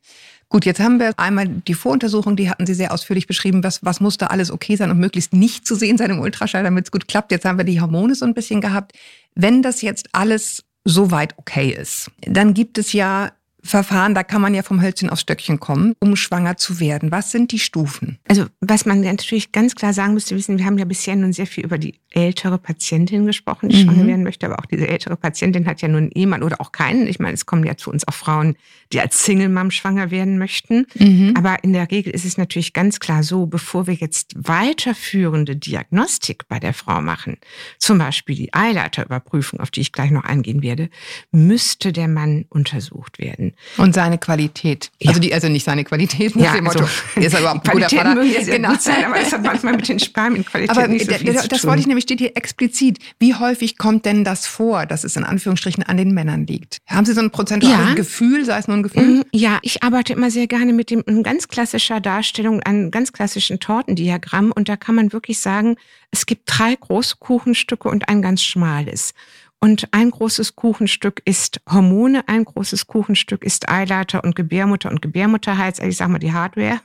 Gut, 0.49 0.65
jetzt 0.65 0.81
haben 0.81 0.99
wir 0.99 1.13
einmal 1.19 1.49
die 1.49 1.75
Voruntersuchung, 1.75 2.37
die 2.37 2.51
hatten 2.51 2.67
Sie 2.67 2.75
sehr 2.75 2.93
ausführlich 2.93 3.27
beschrieben, 3.27 3.65
was, 3.65 3.85
was 3.85 4.01
muss 4.01 4.17
da 4.17 4.27
alles 4.27 4.51
okay 4.51 4.77
sein 4.77 4.91
und 4.91 4.99
möglichst 4.99 5.33
nicht 5.33 5.67
zu 5.67 5.75
sehen 5.75 5.99
sein 5.99 6.11
im 6.11 6.21
Ultraschall, 6.21 6.63
damit 6.65 6.87
es 6.87 6.93
gut 6.93 7.09
klappt. 7.09 7.33
Jetzt 7.33 7.45
haben 7.45 7.59
wir 7.59 7.65
die 7.65 7.81
Hormone 7.81 8.15
so 8.15 8.25
ein 8.25 8.35
bisschen 8.35 8.61
gehabt. 8.61 8.93
Wenn 9.35 9.63
das 9.63 9.83
jetzt 9.83 10.09
alles 10.13 10.65
soweit 10.87 11.37
okay 11.37 11.71
ist, 11.71 12.11
dann 12.23 12.55
gibt 12.55 12.79
es 12.79 12.93
ja 12.93 13.33
Verfahren, 13.67 14.15
da 14.15 14.23
kann 14.23 14.41
man 14.41 14.55
ja 14.55 14.63
vom 14.63 14.81
Hölzchen 14.81 15.11
aufs 15.11 15.23
Stöckchen 15.23 15.61
kommen, 15.61 15.95
um 16.01 16.17
schwanger 16.17 16.57
zu 16.57 16.81
werden. 16.81 17.11
Was 17.11 17.31
sind 17.31 17.53
die 17.53 17.59
Stufen? 17.59 18.19
Also 18.29 18.47
was 18.61 18.87
man 18.87 19.01
natürlich 19.01 19.53
ganz 19.53 19.75
klar 19.75 19.93
sagen 19.93 20.15
müsste, 20.15 20.35
wissen, 20.37 20.59
wir 20.59 20.65
haben 20.65 20.79
ja 20.79 20.85
bisher 20.85 21.17
nun 21.17 21.33
sehr 21.33 21.47
viel 21.47 21.65
über 21.65 21.79
die 21.79 22.01
ältere 22.11 22.59
Patientin 22.59 23.27
gesprochen, 23.27 23.69
die 23.69 23.77
mhm. 23.77 23.81
schwanger 23.83 24.07
werden 24.07 24.23
möchte, 24.23 24.47
aber 24.47 24.59
auch 24.59 24.67
diese 24.67 24.89
ältere 24.89 25.17
Patientin 25.17 25.67
hat 25.67 25.83
ja 25.83 25.89
nun 25.89 26.05
einen 26.05 26.13
Ehemann 26.13 26.43
oder 26.43 26.61
auch 26.61 26.73
keinen. 26.73 27.07
Ich 27.07 27.19
meine, 27.19 27.35
es 27.35 27.45
kommen 27.45 27.65
ja 27.65 27.77
zu 27.77 27.91
uns 27.91 28.09
auch 28.09 28.15
Frauen, 28.15 28.57
die 28.93 29.01
als 29.01 29.25
Single-Mom 29.25 29.71
schwanger 29.71 30.11
werden 30.11 30.39
möchten. 30.39 30.87
Mhm. 30.95 31.35
Aber 31.37 31.63
in 31.63 31.73
der 31.73 31.91
Regel 31.91 32.15
ist 32.15 32.25
es 32.25 32.39
natürlich 32.39 32.73
ganz 32.73 33.01
klar 33.01 33.23
so, 33.23 33.47
bevor 33.47 33.87
wir 33.87 33.95
jetzt 33.95 34.35
weiterführende 34.37 35.57
Diagnostik 35.57 36.49
bei 36.49 36.59
der 36.59 36.73
Frau 36.73 37.01
machen, 37.01 37.37
zum 37.79 37.99
Beispiel 37.99 38.37
die 38.37 38.55
Eileiterüberprüfung, 38.55 39.61
auf 39.61 39.71
die 39.71 39.81
ich 39.81 39.93
gleich 39.93 40.11
noch 40.11 40.25
eingehen 40.25 40.63
werde, 40.63 40.89
müsste 41.33 41.93
der 41.93 42.09
Mann 42.09 42.47
untersucht 42.49 43.19
werden. 43.19 43.53
Und 43.77 43.95
seine 43.95 44.19
Qualität. 44.19 44.91
Ja. 45.01 45.11
Also 45.11 45.21
die, 45.21 45.33
also 45.33 45.49
nicht 45.49 45.65
seine 45.65 45.85
Qualität, 45.85 46.35
ja, 46.37 46.53
dem 46.53 46.65
Motto. 46.65 46.85
Also, 47.17 47.27
ist 47.27 47.35
aber 47.35 47.53
ein 47.53 47.61
guter 47.61 47.89
Vater. 47.89 48.15
Genau. 48.47 48.71
gut 48.71 48.83
sein, 48.83 49.05
aber 49.05 49.21
es 49.21 49.33
hat 49.33 49.43
manchmal 49.43 49.77
mit 49.77 49.89
den 49.89 49.99
Spermienqualitäten 49.99 50.77
aber 50.77 50.89
nicht 50.89 51.11
so 51.11 51.15
viel 51.15 51.33
das, 51.33 51.49
das 51.49 51.65
wollte 51.65 51.81
ich 51.81 51.87
nämlich 51.87 52.05
steht 52.05 52.21
hier 52.21 52.37
explizit. 52.37 52.99
Wie 53.19 53.35
häufig 53.35 53.79
kommt 53.79 54.05
denn 54.05 54.25
das 54.25 54.47
vor, 54.47 54.87
dass 54.87 55.05
es 55.05 55.17
in 55.17 55.25
Anführungsstrichen 55.25 55.83
an 55.83 55.97
den 55.97 56.13
Männern 56.13 56.47
liegt? 56.47 56.79
Haben 56.87 57.05
Sie 57.05 57.13
so 57.13 57.21
ein 57.21 57.31
prozentuales 57.31 57.89
ja. 57.89 57.95
Gefühl, 57.95 58.45
sei 58.45 58.59
es 58.59 58.69
nur 58.69 58.77
ein 58.77 58.83
Gefühl? 58.83 59.21
Mm, 59.21 59.23
ja, 59.33 59.59
ich 59.63 59.83
arbeite 59.83 60.13
immer 60.13 60.31
sehr 60.31 60.47
gerne 60.47 60.73
mit 60.73 60.91
dem 60.91 61.05
ganz 61.23 61.49
klassischer 61.49 62.01
Darstellung, 62.01 62.61
einem 62.61 62.91
ganz 62.91 63.13
klassischen 63.13 63.61
Tortendiagramm 63.61 64.53
und 64.53 64.69
da 64.69 64.77
kann 64.77 64.95
man 64.95 65.13
wirklich 65.13 65.41
sagen, 65.41 65.77
es 66.11 66.27
gibt 66.27 66.43
drei 66.47 66.75
große 66.75 67.17
Kuchenstücke 67.19 67.89
und 67.89 68.09
ein 68.09 68.23
ganz 68.23 68.43
schmales. 68.43 69.13
Und 69.59 69.89
ein 69.93 70.11
großes 70.11 70.55
Kuchenstück 70.55 71.23
ist 71.25 71.61
Hormone, 71.69 72.29
ein 72.29 72.45
großes 72.45 72.87
Kuchenstück 72.87 73.43
ist 73.43 73.69
Eileiter 73.69 74.23
und 74.23 74.37
Gebärmutter 74.37 74.91
und 74.91 75.01
Gebärmutterhals, 75.01 75.81
also 75.81 75.91
ich 75.91 75.97
sag 75.97 76.09
mal 76.09 76.19
die 76.19 76.33
Hardware. 76.33 76.81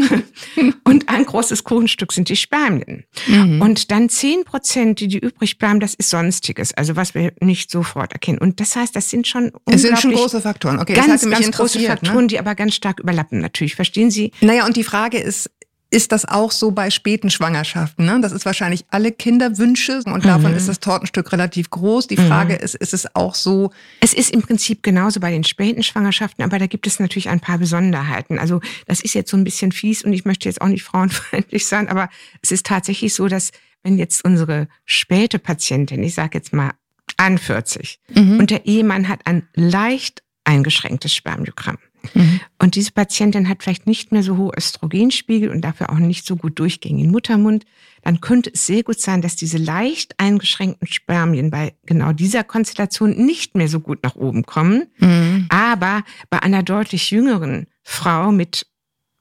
und 0.84 1.08
ein 1.08 1.24
großes 1.24 1.62
Kuchenstück 1.62 2.12
sind 2.12 2.28
die 2.28 2.36
Spermien. 2.36 3.04
Mhm. 3.28 3.62
Und 3.62 3.90
dann 3.90 4.08
zehn 4.08 4.44
Prozent, 4.44 5.00
die, 5.00 5.08
die 5.08 5.18
übrig 5.18 5.58
bleiben, 5.58 5.78
das 5.78 5.94
ist 5.94 6.10
Sonstiges, 6.10 6.74
also 6.74 6.96
was 6.96 7.14
wir 7.14 7.32
nicht 7.40 7.70
sofort 7.70 8.12
erkennen. 8.12 8.38
Und 8.38 8.60
das 8.60 8.74
heißt, 8.74 8.94
das 8.94 9.08
sind 9.08 9.28
schon 9.28 9.52
Es 9.66 9.82
sind 9.82 9.98
schon 9.98 10.12
große 10.12 10.40
Faktoren. 10.40 10.80
Okay, 10.80 10.94
ganz, 10.94 11.08
das 11.08 11.24
mich 11.24 11.38
ganz 11.38 11.56
große 11.56 11.80
Faktoren, 11.80 12.22
ne? 12.22 12.26
die 12.26 12.38
aber 12.40 12.56
ganz 12.56 12.74
stark 12.74 12.98
überlappen 12.98 13.40
natürlich. 13.40 13.76
Verstehen 13.76 14.10
Sie? 14.10 14.32
Naja, 14.40 14.66
und 14.66 14.76
die 14.76 14.84
Frage 14.84 15.18
ist, 15.18 15.50
ist 15.90 16.12
das 16.12 16.24
auch 16.24 16.52
so 16.52 16.70
bei 16.70 16.90
späten 16.90 17.30
Schwangerschaften. 17.30 18.06
Ne? 18.06 18.20
Das 18.20 18.30
ist 18.30 18.46
wahrscheinlich 18.46 18.84
alle 18.90 19.10
Kinderwünsche 19.10 20.00
und 20.06 20.24
davon 20.24 20.52
mhm. 20.52 20.56
ist 20.56 20.68
das 20.68 20.78
Tortenstück 20.78 21.32
relativ 21.32 21.68
groß. 21.70 22.06
Die 22.06 22.16
Frage 22.16 22.54
mhm. 22.54 22.60
ist, 22.60 22.76
ist 22.76 22.94
es 22.94 23.14
auch 23.16 23.34
so? 23.34 23.72
Es 24.00 24.14
ist 24.14 24.30
im 24.30 24.42
Prinzip 24.42 24.84
genauso 24.84 25.18
bei 25.18 25.32
den 25.32 25.42
späten 25.42 25.82
Schwangerschaften, 25.82 26.44
aber 26.44 26.58
da 26.60 26.66
gibt 26.66 26.86
es 26.86 27.00
natürlich 27.00 27.28
ein 27.28 27.40
paar 27.40 27.58
Besonderheiten. 27.58 28.38
Also 28.38 28.60
das 28.86 29.00
ist 29.00 29.14
jetzt 29.14 29.30
so 29.30 29.36
ein 29.36 29.42
bisschen 29.42 29.72
fies 29.72 30.04
und 30.04 30.12
ich 30.12 30.24
möchte 30.24 30.48
jetzt 30.48 30.60
auch 30.60 30.68
nicht 30.68 30.84
frauenfeindlich 30.84 31.66
sein, 31.66 31.88
aber 31.88 32.08
es 32.40 32.52
ist 32.52 32.66
tatsächlich 32.66 33.12
so, 33.12 33.26
dass 33.26 33.50
wenn 33.82 33.98
jetzt 33.98 34.24
unsere 34.24 34.68
späte 34.84 35.38
Patientin, 35.38 36.02
ich 36.04 36.14
sage 36.14 36.38
jetzt 36.38 36.52
mal 36.52 36.72
an 37.16 37.36
40, 37.38 37.98
mhm. 38.14 38.38
und 38.38 38.50
der 38.50 38.66
Ehemann 38.66 39.08
hat 39.08 39.20
ein 39.24 39.48
leicht 39.54 40.22
eingeschränktes 40.44 41.14
Spermiogramm, 41.14 41.78
Mhm. 42.14 42.40
Und 42.58 42.74
diese 42.74 42.92
Patientin 42.92 43.48
hat 43.48 43.62
vielleicht 43.62 43.86
nicht 43.86 44.12
mehr 44.12 44.22
so 44.22 44.36
hohe 44.36 44.52
Östrogenspiegel 44.56 45.50
und 45.50 45.62
dafür 45.62 45.90
auch 45.90 45.98
nicht 45.98 46.26
so 46.26 46.36
gut 46.36 46.58
durchgängigen 46.58 47.10
Muttermund. 47.10 47.64
Dann 48.02 48.20
könnte 48.20 48.50
es 48.52 48.66
sehr 48.66 48.82
gut 48.82 49.00
sein, 49.00 49.22
dass 49.22 49.36
diese 49.36 49.58
leicht 49.58 50.14
eingeschränkten 50.18 50.88
Spermien 50.88 51.50
bei 51.50 51.74
genau 51.84 52.12
dieser 52.12 52.44
Konstellation 52.44 53.10
nicht 53.10 53.54
mehr 53.54 53.68
so 53.68 53.80
gut 53.80 54.02
nach 54.02 54.16
oben 54.16 54.44
kommen. 54.44 54.84
Mhm. 54.98 55.46
Aber 55.50 56.02
bei 56.30 56.42
einer 56.42 56.62
deutlich 56.62 57.10
jüngeren 57.10 57.66
Frau 57.82 58.32
mit 58.32 58.66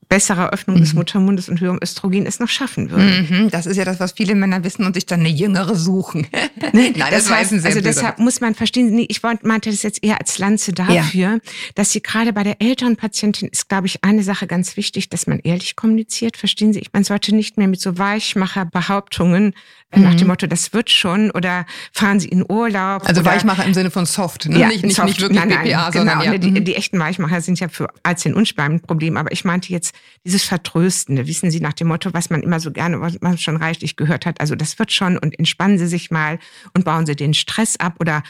besserer 0.09 0.49
Öffnung 0.49 0.77
mhm. 0.77 0.81
des 0.81 0.93
Muttermundes 0.93 1.49
und 1.49 1.61
höherem 1.61 1.79
Östrogen 1.81 2.25
es 2.25 2.39
noch 2.39 2.49
schaffen 2.49 2.89
würde. 2.89 3.27
Mhm. 3.29 3.49
Das 3.51 3.67
ist 3.67 3.77
ja 3.77 3.85
das, 3.85 3.99
was 3.99 4.13
viele 4.13 4.33
Männer 4.33 4.63
wissen 4.63 4.83
und 4.83 4.95
sich 4.95 5.05
dann 5.05 5.19
eine 5.19 5.29
jüngere 5.29 5.75
suchen. 5.75 6.27
Nein, 6.73 6.95
das, 6.97 7.09
das 7.11 7.29
heißt, 7.29 7.53
also 7.63 7.79
deshalb 7.79 8.17
muss 8.17 8.41
man 8.41 8.55
verstehen, 8.55 8.89
nee, 8.89 9.05
ich 9.07 9.21
meinte 9.21 9.69
das 9.69 9.83
jetzt 9.83 10.03
eher 10.03 10.19
als 10.19 10.39
Lanze 10.39 10.73
dafür, 10.73 11.19
ja. 11.19 11.37
dass 11.75 11.91
sie 11.91 12.01
gerade 12.01 12.33
bei 12.33 12.41
der 12.41 12.59
älteren 12.59 12.95
Patientin 12.95 13.49
ist, 13.49 13.69
glaube 13.69 13.85
ich, 13.85 14.03
eine 14.03 14.23
Sache 14.23 14.47
ganz 14.47 14.77
wichtig, 14.77 15.09
dass 15.09 15.27
man 15.27 15.39
ehrlich 15.39 15.75
kommuniziert. 15.75 16.37
Verstehen 16.37 16.73
Sie? 16.73 16.83
Man 16.91 17.03
sollte 17.03 17.35
nicht 17.35 17.57
mehr 17.57 17.67
mit 17.67 17.79
so 17.79 17.99
Weichmacher-Behauptungen 17.99 19.53
mhm. 19.93 20.03
nach 20.03 20.15
dem 20.15 20.27
Motto, 20.27 20.47
das 20.47 20.73
wird 20.73 20.89
schon 20.89 21.29
oder 21.31 21.67
fahren 21.91 22.19
Sie 22.19 22.29
in 22.29 22.43
Urlaub. 22.49 23.07
Also 23.07 23.23
Weichmacher 23.25 23.63
im 23.63 23.75
Sinne 23.75 23.91
von 23.91 24.07
soft, 24.07 24.49
ne? 24.49 24.59
ja, 24.59 24.67
nicht, 24.69 24.83
nicht, 24.83 24.95
soft. 24.95 25.07
nicht 25.07 25.21
wirklich 25.21 25.39
nein, 25.39 25.49
nein, 25.49 25.63
BPA, 25.65 25.89
genau, 25.91 26.11
sondern 26.11 26.33
ja. 26.33 26.37
die, 26.39 26.49
mhm. 26.49 26.65
die, 26.65 26.75
echten 26.75 26.97
Weichmacher 26.97 27.41
sind 27.41 27.59
ja 27.59 27.69
für 27.69 27.89
Unspannung 28.33 28.77
ein 28.77 28.81
Problem. 28.81 29.17
Aber 29.17 29.31
ich 29.31 29.45
meinte 29.45 29.71
jetzt 29.71 29.93
dieses 30.25 30.43
Vertröstende, 30.43 31.27
wissen 31.27 31.51
Sie, 31.51 31.59
nach 31.59 31.73
dem 31.73 31.87
Motto, 31.87 32.13
was 32.13 32.29
man 32.29 32.41
immer 32.41 32.59
so 32.59 32.71
gerne, 32.71 33.01
was 33.01 33.19
man 33.21 33.37
schon 33.37 33.57
reichlich 33.57 33.95
gehört 33.95 34.25
hat. 34.25 34.41
Also 34.41 34.55
das 34.55 34.79
wird 34.79 34.91
schon 34.91 35.17
und 35.17 35.37
entspannen 35.37 35.77
Sie 35.77 35.87
sich 35.87 36.11
mal 36.11 36.39
und 36.73 36.85
bauen 36.85 37.05
Sie 37.05 37.15
den 37.15 37.33
Stress 37.33 37.77
ab 37.77 37.95
oder 37.99 38.23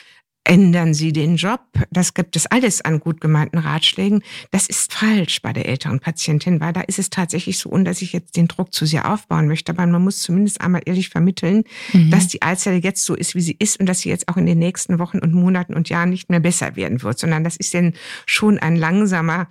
ändern 0.50 0.96
Sie 0.96 1.14
den 1.14 1.36
Job. 1.36 1.62
Das 1.92 2.16
gibt 2.16 2.36
es 2.36 2.48
alles 2.48 2.82
an 2.82 3.00
gut 3.00 3.22
gemeinten 3.22 3.60
Ratschlägen. 3.60 4.24
Das 4.50 4.68
ist 4.68 4.92
falsch 4.92 5.42
bei 5.42 5.54
der 5.54 5.68
älteren 5.68 6.00
Patientin, 6.00 6.60
weil 6.60 6.74
da 6.74 6.82
ist 6.82 6.98
es 6.98 7.12
tatsächlich 7.12 7.60
so, 7.60 7.70
dass 7.78 8.02
ich 8.02 8.14
jetzt 8.14 8.36
den 8.36 8.48
Druck 8.48 8.74
zu 8.74 8.86
sehr 8.86 9.12
aufbauen 9.12 9.48
möchte. 9.48 9.72
Aber 9.72 9.86
man 9.86 10.04
muss 10.04 10.22
zumindest 10.22 10.62
einmal 10.62 10.82
ehrlich 10.86 11.10
vermitteln, 11.10 11.66
mhm. 11.94 12.10
dass 12.10 12.28
die 12.28 12.42
Eizelle 12.42 12.78
jetzt 12.78 13.06
so 13.06 13.16
ist, 13.16 13.36
wie 13.36 13.42
sie 13.42 13.56
ist 13.60 13.80
und 13.80 13.86
dass 13.86 14.00
sie 14.00 14.10
jetzt 14.10 14.28
auch 14.28 14.38
in 14.38 14.48
den 14.48 14.58
nächsten 14.58 14.98
Wochen 14.98 15.20
und 15.20 15.34
Monaten 15.34 15.76
und 15.76 15.90
Jahren 15.90 16.10
nicht 16.10 16.30
mehr 16.30 16.40
besser 16.40 16.76
werden 16.76 17.04
wird, 17.04 17.20
sondern 17.20 17.44
das 17.44 17.56
ist 17.56 17.74
denn 17.76 17.94
schon 18.26 18.58
ein 18.58 18.76
langsamer 18.76 19.48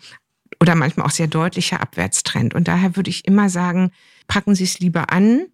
oder 0.61 0.75
manchmal 0.75 1.07
auch 1.07 1.11
sehr 1.11 1.29
deutlicher 1.29 1.81
Abwärtstrend. 1.81 2.55
Und 2.55 2.69
daher 2.69 2.97
würde 2.97 3.11
ich 3.11 3.27
immer 3.27 3.49
sagen, 3.49 3.91
packen 4.27 4.55
Sie 4.55 4.65
es 4.65 4.81
lieber 4.81 5.13
an 5.13 5.47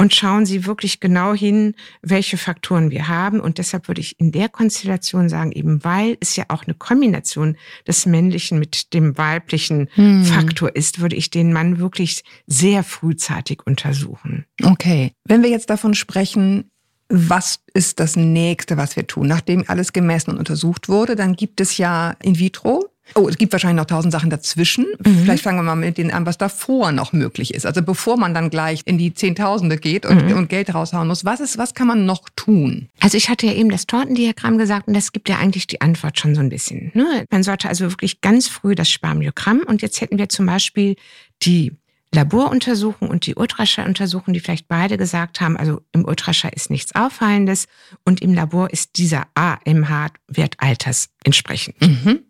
und 0.00 0.14
schauen 0.14 0.46
Sie 0.46 0.64
wirklich 0.64 0.98
genau 0.98 1.34
hin, 1.34 1.74
welche 2.00 2.38
Faktoren 2.38 2.90
wir 2.90 3.08
haben. 3.08 3.38
Und 3.38 3.58
deshalb 3.58 3.86
würde 3.86 4.00
ich 4.00 4.18
in 4.18 4.32
der 4.32 4.48
Konstellation 4.48 5.28
sagen, 5.28 5.52
eben 5.52 5.84
weil 5.84 6.16
es 6.20 6.36
ja 6.36 6.44
auch 6.48 6.64
eine 6.64 6.74
Kombination 6.74 7.56
des 7.86 8.06
männlichen 8.06 8.58
mit 8.58 8.94
dem 8.94 9.18
weiblichen 9.18 9.88
hm. 9.92 10.24
Faktor 10.24 10.74
ist, 10.74 11.00
würde 11.00 11.16
ich 11.16 11.28
den 11.28 11.52
Mann 11.52 11.78
wirklich 11.78 12.22
sehr 12.46 12.82
frühzeitig 12.82 13.66
untersuchen. 13.66 14.46
Okay. 14.62 15.12
Wenn 15.24 15.42
wir 15.42 15.50
jetzt 15.50 15.68
davon 15.68 15.94
sprechen, 15.94 16.70
was 17.10 17.60
ist 17.74 18.00
das 18.00 18.16
nächste, 18.16 18.76
was 18.76 18.96
wir 18.96 19.06
tun? 19.06 19.26
Nachdem 19.26 19.64
alles 19.66 19.92
gemessen 19.92 20.30
und 20.30 20.38
untersucht 20.38 20.88
wurde, 20.88 21.16
dann 21.16 21.34
gibt 21.34 21.60
es 21.60 21.76
ja 21.76 22.14
in 22.22 22.38
vitro 22.38 22.88
Oh, 23.14 23.28
es 23.28 23.38
gibt 23.38 23.52
wahrscheinlich 23.52 23.76
noch 23.76 23.86
tausend 23.86 24.12
Sachen 24.12 24.30
dazwischen. 24.30 24.86
Mhm. 25.04 25.22
Vielleicht 25.22 25.42
fangen 25.42 25.58
wir 25.58 25.62
mal 25.62 25.76
mit 25.76 25.98
denen 25.98 26.10
an, 26.10 26.26
was 26.26 26.38
davor 26.38 26.92
noch 26.92 27.12
möglich 27.12 27.54
ist. 27.54 27.66
Also 27.66 27.82
bevor 27.82 28.16
man 28.16 28.34
dann 28.34 28.50
gleich 28.50 28.82
in 28.84 28.98
die 28.98 29.14
Zehntausende 29.14 29.76
geht 29.76 30.06
und, 30.06 30.26
mhm. 30.26 30.36
und 30.36 30.48
Geld 30.48 30.74
raushauen 30.74 31.08
muss. 31.08 31.24
Was 31.24 31.40
ist, 31.40 31.58
was 31.58 31.74
kann 31.74 31.86
man 31.86 32.06
noch 32.06 32.28
tun? 32.36 32.88
Also 33.00 33.16
ich 33.16 33.28
hatte 33.28 33.46
ja 33.46 33.52
eben 33.52 33.70
das 33.70 33.86
Tortendiagramm 33.86 34.58
gesagt 34.58 34.88
und 34.88 34.94
das 34.94 35.12
gibt 35.12 35.28
ja 35.28 35.38
eigentlich 35.38 35.66
die 35.66 35.80
Antwort 35.80 36.18
schon 36.18 36.34
so 36.34 36.40
ein 36.40 36.48
bisschen. 36.48 36.90
Ne? 36.94 37.24
Man 37.30 37.42
sollte 37.42 37.68
also 37.68 37.90
wirklich 37.90 38.20
ganz 38.20 38.48
früh 38.48 38.74
das 38.74 38.90
Spermiogramm 38.90 39.60
und 39.66 39.82
jetzt 39.82 40.00
hätten 40.00 40.18
wir 40.18 40.28
zum 40.28 40.46
Beispiel 40.46 40.96
die 41.42 41.72
Laboruntersuchung 42.12 43.08
und 43.08 43.26
die 43.26 43.36
Ultraschalluntersuchung, 43.36 44.34
die 44.34 44.40
vielleicht 44.40 44.66
beide 44.66 44.98
gesagt 44.98 45.40
haben, 45.40 45.56
also 45.56 45.80
im 45.92 46.04
Ultraschall 46.04 46.50
ist 46.54 46.68
nichts 46.68 46.94
Auffallendes 46.94 47.66
und 48.04 48.20
im 48.20 48.34
Labor 48.34 48.70
ist 48.70 48.96
dieser 48.96 49.28
AMH-Wert 49.34 50.56
alters 50.58 51.10
entsprechend. 51.24 51.80
Mhm. 51.80 52.20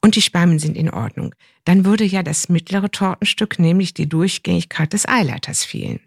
Und 0.00 0.14
die 0.16 0.22
Spermien 0.22 0.58
sind 0.58 0.76
in 0.76 0.90
Ordnung. 0.90 1.34
Dann 1.64 1.84
würde 1.84 2.04
ja 2.04 2.22
das 2.22 2.48
mittlere 2.48 2.90
Tortenstück, 2.90 3.58
nämlich 3.58 3.92
die 3.92 4.08
Durchgängigkeit 4.08 4.92
des 4.92 5.08
Eileiters 5.08 5.64
fehlen. 5.64 6.00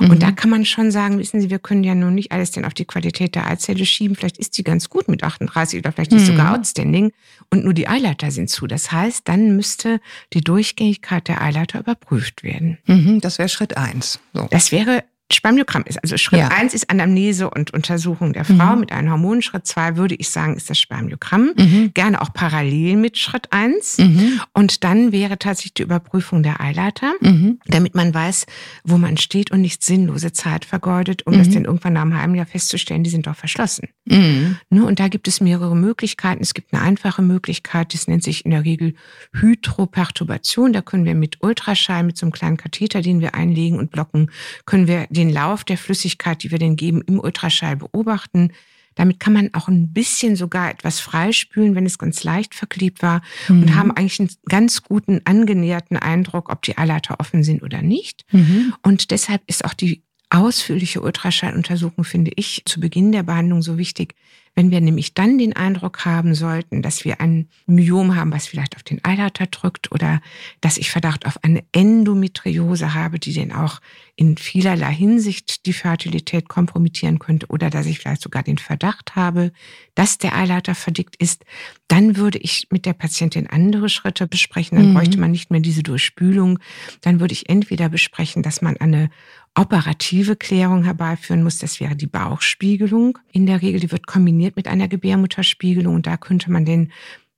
Mhm. 0.00 0.10
Und 0.10 0.22
da 0.22 0.32
kann 0.32 0.50
man 0.50 0.64
schon 0.64 0.90
sagen, 0.90 1.18
wissen 1.18 1.40
Sie, 1.40 1.50
wir 1.50 1.58
können 1.58 1.84
ja 1.84 1.94
nun 1.94 2.14
nicht 2.14 2.32
alles 2.32 2.50
denn 2.50 2.64
auf 2.64 2.74
die 2.74 2.84
Qualität 2.84 3.34
der 3.34 3.46
Eizelle 3.46 3.86
schieben. 3.86 4.16
Vielleicht 4.16 4.38
ist 4.38 4.56
die 4.58 4.64
ganz 4.64 4.88
gut 4.88 5.08
mit 5.08 5.22
38 5.22 5.78
oder 5.78 5.92
vielleicht 5.92 6.12
ist 6.12 6.22
mhm. 6.22 6.26
sogar 6.26 6.54
outstanding 6.54 7.12
und 7.50 7.64
nur 7.64 7.74
die 7.74 7.86
Eileiter 7.86 8.30
sind 8.30 8.50
zu. 8.50 8.66
Das 8.66 8.90
heißt, 8.90 9.28
dann 9.28 9.54
müsste 9.54 10.00
die 10.32 10.40
Durchgängigkeit 10.40 11.28
der 11.28 11.42
Eileiter 11.42 11.80
überprüft 11.80 12.42
werden. 12.42 12.78
Mhm, 12.86 13.20
das 13.20 13.38
wäre 13.38 13.48
Schritt 13.48 13.76
eins. 13.76 14.20
So. 14.32 14.48
Das 14.50 14.72
wäre 14.72 15.04
Spermiogramm 15.34 15.84
ist. 15.86 16.02
Also 16.02 16.16
Schritt 16.16 16.40
ja. 16.40 16.48
eins 16.48 16.74
ist 16.74 16.90
Anamnese 16.90 17.50
und 17.50 17.72
Untersuchung 17.72 18.32
der 18.32 18.44
Frau 18.44 18.74
mhm. 18.74 18.80
mit 18.80 18.92
einem 18.92 19.10
Hormon. 19.10 19.42
Schritt 19.42 19.66
zwei 19.66 19.96
würde 19.96 20.14
ich 20.14 20.28
sagen, 20.28 20.56
ist 20.56 20.70
das 20.70 20.78
Spermiogramm. 20.78 21.52
Mhm. 21.56 21.90
Gerne 21.94 22.20
auch 22.20 22.32
parallel 22.32 22.96
mit 22.96 23.18
Schritt 23.18 23.52
eins. 23.52 23.98
Mhm. 23.98 24.40
Und 24.52 24.84
dann 24.84 25.12
wäre 25.12 25.38
tatsächlich 25.38 25.74
die 25.74 25.82
Überprüfung 25.82 26.42
der 26.42 26.60
Eileiter, 26.60 27.12
mhm. 27.20 27.58
damit 27.66 27.94
man 27.94 28.14
weiß, 28.14 28.46
wo 28.84 28.98
man 28.98 29.16
steht 29.16 29.50
und 29.50 29.60
nicht 29.60 29.82
sinnlose 29.82 30.32
Zeit 30.32 30.64
vergeudet, 30.64 31.26
um 31.26 31.36
das 31.36 31.48
mhm. 31.48 31.54
dann 31.54 31.64
irgendwann 31.64 31.92
nach 31.94 32.02
einem 32.02 32.18
halben 32.18 32.34
Jahr 32.34 32.46
festzustellen, 32.46 33.04
die 33.04 33.10
sind 33.10 33.26
doch 33.26 33.36
verschlossen. 33.36 33.88
Mhm. 34.06 34.56
Ne, 34.70 34.84
und 34.84 35.00
da 35.00 35.08
gibt 35.08 35.28
es 35.28 35.40
mehrere 35.40 35.76
Möglichkeiten. 35.76 36.42
Es 36.42 36.54
gibt 36.54 36.72
eine 36.72 36.82
einfache 36.82 37.22
Möglichkeit, 37.22 37.94
das 37.94 38.08
nennt 38.08 38.22
sich 38.22 38.44
in 38.44 38.50
der 38.50 38.64
Regel 38.64 38.94
Hydroperturbation. 39.32 40.72
Da 40.72 40.82
können 40.82 41.04
wir 41.04 41.14
mit 41.14 41.42
Ultraschall, 41.42 42.02
mit 42.02 42.16
so 42.16 42.26
einem 42.26 42.32
kleinen 42.32 42.56
Katheter, 42.56 43.02
den 43.02 43.20
wir 43.20 43.34
einlegen 43.34 43.78
und 43.78 43.90
blocken, 43.90 44.30
können 44.66 44.86
wir 44.86 45.06
den 45.10 45.23
Lauf 45.30 45.64
der 45.64 45.78
Flüssigkeit, 45.78 46.42
die 46.42 46.50
wir 46.50 46.58
den 46.58 46.76
geben, 46.76 47.02
im 47.06 47.20
Ultraschall 47.20 47.76
beobachten. 47.76 48.52
Damit 48.94 49.18
kann 49.18 49.32
man 49.32 49.52
auch 49.54 49.68
ein 49.68 49.92
bisschen 49.92 50.36
sogar 50.36 50.70
etwas 50.70 51.00
freispülen, 51.00 51.74
wenn 51.74 51.86
es 51.86 51.98
ganz 51.98 52.22
leicht 52.22 52.54
verklebt 52.54 53.02
war 53.02 53.22
mhm. 53.48 53.62
und 53.62 53.74
haben 53.74 53.90
eigentlich 53.90 54.20
einen 54.20 54.30
ganz 54.48 54.82
guten 54.82 55.20
angenäherten 55.24 55.96
Eindruck, 55.96 56.50
ob 56.50 56.62
die 56.62 56.78
Eileiter 56.78 57.18
offen 57.18 57.42
sind 57.42 57.62
oder 57.62 57.82
nicht. 57.82 58.24
Mhm. 58.30 58.74
Und 58.82 59.10
deshalb 59.10 59.42
ist 59.46 59.64
auch 59.64 59.74
die 59.74 60.02
ausführliche 60.30 61.00
Ultraschalluntersuchung, 61.00 62.04
finde 62.04 62.32
ich, 62.36 62.62
zu 62.66 62.80
Beginn 62.80 63.12
der 63.12 63.22
Behandlung 63.22 63.62
so 63.62 63.78
wichtig, 63.78 64.14
wenn 64.54 64.70
wir 64.70 64.80
nämlich 64.80 65.14
dann 65.14 65.38
den 65.38 65.54
Eindruck 65.54 66.04
haben 66.04 66.34
sollten, 66.34 66.80
dass 66.82 67.04
wir 67.04 67.20
ein 67.20 67.48
Myom 67.66 68.14
haben, 68.14 68.32
was 68.32 68.46
vielleicht 68.46 68.76
auf 68.76 68.82
den 68.82 69.04
Eileiter 69.04 69.46
drückt 69.46 69.90
oder 69.90 70.20
dass 70.60 70.78
ich 70.78 70.90
Verdacht 70.90 71.26
auf 71.26 71.42
eine 71.42 71.64
Endometriose 71.72 72.94
habe, 72.94 73.18
die 73.18 73.32
denn 73.32 73.52
auch 73.52 73.80
in 74.16 74.36
vielerlei 74.36 74.92
Hinsicht 74.92 75.66
die 75.66 75.72
Fertilität 75.72 76.48
kompromittieren 76.48 77.18
könnte 77.18 77.46
oder 77.48 77.68
dass 77.68 77.86
ich 77.86 77.98
vielleicht 77.98 78.22
sogar 78.22 78.44
den 78.44 78.58
Verdacht 78.58 79.16
habe, 79.16 79.50
dass 79.96 80.18
der 80.18 80.36
Eileiter 80.36 80.76
verdickt 80.76 81.16
ist, 81.16 81.44
dann 81.88 82.16
würde 82.16 82.38
ich 82.38 82.68
mit 82.70 82.86
der 82.86 82.92
Patientin 82.92 83.48
andere 83.48 83.88
Schritte 83.88 84.28
besprechen. 84.28 84.78
Dann 84.78 84.90
mhm. 84.90 84.94
bräuchte 84.94 85.18
man 85.18 85.32
nicht 85.32 85.50
mehr 85.50 85.60
diese 85.60 85.82
Durchspülung. 85.82 86.60
Dann 87.00 87.18
würde 87.18 87.32
ich 87.32 87.48
entweder 87.48 87.88
besprechen, 87.88 88.42
dass 88.44 88.62
man 88.62 88.76
eine 88.76 89.10
operative 89.54 90.36
Klärung 90.36 90.84
herbeiführen 90.84 91.42
muss. 91.42 91.58
Das 91.58 91.80
wäre 91.80 91.96
die 91.96 92.06
Bauchspiegelung. 92.06 93.18
In 93.32 93.46
der 93.46 93.62
Regel, 93.62 93.80
die 93.80 93.92
wird 93.92 94.06
kombiniert 94.06 94.56
mit 94.56 94.68
einer 94.68 94.88
Gebärmutterspiegelung 94.88 95.94
und 95.94 96.06
da 96.06 96.16
könnte 96.16 96.50
man 96.50 96.64
den, 96.64 96.92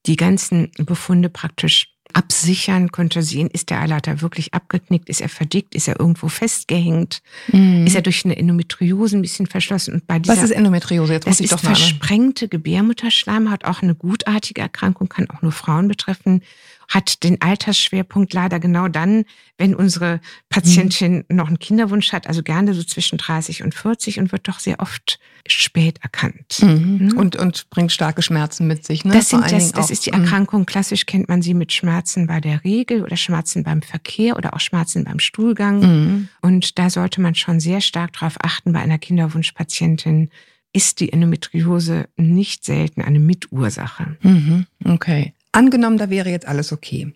die 0.07 0.17
ganzen 0.17 0.71
Befunde 0.79 1.29
praktisch 1.29 1.93
absichern, 2.13 2.93
könnte 2.93 3.23
sehen, 3.23 3.49
ist 3.49 3.69
der 3.69 3.81
Eileiter 3.81 4.23
wirklich 4.23 4.55
abgeknickt, 4.55 5.09
ist 5.09 5.21
er 5.21 5.29
verdickt, 5.29 5.75
ist 5.75 5.89
er 5.89 6.01
irgendwo 6.01 6.29
festgehängt, 6.29 7.21
mhm. 7.53 7.87
ist 7.87 7.95
er 7.95 8.03
durch 8.03 8.25
eine 8.25 8.37
Endometriose 8.37 9.19
ein 9.19 9.23
bisschen 9.23 9.47
verschlossen. 9.47 9.95
Und 9.95 10.07
bei 10.07 10.19
dieser, 10.19 10.37
Was 10.37 10.45
ist 10.45 10.53
Endometriose? 10.53 11.13
Jetzt 11.13 11.27
muss 11.27 11.41
ich 11.41 11.51
doch 11.51 11.63
mal 11.63 11.75
versprengte 11.75 12.49
Gebärmutterschleimhaut, 12.49 13.65
auch 13.65 13.83
eine 13.83 13.95
gutartige 13.95 14.63
Erkrankung, 14.63 15.09
kann 15.09 15.29
auch 15.29 15.43
nur 15.43 15.53
Frauen 15.53 15.89
betreffen 15.89 16.43
hat 16.88 17.22
den 17.22 17.40
Altersschwerpunkt 17.40 18.33
leider 18.33 18.61
genau 18.61 18.88
dann, 18.88 19.25
wenn 19.59 19.75
unsere 19.75 20.20
Patientin 20.49 21.25
mhm. 21.29 21.37
noch 21.37 21.49
einen 21.49 21.59
Kinderwunsch 21.59 22.12
hat, 22.12 22.27
also 22.27 22.42
gerne 22.42 22.75
so 22.75 22.83
zwischen 22.83 23.18
30 23.18 23.62
und 23.62 23.75
40 23.75 24.20
und 24.20 24.33
wird 24.33 24.49
doch 24.49 24.59
sehr 24.59 24.81
oft 24.81 25.18
spät 25.46 25.99
erkannt. 26.03 26.59
Mhm. 26.61 26.99
Mhm. 27.01 27.18
Und, 27.18 27.37
und 27.37 27.70
bringt 27.70 27.92
starke 27.92 28.22
Schmerzen 28.22 28.66
mit 28.66 28.85
sich. 28.85 29.05
Ne? 29.05 29.12
Das, 29.12 29.29
sind 29.31 29.51
das, 29.51 29.72
das 29.72 29.90
ist 29.90 30.07
die 30.07 30.12
mhm. 30.12 30.22
Erkrankung. 30.22 30.66
Klassisch 30.66 31.07
kennt 31.07 31.29
man 31.29 31.42
sie 31.42 31.55
mit 31.55 31.72
Schmerzen 31.72 32.27
bei 32.27 32.40
der 32.40 32.64
Regel 32.64 33.03
oder 33.03 33.16
Schmerzen 33.16 33.64
beim 33.64 33.83
Verkehr 33.83 34.37
oder 34.37 34.55
auch 34.55 34.61
Schmerzen 34.61 35.05
beim 35.05 35.18
Stuhlgang. 35.18 35.81
Mhm. 35.81 36.29
Und 36.42 36.79
da 36.79 36.90
sollte 36.90 37.20
man 37.20 37.35
schon 37.35 37.61
sehr 37.61 37.81
stark 37.81 38.12
darauf 38.14 38.37
achten 38.42 38.72
bei 38.72 38.81
einer 38.81 38.99
Kinderwunschpatientin, 38.99 40.31
ist 40.72 41.01
die 41.01 41.12
Endometriose 41.12 42.09
nicht 42.16 42.64
selten 42.64 43.01
eine 43.01 43.18
Mitursache. 43.18 44.18
Mhm. 44.20 44.66
Okay. 44.85 45.33
Angenommen, 45.57 45.97
da 45.97 46.11
wäre 46.11 46.29
jetzt 46.29 46.47
alles 46.47 46.71
okay. 46.71 47.14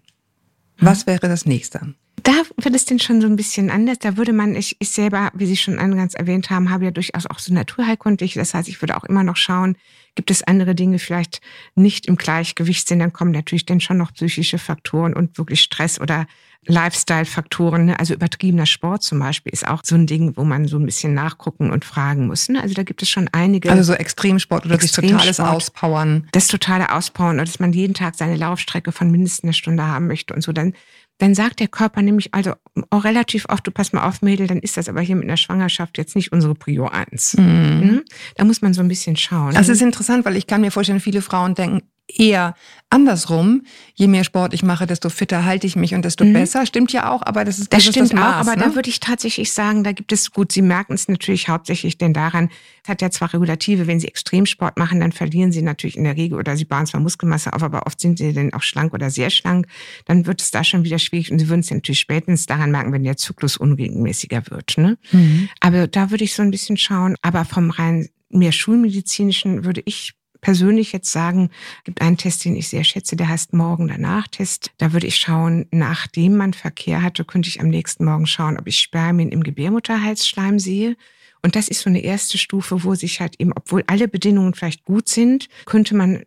Was 0.79 1.07
wäre 1.07 1.29
das 1.29 1.44
nächste? 1.44 1.94
Da 2.22 2.33
wird 2.57 2.74
es 2.74 2.87
denn 2.87 2.98
schon 2.98 3.20
so 3.20 3.26
ein 3.26 3.37
bisschen 3.37 3.68
anders. 3.68 3.98
Da 3.98 4.16
würde 4.16 4.33
man, 4.33 4.55
ich, 4.55 4.76
ich 4.79 4.88
selber, 4.88 5.31
wie 5.35 5.44
Sie 5.44 5.59
schon 5.59 5.79
eingangs 5.79 6.14
erwähnt 6.14 6.48
haben, 6.48 6.70
habe 6.70 6.87
ja 6.87 6.90
durchaus 6.90 7.26
auch 7.26 7.38
so 7.38 7.53
naturheilkundlich. 7.53 8.33
Das 8.33 8.55
heißt, 8.55 8.66
ich 8.66 8.81
würde 8.81 8.96
auch 8.96 9.05
immer 9.05 9.24
noch 9.24 9.37
schauen, 9.37 9.76
gibt 10.14 10.31
es 10.31 10.42
andere 10.42 10.74
Dinge 10.74 10.98
vielleicht 10.98 11.42
nicht 11.74 12.07
im 12.07 12.16
Gleichgewicht 12.16 12.88
sind, 12.88 13.00
dann 13.00 13.12
kommen 13.12 13.31
natürlich 13.31 13.66
dann 13.66 13.81
schon 13.81 13.98
noch 13.98 14.14
psychische 14.14 14.57
Faktoren 14.57 15.12
und 15.12 15.37
wirklich 15.37 15.61
Stress 15.61 16.00
oder 16.00 16.26
Lifestyle-Faktoren, 16.66 17.87
ne? 17.87 17.99
also 17.99 18.12
übertriebener 18.14 18.66
Sport 18.66 19.03
zum 19.03 19.18
Beispiel 19.18 19.53
ist 19.53 19.66
auch 19.66 19.81
so 19.83 19.94
ein 19.94 20.07
Ding, 20.07 20.37
wo 20.37 20.44
man 20.44 20.68
so 20.68 20.79
ein 20.79 20.85
bisschen 20.85 21.14
nachgucken 21.14 21.70
und 21.70 21.85
fragen 21.85 22.27
muss. 22.27 22.49
Ne? 22.49 22.61
Also 22.61 22.75
da 22.75 22.83
gibt 22.83 23.03
es 23.03 23.09
schon 23.09 23.29
einige. 23.33 23.70
Also 23.70 23.83
so 23.83 23.92
Extremsport 23.94 24.66
oder 24.66 24.75
Extremsport, 24.75 25.27
das 25.27 25.37
totales 25.37 25.55
Auspowern. 25.55 26.29
Das 26.33 26.49
totale 26.49 26.92
Auspowern 26.92 27.37
oder 27.37 27.44
dass 27.44 27.61
man 27.61 27.73
jeden 27.73 27.94
Tag 27.94 28.14
seine 28.14 28.37
Laufstrecke 28.37 28.92
von 28.92 29.11
mindestens 29.11 29.44
einer 29.44 29.53
Stunde 29.55 29.87
haben 29.87 30.07
möchte 30.07 30.35
und 30.35 30.42
so, 30.42 30.53
dann 30.53 30.75
dann 31.20 31.35
sagt 31.35 31.61
der 31.61 31.68
Körper 31.68 32.01
nämlich 32.01 32.33
also 32.33 32.55
auch 32.88 33.05
relativ 33.05 33.44
oft, 33.51 33.66
du 33.66 33.70
pass 33.70 33.92
mal 33.92 34.09
auf, 34.09 34.23
Mädel, 34.23 34.46
dann 34.46 34.59
ist 34.59 34.79
das 34.79 34.88
aber 34.88 35.03
hier 35.03 35.16
mit 35.16 35.25
einer 35.25 35.37
Schwangerschaft 35.37 35.99
jetzt 35.99 36.16
nicht 36.16 36.33
unsere 36.33 36.55
Prior 36.55 36.92
1. 36.94 37.37
Mhm. 37.37 37.44
mhm. 37.44 38.03
Da 38.37 38.44
muss 38.44 38.62
man 38.62 38.73
so 38.73 38.81
ein 38.81 38.88
bisschen 38.88 39.16
schauen. 39.16 39.53
Das 39.53 39.68
ist 39.68 39.83
interessant, 39.83 40.25
weil 40.25 40.37
ich 40.37 40.46
kann 40.46 40.62
mir 40.62 40.70
vorstellen, 40.70 41.01
viele 41.01 41.20
Frauen 41.20 41.55
denken, 41.55 41.83
eher 42.18 42.55
andersrum. 42.90 43.62
Je 43.94 44.09
mehr 44.09 44.25
Sport 44.25 44.53
ich 44.53 44.62
mache, 44.62 44.87
desto 44.87 45.09
fitter 45.11 45.44
halte 45.44 45.66
ich 45.66 45.77
mich 45.77 45.94
und 45.94 46.05
desto 46.05 46.25
mhm. 46.25 46.33
besser. 46.33 46.66
Stimmt 46.66 46.92
ja 46.92 47.11
auch, 47.11 47.23
aber 47.23 47.44
das 47.44 47.59
ist 47.59 47.73
das, 47.73 47.85
das 47.85 47.92
stimmt 47.92 48.12
das 48.12 48.18
Maß, 48.18 48.35
auch. 48.35 48.51
Aber 48.51 48.57
ne? 48.57 48.68
da 48.68 48.75
würde 48.75 48.90
ich 48.90 49.01
tatsächlich 49.01 49.53
sagen, 49.53 49.85
da 49.85 49.92
gibt 49.92 50.12
es 50.12 50.33
gut. 50.33 50.53
Sie 50.53 50.62
merken 50.62 50.94
es 50.94 51.09
natürlich 51.09 51.49
hauptsächlich 51.49 51.99
denn 51.99 52.12
daran. 52.12 52.51
Es 52.83 52.88
hat 52.88 53.01
ja 53.01 53.11
zwar 53.11 53.33
Regulative, 53.33 53.87
wenn 53.87 54.01
Sie 54.01 54.09
Extremsport 54.09 54.77
machen, 54.77 55.01
dann 55.01 55.12
verlieren 55.12 55.53
Sie 55.53 55.62
natürlich 55.62 55.96
in 55.96 56.05
der 56.05 56.16
Regel 56.16 56.38
oder 56.38 56.57
Sie 56.57 56.64
bauen 56.64 56.87
zwar 56.87 57.01
Muskelmasse 57.01 57.53
auf, 57.53 57.62
aber 57.62 57.87
oft 57.87 58.01
sind 58.01 58.18
Sie 58.18 58.33
dann 58.33 58.53
auch 58.53 58.62
schlank 58.62 58.92
oder 58.92 59.11
sehr 59.11 59.31
schlank. 59.31 59.66
Dann 60.07 60.27
wird 60.27 60.42
es 60.42 60.51
da 60.51 60.64
schon 60.64 60.85
wieder 60.85 60.99
schwierig 60.99 61.31
und 61.31 61.38
Sie 61.38 61.49
würden 61.49 61.61
es 61.61 61.70
ja 61.70 61.77
natürlich 61.77 62.01
spätestens 62.01 62.46
daran 62.46 62.73
merken, 62.73 62.92
wenn 62.92 63.05
der 63.05 63.16
Zyklus 63.16 63.57
unregelmäßiger 63.57 64.42
wird. 64.51 64.79
Ne? 64.79 64.99
Mhm. 65.12 65.49
Aber 65.61 65.87
da 65.87 66.11
würde 66.11 66.25
ich 66.25 66.35
so 66.35 66.42
ein 66.42 66.51
bisschen 66.51 66.77
schauen. 66.77 67.16
Aber 67.23 67.44
vom 67.44 67.70
rein 67.70 68.09
mehr 68.31 68.53
schulmedizinischen 68.53 69.64
würde 69.64 69.83
ich 69.85 70.14
persönlich 70.40 70.92
jetzt 70.92 71.12
sagen, 71.12 71.50
gibt 71.85 72.00
einen 72.03 72.16
Test, 72.16 72.44
den 72.44 72.57
ich 72.57 72.68
sehr 72.68 72.85
schätze, 72.85 73.16
der 73.16 73.29
heißt 73.29 73.53
Morgen-Danach-Test. 73.53 74.72
Da 74.79 74.92
würde 74.92 75.07
ich 75.07 75.16
schauen, 75.16 75.66
nachdem 75.70 76.37
man 76.37 76.53
Verkehr 76.53 77.03
hatte, 77.03 77.24
könnte 77.24 77.48
ich 77.48 77.61
am 77.61 77.68
nächsten 77.68 78.05
Morgen 78.05 78.26
schauen, 78.26 78.59
ob 78.59 78.66
ich 78.66 78.81
Spermien 78.81 79.31
im 79.31 79.42
Gebärmutterhalsschleim 79.42 80.59
sehe. 80.59 80.96
Und 81.42 81.57
das 81.57 81.68
ist 81.68 81.81
so 81.81 81.90
eine 81.90 82.00
erste 82.03 82.38
Stufe, 82.38 82.85
wo 82.85 82.94
sich 82.94 83.20
halt 83.20 83.37
eben, 83.38 83.53
obwohl 83.55 83.83
alle 83.87 84.09
Bedingungen 84.09 84.55
vielleicht 84.55 84.85
gut 84.85 85.09
sind, 85.09 85.48
könnte 85.64 85.94
man 85.94 86.24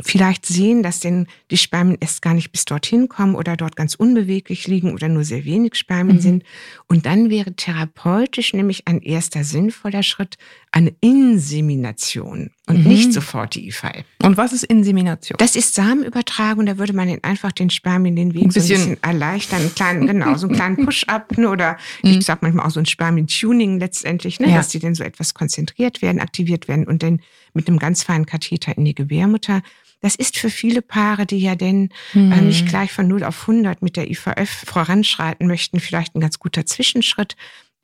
vielleicht 0.00 0.44
sehen, 0.44 0.82
dass 0.82 1.00
denn 1.00 1.26
die 1.50 1.56
Spermien 1.56 1.98
erst 2.00 2.20
gar 2.20 2.34
nicht 2.34 2.50
bis 2.50 2.64
dorthin 2.64 3.08
kommen 3.08 3.34
oder 3.34 3.56
dort 3.56 3.76
ganz 3.76 3.94
unbeweglich 3.94 4.66
liegen 4.66 4.92
oder 4.92 5.08
nur 5.08 5.24
sehr 5.24 5.44
wenig 5.44 5.76
Spermien 5.76 6.16
mhm. 6.16 6.22
sind. 6.22 6.44
Und 6.88 7.06
dann 7.06 7.30
wäre 7.30 7.54
therapeutisch 7.54 8.52
nämlich 8.54 8.86
ein 8.86 9.00
erster 9.00 9.44
sinnvoller 9.44 10.02
Schritt 10.02 10.36
eine 10.72 10.94
Insemination 11.00 12.50
und 12.66 12.82
mhm. 12.82 12.88
nicht 12.88 13.12
sofort 13.12 13.54
die 13.54 13.68
IVF. 13.68 14.04
Und 14.22 14.38
was 14.38 14.52
ist 14.54 14.64
Insemination? 14.64 15.36
Das 15.38 15.54
ist 15.54 15.74
Samenübertragung. 15.74 16.64
Da 16.64 16.78
würde 16.78 16.94
man 16.94 17.18
einfach 17.22 17.52
den 17.52 17.68
Spermien 17.68 18.16
den 18.16 18.32
Weg 18.32 18.44
ein 18.44 18.48
bisschen, 18.48 18.62
so 18.62 18.72
ein 18.72 18.78
bisschen 18.78 19.02
erleichtern. 19.02 19.60
Einen 19.60 19.74
kleinen, 19.74 20.06
genau, 20.06 20.36
so 20.36 20.46
einen 20.46 20.56
kleinen 20.56 20.76
Push-up 20.84 21.36
ne, 21.36 21.50
oder 21.50 21.76
mhm. 22.02 22.12
ich 22.12 22.24
sag 22.24 22.40
manchmal 22.40 22.66
auch 22.66 22.70
so 22.70 22.80
ein 22.80 22.86
Spermien-Tuning 22.86 23.78
letztendlich, 23.78 24.40
ne, 24.40 24.48
ja. 24.48 24.56
dass 24.56 24.68
die 24.68 24.78
dann 24.78 24.94
so 24.94 25.04
etwas 25.04 25.34
konzentriert 25.34 26.00
werden, 26.00 26.20
aktiviert 26.20 26.66
werden 26.66 26.86
und 26.86 27.02
dann 27.02 27.20
mit 27.52 27.68
einem 27.68 27.78
ganz 27.78 28.02
feinen 28.02 28.24
Katheter 28.24 28.76
in 28.76 28.84
die 28.84 28.94
Gebärmutter 28.94 29.62
Das 30.00 30.14
ist 30.16 30.36
für 30.36 30.50
viele 30.50 30.82
Paare, 30.82 31.24
die 31.24 31.38
ja 31.38 31.54
denn 31.54 31.88
Mhm. 32.12 32.32
äh, 32.32 32.40
nicht 32.40 32.66
gleich 32.66 32.92
von 32.92 33.08
0 33.08 33.24
auf 33.24 33.42
100 33.42 33.82
mit 33.82 33.96
der 33.96 34.10
IVF 34.10 34.64
voranschreiten 34.66 35.46
möchten, 35.46 35.80
vielleicht 35.80 36.14
ein 36.14 36.20
ganz 36.20 36.38
guter 36.38 36.66
Zwischenschritt. 36.66 37.36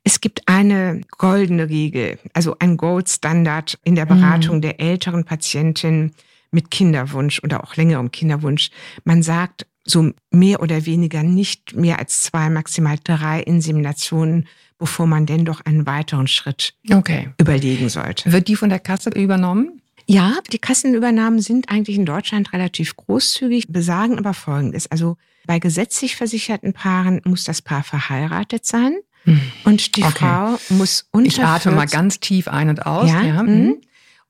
Es 0.03 0.19
gibt 0.19 0.47
eine 0.47 1.01
goldene 1.17 1.69
Regel, 1.69 2.17
also 2.33 2.55
ein 2.59 2.77
Goldstandard 2.77 3.77
in 3.83 3.95
der 3.95 4.05
Beratung 4.05 4.57
Mhm. 4.57 4.61
der 4.61 4.79
älteren 4.79 5.25
Patientin 5.25 6.11
mit 6.51 6.71
Kinderwunsch 6.71 7.41
oder 7.43 7.63
auch 7.63 7.75
längerem 7.75 8.11
Kinderwunsch. 8.11 8.71
Man 9.03 9.21
sagt 9.23 9.67
so 9.85 10.11
mehr 10.31 10.61
oder 10.61 10.85
weniger 10.85 11.23
nicht 11.23 11.75
mehr 11.75 11.99
als 11.99 12.23
zwei, 12.23 12.49
maximal 12.49 12.97
drei 13.03 13.41
Inseminationen, 13.41 14.47
bevor 14.77 15.05
man 15.07 15.25
denn 15.25 15.45
doch 15.45 15.61
einen 15.65 15.85
weiteren 15.85 16.27
Schritt 16.27 16.73
Okay. 16.91 17.29
überlegen 17.39 17.89
sollte. 17.89 18.31
Wird 18.31 18.47
die 18.47 18.55
von 18.55 18.69
der 18.69 18.79
Kasse 18.79 19.11
übernommen? 19.11 19.81
Ja, 20.07 20.39
die 20.51 20.57
Kassenübernahmen 20.59 21.39
sind 21.41 21.69
eigentlich 21.69 21.95
in 21.97 22.05
Deutschland 22.05 22.53
relativ 22.53 22.95
großzügig, 22.95 23.67
besagen 23.69 24.17
aber 24.17 24.33
Folgendes. 24.33 24.89
Also 24.89 25.17
bei 25.45 25.59
gesetzlich 25.59 26.15
versicherten 26.15 26.73
Paaren 26.73 27.21
muss 27.23 27.43
das 27.43 27.61
Paar 27.61 27.83
verheiratet 27.83 28.65
sein 28.65 28.97
und 29.65 29.95
die 29.95 30.03
Okay. 30.03 30.11
Frau 30.19 30.57
muss 30.69 31.05
unter 31.11 31.27
Ich 31.27 31.43
atme 31.43 31.71
mal 31.73 31.81
40 31.81 31.91
ganz 31.97 32.19
tief 32.19 32.47
ein 32.47 32.69
und 32.69 32.85
aus. 32.85 33.09
Ja, 33.09 33.21
Ja. 33.21 33.43
mhm. 33.43 33.49
mhm. 33.49 33.81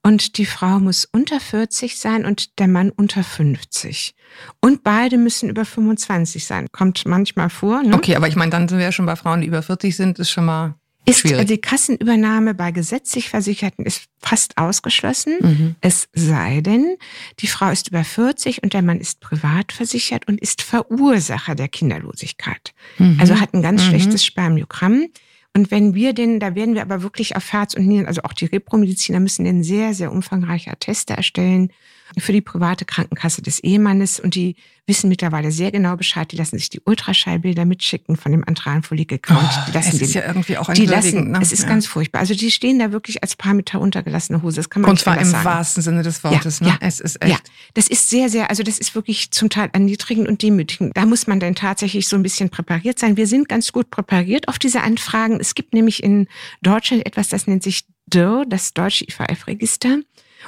Und 0.03 0.39
die 0.39 0.47
Frau 0.47 0.79
muss 0.79 1.07
unter 1.11 1.39
40 1.39 1.99
sein 1.99 2.25
und 2.25 2.57
der 2.57 2.67
Mann 2.67 2.89
unter 2.89 3.23
50. 3.23 4.15
Und 4.59 4.83
beide 4.83 5.19
müssen 5.19 5.47
über 5.47 5.63
25 5.63 6.43
sein. 6.47 6.65
Kommt 6.71 7.05
manchmal 7.05 7.51
vor. 7.51 7.83
Ne? 7.83 7.93
Okay, 7.93 8.15
aber 8.15 8.27
ich 8.27 8.35
meine, 8.35 8.49
dann 8.49 8.67
sind 8.67 8.79
wir 8.79 8.85
ja 8.85 8.91
schon 8.91 9.05
bei 9.05 9.15
Frauen, 9.15 9.41
die 9.41 9.47
über 9.47 9.61
40 9.61 9.95
sind, 9.95 10.17
ist 10.17 10.31
schon 10.31 10.45
mal 10.45 10.73
Ist 11.05 11.19
schwierig. 11.21 11.47
die 11.47 11.57
Kassenübernahme 11.59 12.53
bei 12.53 12.71
gesetzlich 12.71 13.29
Versicherten 13.29 13.85
ist 13.85 14.03
fast 14.19 14.57
ausgeschlossen. 14.57 15.37
Mhm. 15.41 15.75
Es 15.81 16.07
sei 16.13 16.61
denn, 16.61 16.95
die 17.39 17.47
Frau 17.47 17.69
ist 17.71 17.87
über 17.89 18.03
40 18.03 18.61
und 18.63 18.73
der 18.73 18.81
Mann 18.83 18.99
ist 18.99 19.19
privat 19.19 19.71
versichert 19.71 20.27
und 20.27 20.39
ist 20.39 20.61
Verursacher 20.61 21.55
der 21.55 21.67
Kinderlosigkeit. 21.69 22.73
Mhm. 22.99 23.17
Also 23.19 23.39
hat 23.39 23.53
ein 23.53 23.61
ganz 23.63 23.81
Mhm. 23.83 23.87
schlechtes 23.89 24.23
Spermiogramm. 24.25 25.07
Und 25.53 25.69
wenn 25.71 25.95
wir 25.95 26.13
denn, 26.13 26.39
da 26.39 26.55
werden 26.55 26.75
wir 26.75 26.81
aber 26.81 27.01
wirklich 27.03 27.35
auf 27.35 27.51
Herz 27.51 27.73
und 27.73 27.85
Nieren, 27.87 28.05
also 28.05 28.21
auch 28.23 28.33
die 28.33 28.45
Repromediziner 28.45 29.19
müssen 29.19 29.43
denn 29.43 29.63
sehr, 29.63 29.93
sehr 29.93 30.11
umfangreiche 30.11 30.71
Atteste 30.71 31.13
erstellen 31.17 31.71
für 32.17 32.33
die 32.33 32.41
private 32.41 32.85
Krankenkasse 32.85 33.41
des 33.41 33.59
Ehemannes 33.59 34.19
und 34.19 34.35
die 34.35 34.55
wissen 34.87 35.09
mittlerweile 35.09 35.51
sehr 35.51 35.71
genau 35.71 35.95
Bescheid. 35.95 36.31
Die 36.31 36.35
lassen 36.35 36.57
sich 36.57 36.69
die 36.69 36.81
Ultraschallbilder 36.83 37.63
mitschicken 37.65 38.17
von 38.17 38.31
dem 38.31 38.43
antralen 38.45 38.83
Follikelcount. 38.83 39.39
Oh, 39.41 39.59
die 39.67 39.71
lassen 39.71 39.95
es 39.95 40.01
ist 40.01 40.15
den, 40.15 40.21
ja 40.21 40.27
irgendwie 40.27 40.57
auch 40.57 40.73
die 40.73 40.85
lassen, 40.85 41.31
ne? 41.31 41.39
es 41.41 41.51
ist 41.51 41.61
Ja. 41.63 41.69
ganz 41.69 41.87
furchtbar. 41.87 42.19
Also 42.19 42.33
die 42.33 42.51
stehen 42.51 42.79
da 42.79 42.91
wirklich 42.91 43.21
als 43.23 43.35
paar 43.35 43.53
Meter 43.53 43.79
untergelassene 43.79 44.41
Hose. 44.41 44.57
Das 44.57 44.69
kann 44.69 44.81
man 44.81 44.89
Und 44.89 44.95
nicht 44.95 45.03
zwar 45.03 45.17
im 45.19 45.25
sagen. 45.25 45.45
wahrsten 45.45 45.83
Sinne 45.83 46.03
des 46.03 46.23
Wortes. 46.23 46.59
Ja, 46.59 46.65
ne? 46.65 46.71
ja, 46.73 46.87
es 46.87 46.99
ist 46.99 47.21
echt. 47.23 47.31
Ja, 47.31 47.39
das 47.75 47.87
ist 47.87 48.09
sehr, 48.09 48.27
sehr, 48.29 48.49
also 48.49 48.63
das 48.63 48.77
ist 48.79 48.93
wirklich 48.95 49.31
zum 49.31 49.49
Teil 49.49 49.69
erniedrigend 49.71 50.27
und 50.27 50.41
demütigend. 50.41 50.97
Da 50.97 51.05
muss 51.05 51.27
man 51.27 51.39
dann 51.39 51.55
tatsächlich 51.55 52.07
so 52.07 52.15
ein 52.17 52.23
bisschen 52.23 52.49
präpariert 52.49 52.99
sein. 52.99 53.15
Wir 53.15 53.27
sind 53.27 53.47
ganz 53.47 53.71
gut 53.71 53.89
präpariert 53.91 54.47
auf 54.49 54.59
diese 54.59 54.81
Anfragen. 54.81 55.39
Es 55.39 55.55
gibt 55.55 55.73
nämlich 55.73 56.03
in 56.03 56.27
Deutschland 56.61 57.05
etwas, 57.05 57.29
das 57.29 57.47
nennt 57.47 57.63
sich 57.63 57.85
DIR, 58.07 58.43
das 58.47 58.73
Deutsche 58.73 59.05
IVF-Register. 59.05 59.99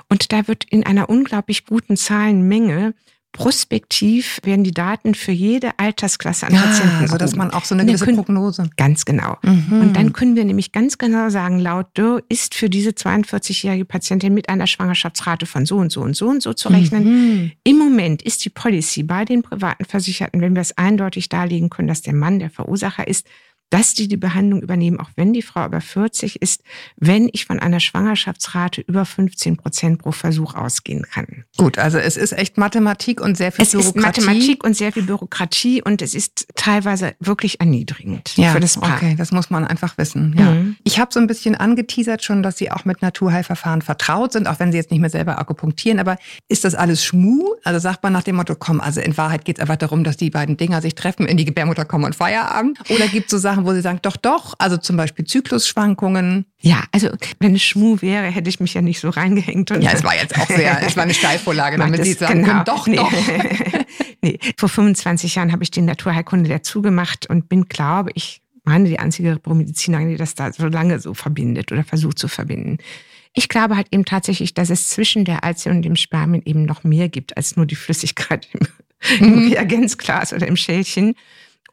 Und 0.09 0.31
da 0.31 0.47
wird 0.47 0.63
in 0.65 0.85
einer 0.85 1.09
unglaublich 1.09 1.65
guten 1.65 1.97
Zahlenmenge 1.97 2.93
prospektiv 3.35 4.39
werden 4.43 4.63
die 4.63 4.71
Daten 4.73 5.15
für 5.15 5.31
jede 5.31 5.71
Altersklasse 5.79 6.45
an 6.45 6.53
Patienten 6.53 7.05
Ah, 7.05 7.07
so 7.07 7.17
dass 7.17 7.35
man 7.35 7.49
auch 7.49 7.65
so 7.65 7.73
eine 7.73 7.83
gewisse 7.83 8.05
können- 8.05 8.17
Prognose. 8.17 8.69
Ganz 8.77 9.05
genau. 9.05 9.37
Mhm. 9.41 9.81
Und 9.81 9.95
dann 9.95 10.13
können 10.13 10.35
wir 10.35 10.45
nämlich 10.45 10.71
ganz 10.71 10.99
genau 10.99 11.29
sagen, 11.29 11.57
laut 11.57 11.87
DIR 11.97 12.21
ist 12.29 12.53
für 12.53 12.69
diese 12.69 12.91
42-jährige 12.91 13.85
Patientin 13.85 14.35
mit 14.35 14.49
einer 14.49 14.67
Schwangerschaftsrate 14.67 15.47
von 15.47 15.65
so 15.65 15.77
und 15.77 15.91
so 15.91 16.01
und 16.01 16.15
so 16.15 16.27
und 16.29 16.43
so 16.43 16.53
zu 16.53 16.69
rechnen. 16.69 17.03
Mhm. 17.05 17.51
Im 17.63 17.77
Moment 17.79 18.21
ist 18.21 18.45
die 18.45 18.49
Policy 18.49 19.01
bei 19.01 19.25
den 19.25 19.41
privaten 19.41 19.85
Versicherten, 19.85 20.39
wenn 20.41 20.53
wir 20.53 20.61
es 20.61 20.77
eindeutig 20.77 21.27
darlegen 21.27 21.71
können, 21.71 21.87
dass 21.87 22.03
der 22.03 22.13
Mann 22.13 22.37
der 22.37 22.51
Verursacher 22.51 23.07
ist, 23.07 23.25
dass 23.73 23.95
die 23.95 24.07
die 24.07 24.17
Behandlung 24.17 24.61
übernehmen, 24.61 24.99
auch 24.99 25.09
wenn 25.15 25.33
die 25.33 25.41
Frau 25.41 25.65
über 25.65 25.81
40 25.81 26.43
ist, 26.43 26.61
wenn 26.97 27.27
ich 27.33 27.45
von 27.45 27.57
einer 27.57 27.79
Schwangerschaftsrate 27.79 28.81
über 28.81 29.03
15 29.03 29.57
Prozent 29.57 29.97
pro 29.97 30.11
Versuch 30.11 30.53
ausgehen 30.53 31.07
kann. 31.11 31.45
Gut, 31.57 31.79
also 31.79 31.97
es 31.97 32.15
ist 32.15 32.33
echt 32.33 32.59
Mathematik 32.59 33.19
und 33.19 33.35
sehr 33.35 33.51
viel 33.51 33.63
Es 33.63 33.73
ist 33.73 33.93
Bürokratie. 33.93 34.21
Mathematik 34.21 34.63
und 34.63 34.77
sehr 34.77 34.91
viel 34.91 35.01
Bürokratie 35.01 35.81
und 35.81 36.03
es 36.03 36.13
ist 36.13 36.45
teilweise 36.53 37.15
wirklich 37.19 37.61
erniedrigend 37.61 38.37
ja, 38.37 38.51
für 38.51 38.59
das 38.59 38.77
Paar. 38.77 38.95
okay, 38.95 39.15
das 39.17 39.31
muss 39.31 39.49
man 39.49 39.65
einfach 39.65 39.97
wissen. 39.97 40.35
Ja. 40.37 40.51
Mhm. 40.51 40.75
Ich 40.83 40.99
habe 40.99 41.11
so 41.11 41.19
ein 41.19 41.25
bisschen 41.25 41.55
angeteasert 41.55 42.23
schon, 42.23 42.43
dass 42.43 42.57
Sie 42.57 42.69
auch 42.69 42.85
mit 42.85 43.01
Naturheilverfahren 43.01 43.81
vertraut 43.81 44.33
sind, 44.33 44.47
auch 44.47 44.59
wenn 44.59 44.71
Sie 44.71 44.77
jetzt 44.77 44.91
nicht 44.91 44.99
mehr 44.99 45.09
selber 45.09 45.39
akupunktieren. 45.39 45.99
Aber 45.99 46.17
ist 46.47 46.63
das 46.63 46.75
alles 46.75 47.03
Schmu? 47.03 47.55
Also 47.63 47.79
sagt 47.79 48.03
man 48.03 48.13
nach 48.13 48.23
dem 48.23 48.35
Motto, 48.35 48.53
komm, 48.53 48.81
also 48.81 49.01
in 49.01 49.17
Wahrheit 49.17 49.45
geht 49.45 49.57
es 49.57 49.61
einfach 49.61 49.77
darum, 49.77 50.03
dass 50.03 50.15
die 50.15 50.29
beiden 50.29 50.57
Dinger 50.57 50.79
sich 50.79 50.93
treffen, 50.93 51.25
in 51.25 51.37
die 51.37 51.45
Gebärmutter 51.45 51.85
kommen 51.85 52.05
und 52.05 52.15
Feierabend? 52.15 52.77
Oder 52.91 53.07
gibt 53.07 53.25
es 53.25 53.31
so 53.31 53.39
Sachen, 53.39 53.62
wo 53.65 53.73
Sie 53.73 53.81
sagen, 53.81 53.99
doch, 54.01 54.17
doch, 54.17 54.53
also 54.57 54.77
zum 54.77 54.97
Beispiel 54.97 55.25
Zyklusschwankungen? 55.25 56.45
Ja, 56.59 56.83
also 56.91 57.09
wenn 57.39 57.55
es 57.55 57.63
Schmu 57.63 58.01
wäre, 58.01 58.25
hätte 58.25 58.49
ich 58.49 58.59
mich 58.59 58.73
ja 58.73 58.81
nicht 58.81 58.99
so 58.99 59.09
reingehängt. 59.09 59.71
Und 59.71 59.81
Ja, 59.81 59.91
es 59.91 60.03
war 60.03 60.15
jetzt 60.15 60.37
auch 60.39 60.47
sehr, 60.47 60.81
es 60.85 60.95
war 60.95 61.03
eine 61.03 61.13
Steilvorlage, 61.13 61.77
damit 61.79 62.03
Sie 62.03 62.13
sagen 62.13 62.43
genau. 62.43 62.63
können, 62.63 62.65
doch, 62.65 62.87
nee. 62.87 62.95
doch. 62.95 63.11
nee. 64.21 64.39
Vor 64.57 64.69
25 64.69 65.35
Jahren 65.35 65.51
habe 65.51 65.63
ich 65.63 65.71
die 65.71 65.81
Naturheilkunde 65.81 66.49
dazu 66.49 66.81
gemacht 66.81 67.29
und 67.29 67.49
bin, 67.49 67.65
glaube 67.65 68.11
ich, 68.13 68.41
meine 68.63 68.87
die 68.87 68.99
einzige 68.99 69.39
Medizinerin, 69.45 70.09
die 70.09 70.17
das 70.17 70.35
da 70.35 70.51
so 70.51 70.67
lange 70.67 70.99
so 70.99 71.13
verbindet 71.13 71.71
oder 71.71 71.83
versucht 71.83 72.17
zu 72.17 72.27
verbinden. 72.27 72.77
Ich 73.33 73.49
glaube 73.49 73.75
halt 73.75 73.87
eben 73.91 74.05
tatsächlich, 74.05 74.53
dass 74.53 74.69
es 74.69 74.89
zwischen 74.89 75.25
der 75.25 75.43
Eizelle 75.43 75.75
und 75.75 75.81
dem 75.81 75.95
Spermien 75.95 76.43
eben 76.45 76.65
noch 76.65 76.83
mehr 76.83 77.09
gibt 77.09 77.35
als 77.35 77.55
nur 77.55 77.65
die 77.65 77.75
Flüssigkeit 77.75 78.47
im, 78.53 78.67
im 79.19 79.47
Reagenzglas 79.49 80.33
oder 80.33 80.47
im 80.47 80.55
Schälchen. 80.55 81.15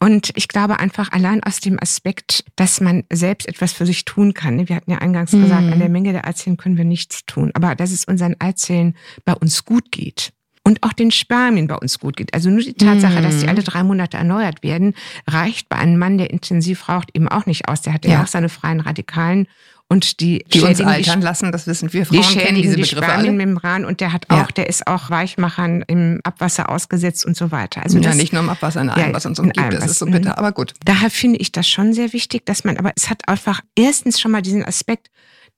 Und 0.02 0.30
ich 0.34 0.48
glaube 0.48 0.78
einfach 0.80 1.12
allein 1.12 1.42
aus 1.44 1.60
dem 1.60 1.78
Aspekt, 1.80 2.44
dass 2.56 2.80
man 2.80 3.04
selbst 3.12 3.46
etwas 3.46 3.72
für 3.74 3.84
sich 3.84 4.04
tun 4.06 4.32
kann. 4.32 4.56
ne? 4.56 4.68
Wir 4.68 4.76
hatten 4.76 4.90
ja 4.90 4.98
eingangs 4.98 5.32
Mhm. 5.32 5.42
gesagt, 5.42 5.70
an 5.72 5.78
der 5.78 5.90
Menge 5.90 6.12
der 6.12 6.26
Eizellen 6.26 6.56
können 6.56 6.78
wir 6.78 6.84
nichts 6.86 7.26
tun. 7.26 7.50
Aber 7.54 7.74
dass 7.74 7.90
es 7.92 8.06
unseren 8.06 8.34
Eizellen 8.40 8.96
bei 9.26 9.34
uns 9.34 9.64
gut 9.66 9.92
geht 9.92 10.32
und 10.64 10.82
auch 10.82 10.94
den 10.94 11.10
Spermien 11.10 11.66
bei 11.66 11.74
uns 11.76 11.98
gut 11.98 12.16
geht. 12.16 12.32
Also 12.32 12.48
nur 12.48 12.62
die 12.62 12.72
Tatsache, 12.74 13.20
dass 13.20 13.38
die 13.40 13.44
Mhm. 13.44 13.50
alle 13.50 13.62
drei 13.62 13.82
Monate 13.82 14.16
erneuert 14.16 14.62
werden, 14.62 14.94
reicht 15.26 15.68
bei 15.68 15.76
einem 15.76 15.98
Mann, 15.98 16.16
der 16.16 16.30
intensiv 16.30 16.88
raucht, 16.88 17.10
eben 17.14 17.28
auch 17.28 17.44
nicht 17.44 17.68
aus. 17.68 17.82
Der 17.82 17.92
hat 17.92 18.06
ja, 18.06 18.12
Ja. 18.12 18.22
auch 18.22 18.26
seine 18.26 18.48
freien 18.48 18.80
Radikalen 18.80 19.48
und 19.90 20.20
die, 20.20 20.44
Die 20.52 20.60
uns 20.60 20.80
altern 20.80 21.20
lassen, 21.20 21.50
das 21.52 21.66
wissen 21.66 21.92
wir. 21.92 22.04
die 22.04 22.06
Frauen 22.22 22.22
kennen 22.22 22.32
schädigen 22.46 22.62
diese 22.62 22.76
die 22.76 22.82
Begriffe 22.82 23.02
alle. 23.12 23.22
Spermienmembran 23.24 23.84
und 23.84 24.00
der 24.00 24.12
hat 24.12 24.26
Ja. 24.30 24.42
auch, 24.44 24.50
der 24.52 24.68
ist 24.68 24.86
auch 24.86 25.10
Weichmachern 25.10 25.82
im 25.88 26.20
Abwasser 26.22 26.70
ausgesetzt 26.70 27.26
und 27.26 27.36
so 27.36 27.50
weiter. 27.50 27.82
Also 27.82 27.98
ja, 27.98 28.04
das, 28.04 28.16
nicht 28.16 28.32
nur 28.32 28.40
im 28.42 28.48
Abwasser, 28.48 28.80
in 28.80 28.88
allem, 28.88 29.08
Ja, 29.08 29.12
was 29.14 29.26
uns 29.26 29.38
umgibt. 29.40 29.58
allem, 29.58 29.72
Das 29.80 29.90
ist 29.90 29.98
so 29.98 30.06
mhm. 30.06 30.12
bitter, 30.12 30.38
aber 30.38 30.52
gut. 30.52 30.74
Daher 30.84 31.10
finde 31.10 31.40
ich 31.40 31.50
das 31.52 31.68
schon 31.68 31.92
sehr 31.92 32.12
wichtig, 32.12 32.46
dass 32.46 32.62
man, 32.64 32.76
aber 32.78 32.92
es 32.96 33.10
hat 33.10 33.28
einfach 33.28 33.60
erstens 33.76 34.20
schon 34.20 34.30
mal 34.30 34.42
diesen 34.42 34.64
Aspekt, 34.64 35.10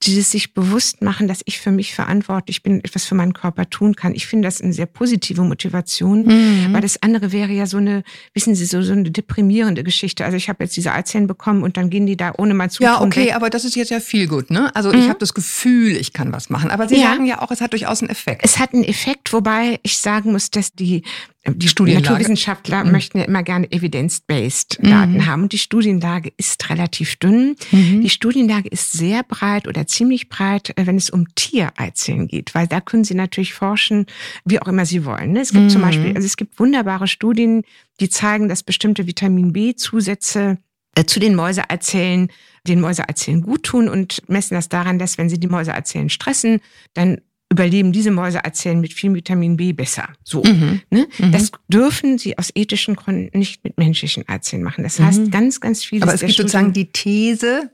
dieses 0.05 0.31
sich 0.31 0.55
bewusst 0.55 1.03
machen, 1.03 1.29
dass 1.29 1.43
ich 1.45 1.61
für 1.61 1.71
mich 1.71 1.95
verantwortlich 1.95 2.63
bin, 2.63 2.83
etwas 2.85 3.05
für 3.05 3.15
meinen 3.15 3.33
Körper 3.33 3.69
tun 3.71 3.95
kann. 3.97 4.15
Ich 4.15 4.27
finde 4.27 4.47
das 4.49 4.61
eine 4.61 4.73
sehr 4.73 4.87
positive 4.87 5.43
Motivation, 5.43 6.25
Mhm. 6.27 6.73
weil 6.73 6.81
das 6.81 7.03
andere 7.03 7.33
wäre 7.33 7.53
ja 7.53 7.67
so 7.67 7.77
eine, 7.79 8.03
wissen 8.35 8.55
Sie, 8.55 8.65
so, 8.67 8.83
so 8.83 8.93
eine 8.93 9.11
deprimierende 9.11 9.85
Geschichte. 9.85 10.25
Also 10.25 10.37
ich 10.37 10.49
habe 10.49 10.65
jetzt 10.65 10.77
diese 10.77 10.93
Eizellen 10.93 11.27
bekommen 11.27 11.63
und 11.63 11.77
dann 11.77 11.89
gehen 11.91 12.07
die 12.07 12.17
da 12.17 12.33
ohne 12.39 12.55
mein 12.55 12.71
Zutun 12.71 12.87
Ja, 12.87 13.01
okay, 13.01 13.27
weg. 13.27 13.37
aber 13.37 13.51
das 13.51 13.65
ist 13.65 13.77
jetzt 13.77 13.91
ja 13.91 14.01
viel 14.01 14.27
gut, 14.27 14.51
ne? 14.51 14.75
Also 14.75 14.91
ich 14.93 15.05
Mhm. 15.07 15.09
habe 15.09 15.19
das 15.19 15.35
Gefühl, 15.35 15.97
ich 15.97 16.13
kann 16.13 16.33
was 16.33 16.51
machen. 16.51 16.71
Aber 16.71 16.89
Sie 16.89 16.97
Ja. 16.97 17.11
sagen 17.13 17.27
ja 17.27 17.41
auch, 17.41 17.51
es 17.51 17.61
hat 17.61 17.73
durchaus 17.73 18.01
einen 18.03 18.11
Effekt. 18.11 18.43
Es 18.45 18.59
hat 18.59 18.75
einen 18.75 18.85
Effekt, 18.85 19.33
wobei 19.33 19.79
ich 19.83 19.99
sagen 19.99 20.33
muss, 20.33 20.51
dass 20.51 20.73
die, 20.73 21.03
die 21.47 21.67
Studienlage. 21.69 22.05
Naturwissenschaftler 22.07 22.85
Mhm. 22.85 22.93
möchten 22.93 23.19
ja 23.19 23.25
immer 23.25 23.43
gerne 23.43 23.71
evidence-based 23.73 24.79
Mhm. 24.81 24.89
Daten 24.91 25.27
haben. 25.27 25.43
Und 25.43 25.53
die 25.53 25.59
Studienlage 25.59 26.33
ist 26.37 26.71
relativ 26.71 27.17
dünn. 27.17 27.57
Mhm. 27.73 28.01
Die 28.03 28.11
Studienlage 28.11 28.69
ist 28.69 28.93
sehr 28.93 29.23
breit 29.25 29.67
oder 29.67 29.87
ziemlich 29.87 30.29
breit, 30.29 30.71
äh, 30.79 30.87
wenn 30.87 30.97
es 30.97 31.11
um 31.11 31.27
Tiereizellen 31.35 32.29
geht, 32.29 32.55
weil 32.55 32.67
da 32.69 32.81
können 32.81 33.05
Sie 33.05 33.15
natürlich 33.15 33.55
forschen, 33.55 34.07
wie 34.45 34.61
auch 34.61 34.69
immer 34.69 34.87
Sie 34.87 35.05
wollen. 35.05 35.33
ne? 35.33 35.41
Es 35.41 35.53
gibt 35.53 35.71
zum 35.71 35.81
Mhm. 35.81 35.87
Beispiel, 35.87 36.13
also 36.15 36.27
es 36.27 36.37
gibt 36.37 36.59
wunderbare 36.61 37.09
Studien, 37.09 37.63
die 38.01 38.09
zeigen, 38.09 38.49
dass 38.49 38.63
bestimmte 38.63 39.07
Vitamin 39.07 39.53
B-Zusätze 39.53 40.59
äh, 40.95 41.05
zu 41.07 41.19
den 41.21 41.35
Mäuseeizellen 41.35 42.29
den 42.69 42.81
Mäuseeizellen 42.81 43.41
gut 43.41 43.65
tun 43.65 43.89
und 43.89 44.23
messen 44.29 44.55
das 44.55 44.69
daran, 44.69 44.99
dass 45.01 45.19
wenn 45.19 45.29
Sie 45.29 45.41
die 45.41 45.49
Mäuseeizellen 45.49 46.11
stressen, 46.11 46.61
dann 46.95 47.21
überleben 47.53 47.93
diese 47.93 48.11
Mäuseeizellen 48.11 48.81
mit 48.81 48.93
viel 48.93 49.15
Vitamin 49.15 49.57
B 49.57 49.73
besser. 49.73 50.09
So. 50.25 50.43
Mhm. 50.43 50.81
Ne? 50.91 51.07
Mhm. 51.19 51.33
Das 51.33 51.53
dürfen 51.69 52.19
Sie 52.19 52.37
aus 52.39 52.51
ethischen 52.55 52.97
Gründen 52.97 53.39
nicht 53.39 53.63
mit 53.65 53.79
menschlichen 53.79 54.29
Eizellen 54.29 54.63
machen. 54.65 54.83
Das 54.83 54.99
heißt, 54.99 55.21
Mhm. 55.21 55.31
ganz, 55.31 55.61
ganz 55.61 55.85
viele 55.85 56.03
Aber 56.03 56.15
es 56.15 56.21
gibt 56.21 56.35
sozusagen 56.35 56.73
die 56.73 56.87
These 56.93 57.71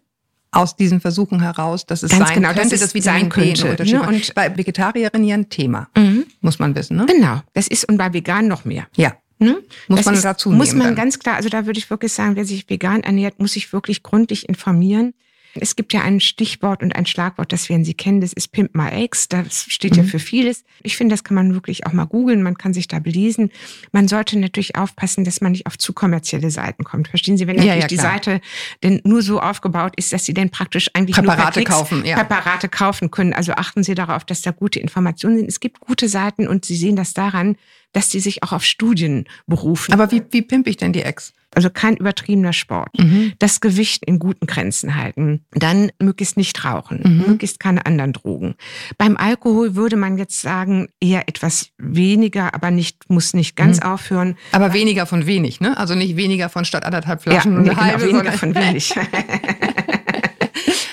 aus 0.50 0.76
diesen 0.76 1.00
Versuchen 1.00 1.40
heraus, 1.42 1.84
dass 1.86 2.02
es 2.02 2.10
Ganz 2.10 2.28
sein 2.28 2.36
genau, 2.36 2.48
dass 2.48 2.58
könnte, 2.60 2.74
es 2.76 2.80
dass 2.80 2.94
Vitamin 2.94 3.20
sein 3.22 3.28
B 3.30 3.40
einen 3.42 3.54
könnte, 3.76 3.84
ne? 3.84 4.02
Und- 4.08 4.34
bei 4.34 4.56
Vegetarierinnen 4.56 5.26
ja 5.28 5.34
ein 5.36 5.48
Thema, 5.50 5.88
Mhm. 5.96 6.24
muss 6.40 6.58
man 6.58 6.74
wissen, 6.74 6.96
ne? 6.96 7.06
Genau, 7.06 7.42
das 7.52 7.68
ist 7.68 7.86
und 7.88 7.98
bei 7.98 8.12
vegan 8.12 8.48
noch 8.48 8.64
mehr. 8.64 8.86
Ja. 8.96 9.14
Ne? 9.40 9.58
Muss 9.86 9.98
das 9.98 10.06
man 10.06 10.14
ist, 10.16 10.24
dazu 10.24 10.50
Muss 10.50 10.68
nehmen 10.68 10.78
man 10.78 10.86
dann. 10.88 10.96
ganz 10.96 11.18
klar, 11.20 11.36
also 11.36 11.48
da 11.48 11.64
würde 11.66 11.78
ich 11.78 11.90
wirklich 11.90 12.12
sagen, 12.12 12.34
wer 12.34 12.44
sich 12.44 12.68
vegan 12.68 13.02
ernährt, 13.04 13.38
muss 13.38 13.52
sich 13.52 13.72
wirklich 13.72 14.02
gründlich 14.02 14.48
informieren. 14.48 15.14
Es 15.54 15.76
gibt 15.76 15.92
ja 15.92 16.02
ein 16.02 16.20
Stichwort 16.20 16.82
und 16.82 16.94
ein 16.94 17.06
Schlagwort, 17.06 17.52
das 17.52 17.68
werden 17.68 17.84
Sie 17.84 17.94
kennen, 17.94 18.20
das 18.20 18.32
ist 18.32 18.48
Pimp 18.48 18.74
My 18.74 18.88
Eggs. 18.90 19.28
Das 19.28 19.64
steht 19.68 19.92
mhm. 19.92 19.98
ja 19.98 20.04
für 20.04 20.18
vieles. 20.18 20.64
Ich 20.82 20.96
finde, 20.96 21.12
das 21.12 21.24
kann 21.24 21.34
man 21.34 21.54
wirklich 21.54 21.87
auch 21.87 21.92
mal 21.92 22.04
googeln, 22.04 22.42
man 22.42 22.56
kann 22.56 22.72
sich 22.72 22.88
da 22.88 22.98
belesen. 22.98 23.50
Man 23.92 24.08
sollte 24.08 24.38
natürlich 24.38 24.76
aufpassen, 24.76 25.24
dass 25.24 25.40
man 25.40 25.52
nicht 25.52 25.66
auf 25.66 25.78
zu 25.78 25.92
kommerzielle 25.92 26.50
Seiten 26.50 26.84
kommt. 26.84 27.08
Verstehen 27.08 27.37
Sie, 27.37 27.46
wenn 27.46 27.56
natürlich 27.56 27.74
ja, 27.74 27.80
ja, 27.82 27.87
die 27.87 27.96
Seite 27.96 28.40
denn 28.82 29.00
nur 29.04 29.22
so 29.22 29.40
aufgebaut 29.40 29.94
ist, 29.96 30.12
dass 30.12 30.24
Sie 30.24 30.34
denn 30.34 30.50
praktisch 30.50 30.90
eigentlich 30.94 31.16
Präparate 31.16 31.61
nur 31.61 31.68
kaufen, 31.68 32.04
ja. 32.04 32.16
Präparate 32.16 32.68
kaufen 32.68 33.11
können. 33.11 33.32
Also 33.32 33.52
achten 33.52 33.82
Sie 33.82 33.94
darauf, 33.94 34.24
dass 34.24 34.42
da 34.42 34.50
gute 34.50 34.78
Informationen 34.78 35.38
sind. 35.38 35.48
Es 35.48 35.61
gibt 35.61 35.80
gute 35.80 36.08
Seiten 36.08 36.46
und 36.46 36.64
Sie 36.64 36.76
sehen 36.76 36.96
das 36.96 37.14
daran, 37.14 37.56
dass 37.92 38.09
die 38.09 38.20
sich 38.20 38.42
auch 38.42 38.53
auf 38.53 38.64
Studien 38.64 39.24
berufen. 39.46 39.92
Aber 39.92 40.11
wie, 40.11 40.22
wie 40.31 40.42
pimpe 40.42 40.70
ich 40.70 40.77
denn 40.77 40.92
die 40.92 41.03
Eggs? 41.03 41.33
Also 41.55 41.70
kein 41.70 41.96
übertriebener 41.96 42.53
Sport. 42.53 42.90
Mhm. 42.98 43.33
Das 43.38 43.61
Gewicht 43.61 44.05
in 44.05 44.18
guten 44.18 44.46
Grenzen 44.46 44.96
halten. 44.96 45.46
Dann 45.53 45.90
möglichst 45.98 46.37
nicht 46.37 46.62
rauchen. 46.64 47.01
Mhm. 47.03 47.27
Möglichst 47.27 47.59
keine 47.59 47.87
anderen 47.87 48.12
Drogen. 48.12 48.55
Beim 48.98 49.16
Alkohol 49.16 49.74
würde 49.74 49.96
man 49.96 50.18
jetzt 50.18 50.42
sagen, 50.42 50.88
eher 51.01 51.27
etwas 51.27 51.70
weniger, 51.79 52.55
aber 52.55 52.70
nicht, 52.70 53.09
muss 53.09 53.33
nicht 53.33 53.57
ganz 53.57 53.81
mhm. 53.81 53.87
aufhören. 53.87 54.37
Aber 54.53 54.74
weniger 54.74 55.07
von 55.07 55.27
wenig, 55.27 55.61
ne? 55.61 55.77
Also 55.79 55.94
nicht 55.94 56.16
weniger 56.16 56.51
von 56.51 56.66
statt 56.66 56.85
anderthalb 56.85 57.22
Flaschen. 57.22 57.53
Ja, 57.53 57.61
nee, 57.61 57.68
genau, 57.70 57.81
halbe, 57.81 58.07
weniger 58.07 58.33
von 58.33 58.55
wenig. 58.55 58.94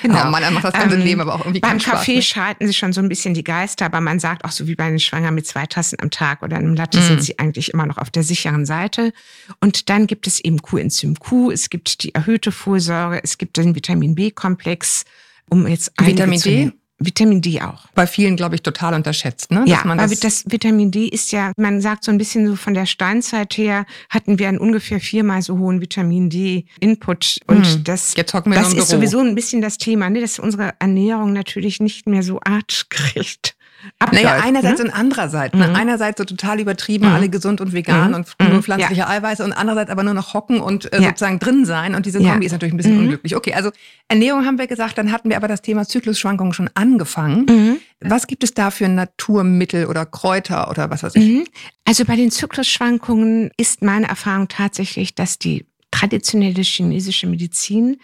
Genau. 0.08 0.28
Oh 0.28 0.30
Mann, 0.30 0.44
er 0.44 0.52
macht 0.52 0.66
das 0.66 0.74
ganze 0.74 0.96
ähm, 0.96 1.02
Leben 1.02 1.22
aber 1.22 1.36
auch 1.36 1.40
irgendwie 1.40 1.62
Beim 1.62 1.80
Kaffee 1.80 2.22
schalten 2.22 2.68
sich 2.68 2.78
schon 2.78 2.94
so 2.94 3.02
ein 3.02 3.10
bisschen 3.10 3.34
die 3.34 3.44
Geister, 3.44 3.86
aber 3.86 4.02
man 4.02 4.20
sagt 4.20 4.46
auch 4.46 4.52
so 4.52 4.68
wie 4.68 4.76
bei 4.76 4.90
den 4.90 5.00
Schwanger 5.00 5.32
mit 5.32 5.48
zwei 5.48 5.66
Tassen 5.66 5.98
am 6.00 6.12
Tag 6.12 6.44
oder 6.44 6.58
einem 6.58 6.76
Latte 6.76 7.00
mm. 7.00 7.02
sind 7.02 7.24
sie 7.24 7.40
eigentlich 7.40 7.74
immer 7.74 7.86
noch 7.86 7.98
auf 7.98 8.12
der 8.12 8.24
sicheren 8.24 8.66
Seite. 8.66 9.14
Und 9.62 9.90
dann 9.90 10.08
gibt 10.08 10.28
es 10.28 10.40
eben 10.40 10.62
Coenzym 10.62 11.18
Q, 11.18 11.52
es 11.52 11.70
gibt 11.70 12.04
die 12.04 12.14
erhöhte 12.14 12.52
Folsäure, 12.52 13.24
es 13.24 13.38
gibt 13.38 13.58
den 13.58 13.76
Vitamin 13.76 14.16
B-Komplex, 14.16 15.06
um 15.50 15.68
jetzt 15.68 15.92
Vitamin 16.00 16.40
D? 16.40 16.72
Vitamin 16.98 17.42
D 17.42 17.62
auch. 17.62 17.88
Bei 17.94 18.08
vielen, 18.08 18.38
glaube 18.38 18.56
ich, 18.56 18.62
total 18.62 18.94
unterschätzt. 18.94 19.52
Ne? 19.52 19.64
ja, 19.68 19.84
aber 19.84 20.08
das, 20.08 20.20
das 20.22 20.44
Vitamin 20.48 20.92
D 20.92 21.08
ist 21.08 21.32
ja, 21.32 21.52
man 21.58 21.82
sagt 21.82 22.06
so 22.06 22.12
ein 22.12 22.18
bisschen 22.18 22.48
so 22.48 22.56
von 22.56 22.74
der 22.74 22.86
Steinzeit 22.86 23.58
her, 23.58 23.86
hatten 24.10 24.40
wir 24.40 24.48
einen 24.48 24.60
ungefähr 24.60 25.00
viermal 25.00 25.42
so 25.42 25.58
hohen 25.58 25.82
Vitamin 25.82 26.30
D-Input. 26.30 27.40
Und 27.48 27.66
hm. 27.66 27.84
das, 27.84 28.14
das 28.14 28.74
ist 28.74 28.88
sowieso 28.88 29.20
ein 29.20 29.36
bisschen 29.36 29.62
das 29.62 29.78
Thema, 29.78 30.10
ne? 30.10 30.22
dass 30.22 30.40
unsere 30.40 30.74
Ernährung 30.80 31.34
natürlich 31.34 31.80
nicht 31.82 32.08
mehr 32.08 32.24
so 32.24 32.40
artgerecht 32.42 33.55
abläuft. 34.00 34.24
Naja, 34.24 34.42
einerseits 34.44 34.80
ne? 34.80 34.86
und 34.86 34.92
andererseits. 34.92 35.56
Ne? 35.56 35.68
Mhm. 35.68 35.76
Einerseits 35.76 36.18
so 36.18 36.26
total 36.26 36.60
übertrieben, 36.60 37.08
mhm. 37.08 37.14
alle 37.14 37.30
gesund 37.30 37.62
und 37.62 37.74
vegan 37.74 38.10
mhm. 38.10 38.16
und 38.16 38.36
nur 38.40 38.50
mhm. 38.50 38.64
pflanzliche 38.64 39.02
ja. 39.02 39.08
Eiweiße 39.08 39.44
und 39.44 39.54
andererseits 39.54 39.90
aber 39.90 40.04
nur 40.04 40.14
noch 40.14 40.34
hocken 40.34 40.60
und 40.60 40.92
äh, 40.94 41.02
ja. 41.02 41.10
sozusagen 41.10 41.40
drin 41.40 41.66
sein. 41.66 41.96
Und 41.96 42.06
diese 42.06 42.20
Kombi 42.20 42.46
ja. 42.46 42.46
ist 42.48 42.52
natürlich 42.52 42.74
ein 42.74 42.78
bisschen 42.78 42.96
mhm. 42.96 43.04
unglücklich. 43.04 43.36
Okay, 43.36 43.54
also 43.54 43.72
Ernährung 44.08 44.46
haben 44.46 44.58
wir 44.58 44.68
gesagt, 44.68 44.98
dann 44.98 45.12
hatten 45.12 45.30
wir 45.30 45.38
aber 45.38 45.48
das 45.48 45.62
Thema 45.62 45.86
Zyklusschwankungen 45.86 46.54
schon 46.54 46.70
angefangen. 46.74 47.46
Mhm. 47.46 47.78
Was 48.02 48.28
gibt 48.28 48.44
es 48.44 48.54
da 48.54 48.72
für 48.72 48.88
Naturmittel 48.88 49.86
oder 49.86 50.06
Kräuter 50.06 50.70
oder 50.70 50.90
was 50.90 51.04
weiß 51.04 51.16
ich? 51.16 51.50
Also 51.86 52.06
bei 52.06 52.16
den 52.16 52.32
Zyklusschwankungen 52.32 53.52
ist 53.58 53.82
meine 53.82 54.08
Erfahrung 54.08 54.48
tatsächlich, 54.48 55.16
dass 55.16 55.40
die 55.40 55.66
traditionelle 55.96 56.62
chinesische 56.62 57.26
Medizin. 57.26 57.98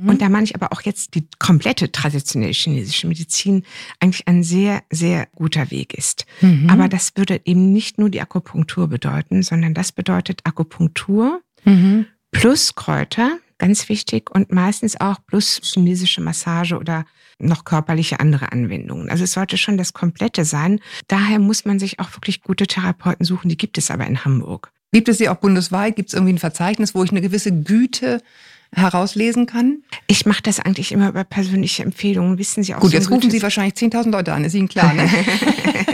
Mhm. 0.00 0.08
Und 0.08 0.22
da 0.22 0.28
meine 0.28 0.44
ich 0.44 0.54
aber 0.54 0.72
auch 0.72 0.82
jetzt 0.82 1.14
die 1.14 1.26
komplette 1.40 1.90
traditionelle 1.90 2.52
chinesische 2.52 3.08
Medizin 3.08 3.64
eigentlich 3.98 4.28
ein 4.28 4.44
sehr, 4.44 4.82
sehr 4.90 5.26
guter 5.34 5.70
Weg 5.72 5.94
ist. 5.94 6.24
Mhm. 6.40 6.70
Aber 6.70 6.88
das 6.88 7.12
würde 7.16 7.40
eben 7.44 7.72
nicht 7.72 7.98
nur 7.98 8.10
die 8.10 8.20
Akupunktur 8.20 8.86
bedeuten, 8.86 9.42
sondern 9.42 9.74
das 9.74 9.90
bedeutet 9.90 10.42
Akupunktur 10.44 11.42
mhm. 11.64 12.06
plus 12.30 12.76
Kräuter, 12.76 13.38
ganz 13.58 13.88
wichtig, 13.88 14.30
und 14.30 14.52
meistens 14.52 15.00
auch 15.00 15.18
plus 15.26 15.60
chinesische 15.64 16.20
Massage 16.20 16.78
oder 16.78 17.04
noch 17.40 17.64
körperliche 17.64 18.20
andere 18.20 18.52
Anwendungen. 18.52 19.10
Also 19.10 19.24
es 19.24 19.32
sollte 19.32 19.58
schon 19.58 19.76
das 19.76 19.92
Komplette 19.92 20.44
sein. 20.44 20.78
Daher 21.08 21.40
muss 21.40 21.64
man 21.64 21.80
sich 21.80 21.98
auch 21.98 22.12
wirklich 22.14 22.42
gute 22.42 22.68
Therapeuten 22.68 23.24
suchen. 23.24 23.48
Die 23.48 23.56
gibt 23.56 23.78
es 23.78 23.90
aber 23.90 24.06
in 24.06 24.24
Hamburg. 24.24 24.70
Gibt 24.92 25.08
es 25.08 25.18
sie 25.18 25.28
auch 25.28 25.36
bundesweit? 25.36 25.96
Gibt 25.96 26.10
es 26.10 26.14
irgendwie 26.14 26.34
ein 26.34 26.38
Verzeichnis, 26.38 26.94
wo 26.94 27.02
ich 27.02 27.10
eine 27.10 27.22
gewisse 27.22 27.50
Güte 27.50 28.20
herauslesen 28.74 29.46
kann? 29.46 29.78
Ich 30.06 30.26
mache 30.26 30.42
das 30.42 30.60
eigentlich 30.60 30.92
immer 30.92 31.08
über 31.08 31.24
persönliche 31.24 31.82
Empfehlungen, 31.82 32.38
wissen 32.38 32.62
Sie 32.62 32.74
auch. 32.74 32.80
Gut, 32.80 32.90
so 32.90 32.96
jetzt 32.96 33.10
rufen 33.10 33.30
Sie 33.30 33.42
wahrscheinlich 33.42 33.74
10.000 33.74 34.10
Leute 34.10 34.32
an, 34.32 34.44
ist 34.44 34.54
Ihnen 34.54 34.68
klar, 34.68 34.92
ne? 34.92 35.08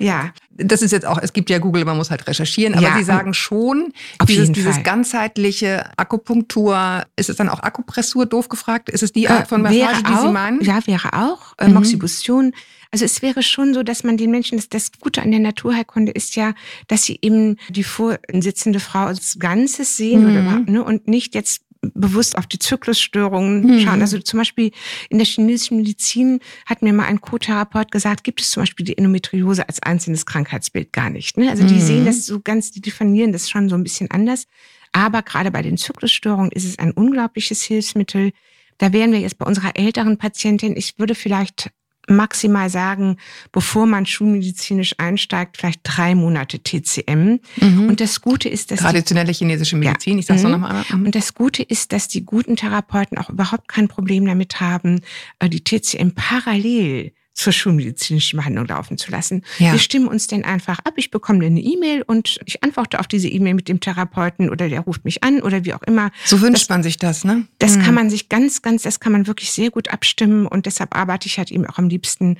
ja. 0.00 0.32
Das 0.50 0.80
ist 0.80 0.90
jetzt 0.90 1.06
auch, 1.06 1.18
es 1.20 1.32
gibt 1.32 1.50
ja 1.50 1.58
Google, 1.58 1.84
man 1.84 1.96
muss 1.96 2.10
halt 2.10 2.26
recherchieren, 2.26 2.74
aber 2.74 2.82
ja, 2.82 2.96
Sie 2.96 3.04
sagen 3.04 3.34
schon, 3.34 3.92
dieses, 4.26 4.50
dieses 4.52 4.82
ganzheitliche 4.82 5.90
Akupunktur, 5.96 7.04
ist 7.16 7.28
es 7.28 7.36
dann 7.36 7.48
auch 7.48 7.60
Akupressur, 7.60 8.26
doof 8.26 8.48
gefragt? 8.48 8.88
Ist 8.88 9.02
es 9.02 9.12
die 9.12 9.28
Art 9.28 9.48
von 9.48 9.62
Massage, 9.62 10.02
die 10.02 10.16
Sie 10.16 10.28
meinen? 10.28 10.60
Ja, 10.62 10.86
wäre 10.86 11.12
auch. 11.12 11.54
Äh, 11.58 11.68
mhm. 11.68 11.74
Moxibustion 11.74 12.52
also 12.96 13.04
es 13.04 13.20
wäre 13.20 13.42
schon 13.42 13.74
so, 13.74 13.82
dass 13.82 14.04
man 14.04 14.16
den 14.16 14.30
Menschen, 14.30 14.56
das, 14.56 14.68
das 14.68 14.90
Gute 15.00 15.20
an 15.20 15.30
der 15.30 15.40
Naturheilkunde 15.40 16.12
ist 16.12 16.36
ja, 16.36 16.54
dass 16.88 17.04
sie 17.04 17.18
eben 17.20 17.56
die 17.68 17.82
vorsitzende 17.82 18.80
Frau 18.80 19.06
als 19.06 19.38
Ganzes 19.38 19.98
sehen 19.98 20.22
mhm. 20.22 20.30
oder, 20.30 20.72
ne, 20.72 20.84
und 20.84 21.08
nicht 21.08 21.34
jetzt 21.34 21.62
bewusst 21.94 22.36
auf 22.38 22.46
die 22.46 22.58
Zyklusstörungen 22.58 23.62
mhm. 23.62 23.80
schauen. 23.80 24.00
Also 24.00 24.18
zum 24.18 24.38
Beispiel 24.38 24.70
in 25.08 25.18
der 25.18 25.26
chinesischen 25.26 25.76
Medizin 25.76 26.40
hat 26.66 26.82
mir 26.82 26.92
mal 26.92 27.06
ein 27.06 27.20
Co-Therapeut 27.20 27.90
gesagt, 27.90 28.24
gibt 28.24 28.40
es 28.40 28.50
zum 28.50 28.62
Beispiel 28.62 28.84
die 28.84 28.96
Endometriose 28.96 29.68
als 29.68 29.82
einzelnes 29.82 30.26
Krankheitsbild 30.26 30.92
gar 30.92 31.10
nicht. 31.10 31.36
Ne? 31.36 31.50
Also 31.50 31.66
die 31.66 31.74
mhm. 31.74 31.80
sehen 31.80 32.04
das 32.06 32.26
so 32.26 32.40
ganz, 32.40 32.70
die 32.72 32.80
definieren 32.80 33.32
das 33.32 33.50
schon 33.50 33.68
so 33.68 33.74
ein 33.74 33.82
bisschen 33.82 34.10
anders. 34.10 34.46
Aber 34.92 35.22
gerade 35.22 35.50
bei 35.50 35.62
den 35.62 35.76
Zyklusstörungen 35.76 36.52
ist 36.52 36.64
es 36.64 36.78
ein 36.78 36.92
unglaubliches 36.92 37.62
Hilfsmittel. 37.62 38.32
Da 38.78 38.92
wären 38.92 39.12
wir 39.12 39.20
jetzt 39.20 39.38
bei 39.38 39.46
unserer 39.46 39.76
älteren 39.76 40.18
Patientin. 40.18 40.76
Ich 40.76 40.98
würde 40.98 41.14
vielleicht 41.14 41.70
maximal 42.08 42.70
sagen, 42.70 43.16
bevor 43.52 43.86
man 43.86 44.06
schulmedizinisch 44.06 44.94
einsteigt, 44.98 45.56
vielleicht 45.56 45.80
drei 45.82 46.14
Monate 46.14 46.60
TCM. 46.60 47.40
Mhm. 47.60 47.88
Und 47.88 48.00
das 48.00 48.20
Gute 48.20 48.48
ist, 48.48 48.70
dass 48.70 48.80
traditionelle 48.80 49.32
chinesische 49.32 49.76
Medizin, 49.76 50.14
ja. 50.14 50.18
ich 50.20 50.26
sag's 50.26 50.42
mhm. 50.42 50.50
noch 50.50 50.58
nochmal. 50.58 50.84
Mhm. 50.90 51.06
Und 51.06 51.14
das 51.14 51.34
Gute 51.34 51.62
ist, 51.62 51.92
dass 51.92 52.08
die 52.08 52.24
guten 52.24 52.56
Therapeuten 52.56 53.18
auch 53.18 53.30
überhaupt 53.30 53.68
kein 53.68 53.88
Problem 53.88 54.26
damit 54.26 54.60
haben, 54.60 55.00
äh, 55.38 55.48
die 55.48 55.62
TCM 55.62 56.10
parallel 56.14 57.12
zur 57.36 57.52
schulmedizinischen 57.52 58.38
Behandlung 58.38 58.66
laufen 58.66 58.96
zu 58.96 59.10
lassen. 59.10 59.42
Ja. 59.58 59.72
Wir 59.72 59.78
stimmen 59.78 60.08
uns 60.08 60.26
denn 60.26 60.44
einfach 60.44 60.78
ab. 60.80 60.94
Ich 60.96 61.10
bekomme 61.10 61.44
eine 61.44 61.60
E-Mail 61.60 62.02
und 62.02 62.40
ich 62.46 62.64
antworte 62.64 62.98
auf 62.98 63.06
diese 63.06 63.28
E-Mail 63.28 63.54
mit 63.54 63.68
dem 63.68 63.78
Therapeuten 63.78 64.48
oder 64.48 64.68
der 64.70 64.80
ruft 64.80 65.04
mich 65.04 65.22
an 65.22 65.42
oder 65.42 65.64
wie 65.64 65.74
auch 65.74 65.82
immer. 65.82 66.10
So 66.24 66.40
wünscht 66.40 66.62
das, 66.62 66.68
man 66.70 66.82
sich 66.82 66.98
das, 66.98 67.24
ne? 67.24 67.46
Das 67.58 67.76
mhm. 67.76 67.82
kann 67.82 67.94
man 67.94 68.10
sich 68.10 68.30
ganz, 68.30 68.62
ganz, 68.62 68.82
das 68.82 69.00
kann 69.00 69.12
man 69.12 69.26
wirklich 69.26 69.52
sehr 69.52 69.70
gut 69.70 69.90
abstimmen 69.90 70.46
und 70.46 70.64
deshalb 70.64 70.96
arbeite 70.96 71.28
ich 71.28 71.36
halt 71.36 71.50
eben 71.50 71.66
auch 71.66 71.76
am 71.76 71.90
liebsten 71.90 72.38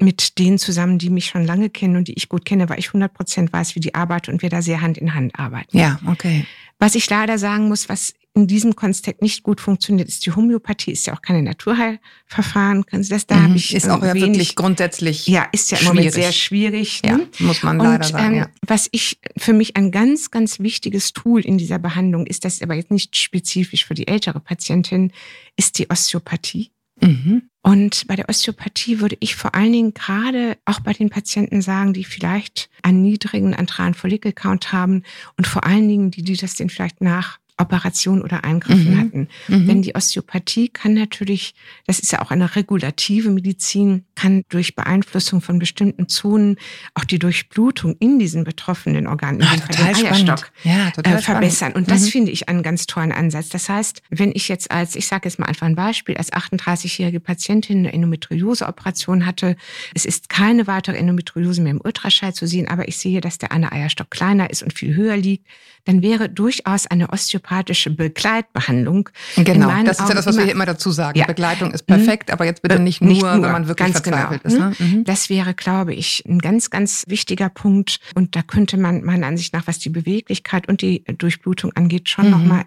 mit 0.00 0.38
denen 0.38 0.58
zusammen, 0.58 0.98
die 0.98 1.10
mich 1.10 1.26
schon 1.26 1.44
lange 1.44 1.68
kennen 1.68 1.96
und 1.96 2.08
die 2.08 2.14
ich 2.14 2.28
gut 2.28 2.44
kenne, 2.44 2.68
weil 2.68 2.78
ich 2.78 2.88
100 2.88 3.12
Prozent 3.12 3.52
weiß, 3.52 3.74
wie 3.74 3.80
die 3.80 3.94
arbeiten 3.94 4.30
und 4.30 4.42
wir 4.42 4.48
da 4.48 4.62
sehr 4.62 4.80
Hand 4.80 4.96
in 4.96 5.14
Hand 5.14 5.38
arbeiten. 5.38 5.76
Ja, 5.76 5.98
okay. 6.06 6.46
Was 6.78 6.94
ich 6.94 7.10
leider 7.10 7.36
sagen 7.36 7.68
muss, 7.68 7.88
was 7.88 8.14
in 8.38 8.46
diesem 8.46 8.76
Kontext 8.76 9.20
nicht 9.20 9.42
gut 9.42 9.60
funktioniert, 9.60 10.08
ist 10.08 10.24
die 10.24 10.30
Homöopathie, 10.30 10.92
ist 10.92 11.06
ja 11.06 11.14
auch 11.14 11.22
keine 11.22 11.42
Naturheilverfahren. 11.42 12.84
Das 12.90 13.26
da 13.26 13.34
mhm. 13.34 13.42
habe 13.42 13.56
ich 13.56 13.74
ist 13.74 13.88
auch 13.88 14.02
ja 14.02 14.14
wenig, 14.14 14.28
wirklich 14.28 14.56
grundsätzlich 14.56 15.26
ja 15.26 15.48
ist 15.50 15.70
ja 15.72 15.78
im 15.78 15.86
Moment 15.86 16.12
sehr 16.12 16.30
schwierig. 16.30 17.02
Ne? 17.02 17.28
Ja, 17.38 17.46
muss 17.46 17.62
man 17.64 17.78
leider 17.78 18.04
Und, 18.04 18.12
sagen. 18.12 18.34
Ähm, 18.34 18.38
ja. 18.40 18.48
Was 18.66 18.88
ich 18.92 19.18
für 19.36 19.52
mich 19.52 19.76
ein 19.76 19.90
ganz 19.90 20.30
ganz 20.30 20.60
wichtiges 20.60 21.12
Tool 21.12 21.40
in 21.40 21.58
dieser 21.58 21.78
Behandlung 21.80 22.26
ist, 22.26 22.44
das 22.44 22.54
ist 22.54 22.62
aber 22.62 22.74
jetzt 22.74 22.92
nicht 22.92 23.16
spezifisch 23.16 23.84
für 23.84 23.94
die 23.94 24.06
ältere 24.06 24.38
Patientin, 24.38 25.12
ist 25.56 25.78
die 25.78 25.90
Osteopathie. 25.90 26.70
Mhm. 27.00 27.42
Und 27.62 28.06
bei 28.06 28.16
der 28.16 28.28
Osteopathie 28.28 29.00
würde 29.00 29.16
ich 29.20 29.36
vor 29.36 29.54
allen 29.54 29.72
Dingen 29.72 29.94
gerade 29.94 30.56
auch 30.64 30.80
bei 30.80 30.92
den 30.92 31.10
Patienten 31.10 31.60
sagen, 31.60 31.92
die 31.92 32.04
vielleicht 32.04 32.70
einen 32.82 33.02
niedrigen 33.02 33.54
antralen 33.54 33.94
Follikelcount 33.94 34.72
haben 34.72 35.02
und 35.36 35.46
vor 35.46 35.64
allen 35.64 35.88
Dingen 35.88 36.10
die, 36.10 36.22
die 36.22 36.36
das 36.36 36.54
denn 36.54 36.70
vielleicht 36.70 37.00
nach 37.00 37.38
Operation 37.58 38.22
oder 38.22 38.44
Eingriffen 38.44 38.94
mhm. 38.94 38.98
hatten. 38.98 39.28
Mhm. 39.48 39.66
Denn 39.66 39.82
die 39.82 39.94
Osteopathie 39.94 40.68
kann 40.68 40.94
natürlich, 40.94 41.54
das 41.86 41.98
ist 41.98 42.12
ja 42.12 42.22
auch 42.22 42.30
eine 42.30 42.56
regulative 42.56 43.30
Medizin, 43.30 44.04
kann 44.14 44.42
durch 44.48 44.74
Beeinflussung 44.74 45.40
von 45.40 45.58
bestimmten 45.58 46.08
Zonen 46.08 46.56
auch 46.94 47.04
die 47.04 47.18
Durchblutung 47.18 47.96
in 47.98 48.18
diesen 48.18 48.44
betroffenen 48.44 49.06
Organen, 49.06 49.40
total 49.40 49.94
den 49.94 50.06
Eierstock, 50.06 50.50
ja, 50.64 50.90
total 50.90 51.18
äh, 51.18 51.22
verbessern. 51.22 51.72
Und 51.72 51.90
das 51.90 52.02
mhm. 52.02 52.08
finde 52.08 52.32
ich 52.32 52.48
einen 52.48 52.62
ganz 52.62 52.86
tollen 52.86 53.12
Ansatz. 53.12 53.48
Das 53.48 53.68
heißt, 53.68 54.02
wenn 54.10 54.32
ich 54.34 54.48
jetzt 54.48 54.70
als, 54.70 54.96
ich 54.96 55.06
sage 55.06 55.28
jetzt 55.28 55.38
mal 55.38 55.46
einfach 55.46 55.66
ein 55.66 55.76
Beispiel, 55.76 56.16
als 56.16 56.32
38-jährige 56.32 57.20
Patientin 57.20 57.78
eine 57.78 57.92
Endometriose-Operation 57.92 59.26
hatte, 59.26 59.56
es 59.94 60.04
ist 60.04 60.28
keine 60.28 60.66
weitere 60.66 60.96
Endometriose 60.96 61.62
mehr 61.62 61.72
im 61.72 61.80
Ultraschall 61.82 62.34
zu 62.34 62.46
sehen, 62.46 62.68
aber 62.68 62.88
ich 62.88 62.98
sehe, 62.98 63.20
dass 63.20 63.38
der 63.38 63.52
eine 63.52 63.72
Eierstock 63.72 64.10
kleiner 64.10 64.50
ist 64.50 64.62
und 64.62 64.72
viel 64.72 64.94
höher 64.94 65.16
liegt, 65.16 65.46
dann 65.84 66.02
wäre 66.02 66.28
durchaus 66.28 66.86
eine 66.86 67.10
osteopathische 67.48 67.90
Begleitbehandlung. 67.90 69.08
Genau, 69.36 69.70
das 69.84 70.00
ist 70.00 70.08
ja 70.08 70.14
das, 70.14 70.26
was 70.26 70.36
wir 70.36 70.44
hier 70.44 70.52
immer 70.52 70.66
dazu 70.66 70.90
sagen. 70.90 71.18
Ja. 71.18 71.26
Begleitung 71.26 71.72
ist 71.72 71.86
perfekt, 71.86 72.30
aber 72.30 72.44
jetzt 72.44 72.62
bitte 72.62 72.76
äh, 72.76 72.78
nicht 72.78 73.00
nur, 73.00 73.10
nicht 73.10 73.22
nur 73.22 73.32
wenn 73.32 73.40
man 73.40 73.68
wirklich 73.68 73.92
ganz 73.92 74.00
verzweifelt 74.00 74.42
genau. 74.44 74.68
ist. 74.70 74.80
Ne? 74.80 74.86
Mhm. 74.86 75.04
Das 75.04 75.30
wäre, 75.30 75.54
glaube 75.54 75.94
ich, 75.94 76.24
ein 76.26 76.38
ganz, 76.38 76.70
ganz 76.70 77.04
wichtiger 77.08 77.48
Punkt. 77.48 78.00
Und 78.14 78.36
da 78.36 78.42
könnte 78.42 78.76
man 78.76 79.02
meiner 79.02 79.26
Ansicht 79.26 79.54
nach, 79.54 79.66
was 79.66 79.78
die 79.78 79.90
Beweglichkeit 79.90 80.68
und 80.68 80.82
die 80.82 81.04
Durchblutung 81.04 81.72
angeht, 81.74 82.08
schon 82.08 82.26
mhm. 82.26 82.30
nochmal 82.30 82.64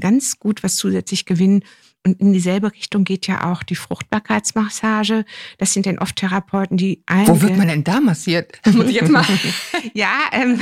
ganz 0.00 0.38
gut 0.38 0.62
was 0.62 0.76
zusätzlich 0.76 1.24
gewinnen. 1.24 1.62
Und 2.06 2.18
in 2.18 2.32
dieselbe 2.32 2.72
Richtung 2.72 3.04
geht 3.04 3.26
ja 3.26 3.52
auch 3.52 3.62
die 3.62 3.74
Fruchtbarkeitsmassage. 3.74 5.26
Das 5.58 5.74
sind 5.74 5.84
dann 5.84 5.98
oft 5.98 6.16
Therapeuten, 6.16 6.78
die 6.78 7.02
Wo 7.26 7.42
wird 7.42 7.58
man 7.58 7.68
denn 7.68 7.84
da 7.84 8.00
massiert? 8.00 8.58
Muss 8.72 8.86
ich 8.86 8.94
jetzt 8.94 9.10
mal. 9.10 9.24
ja, 9.92 10.08
ähm, 10.32 10.58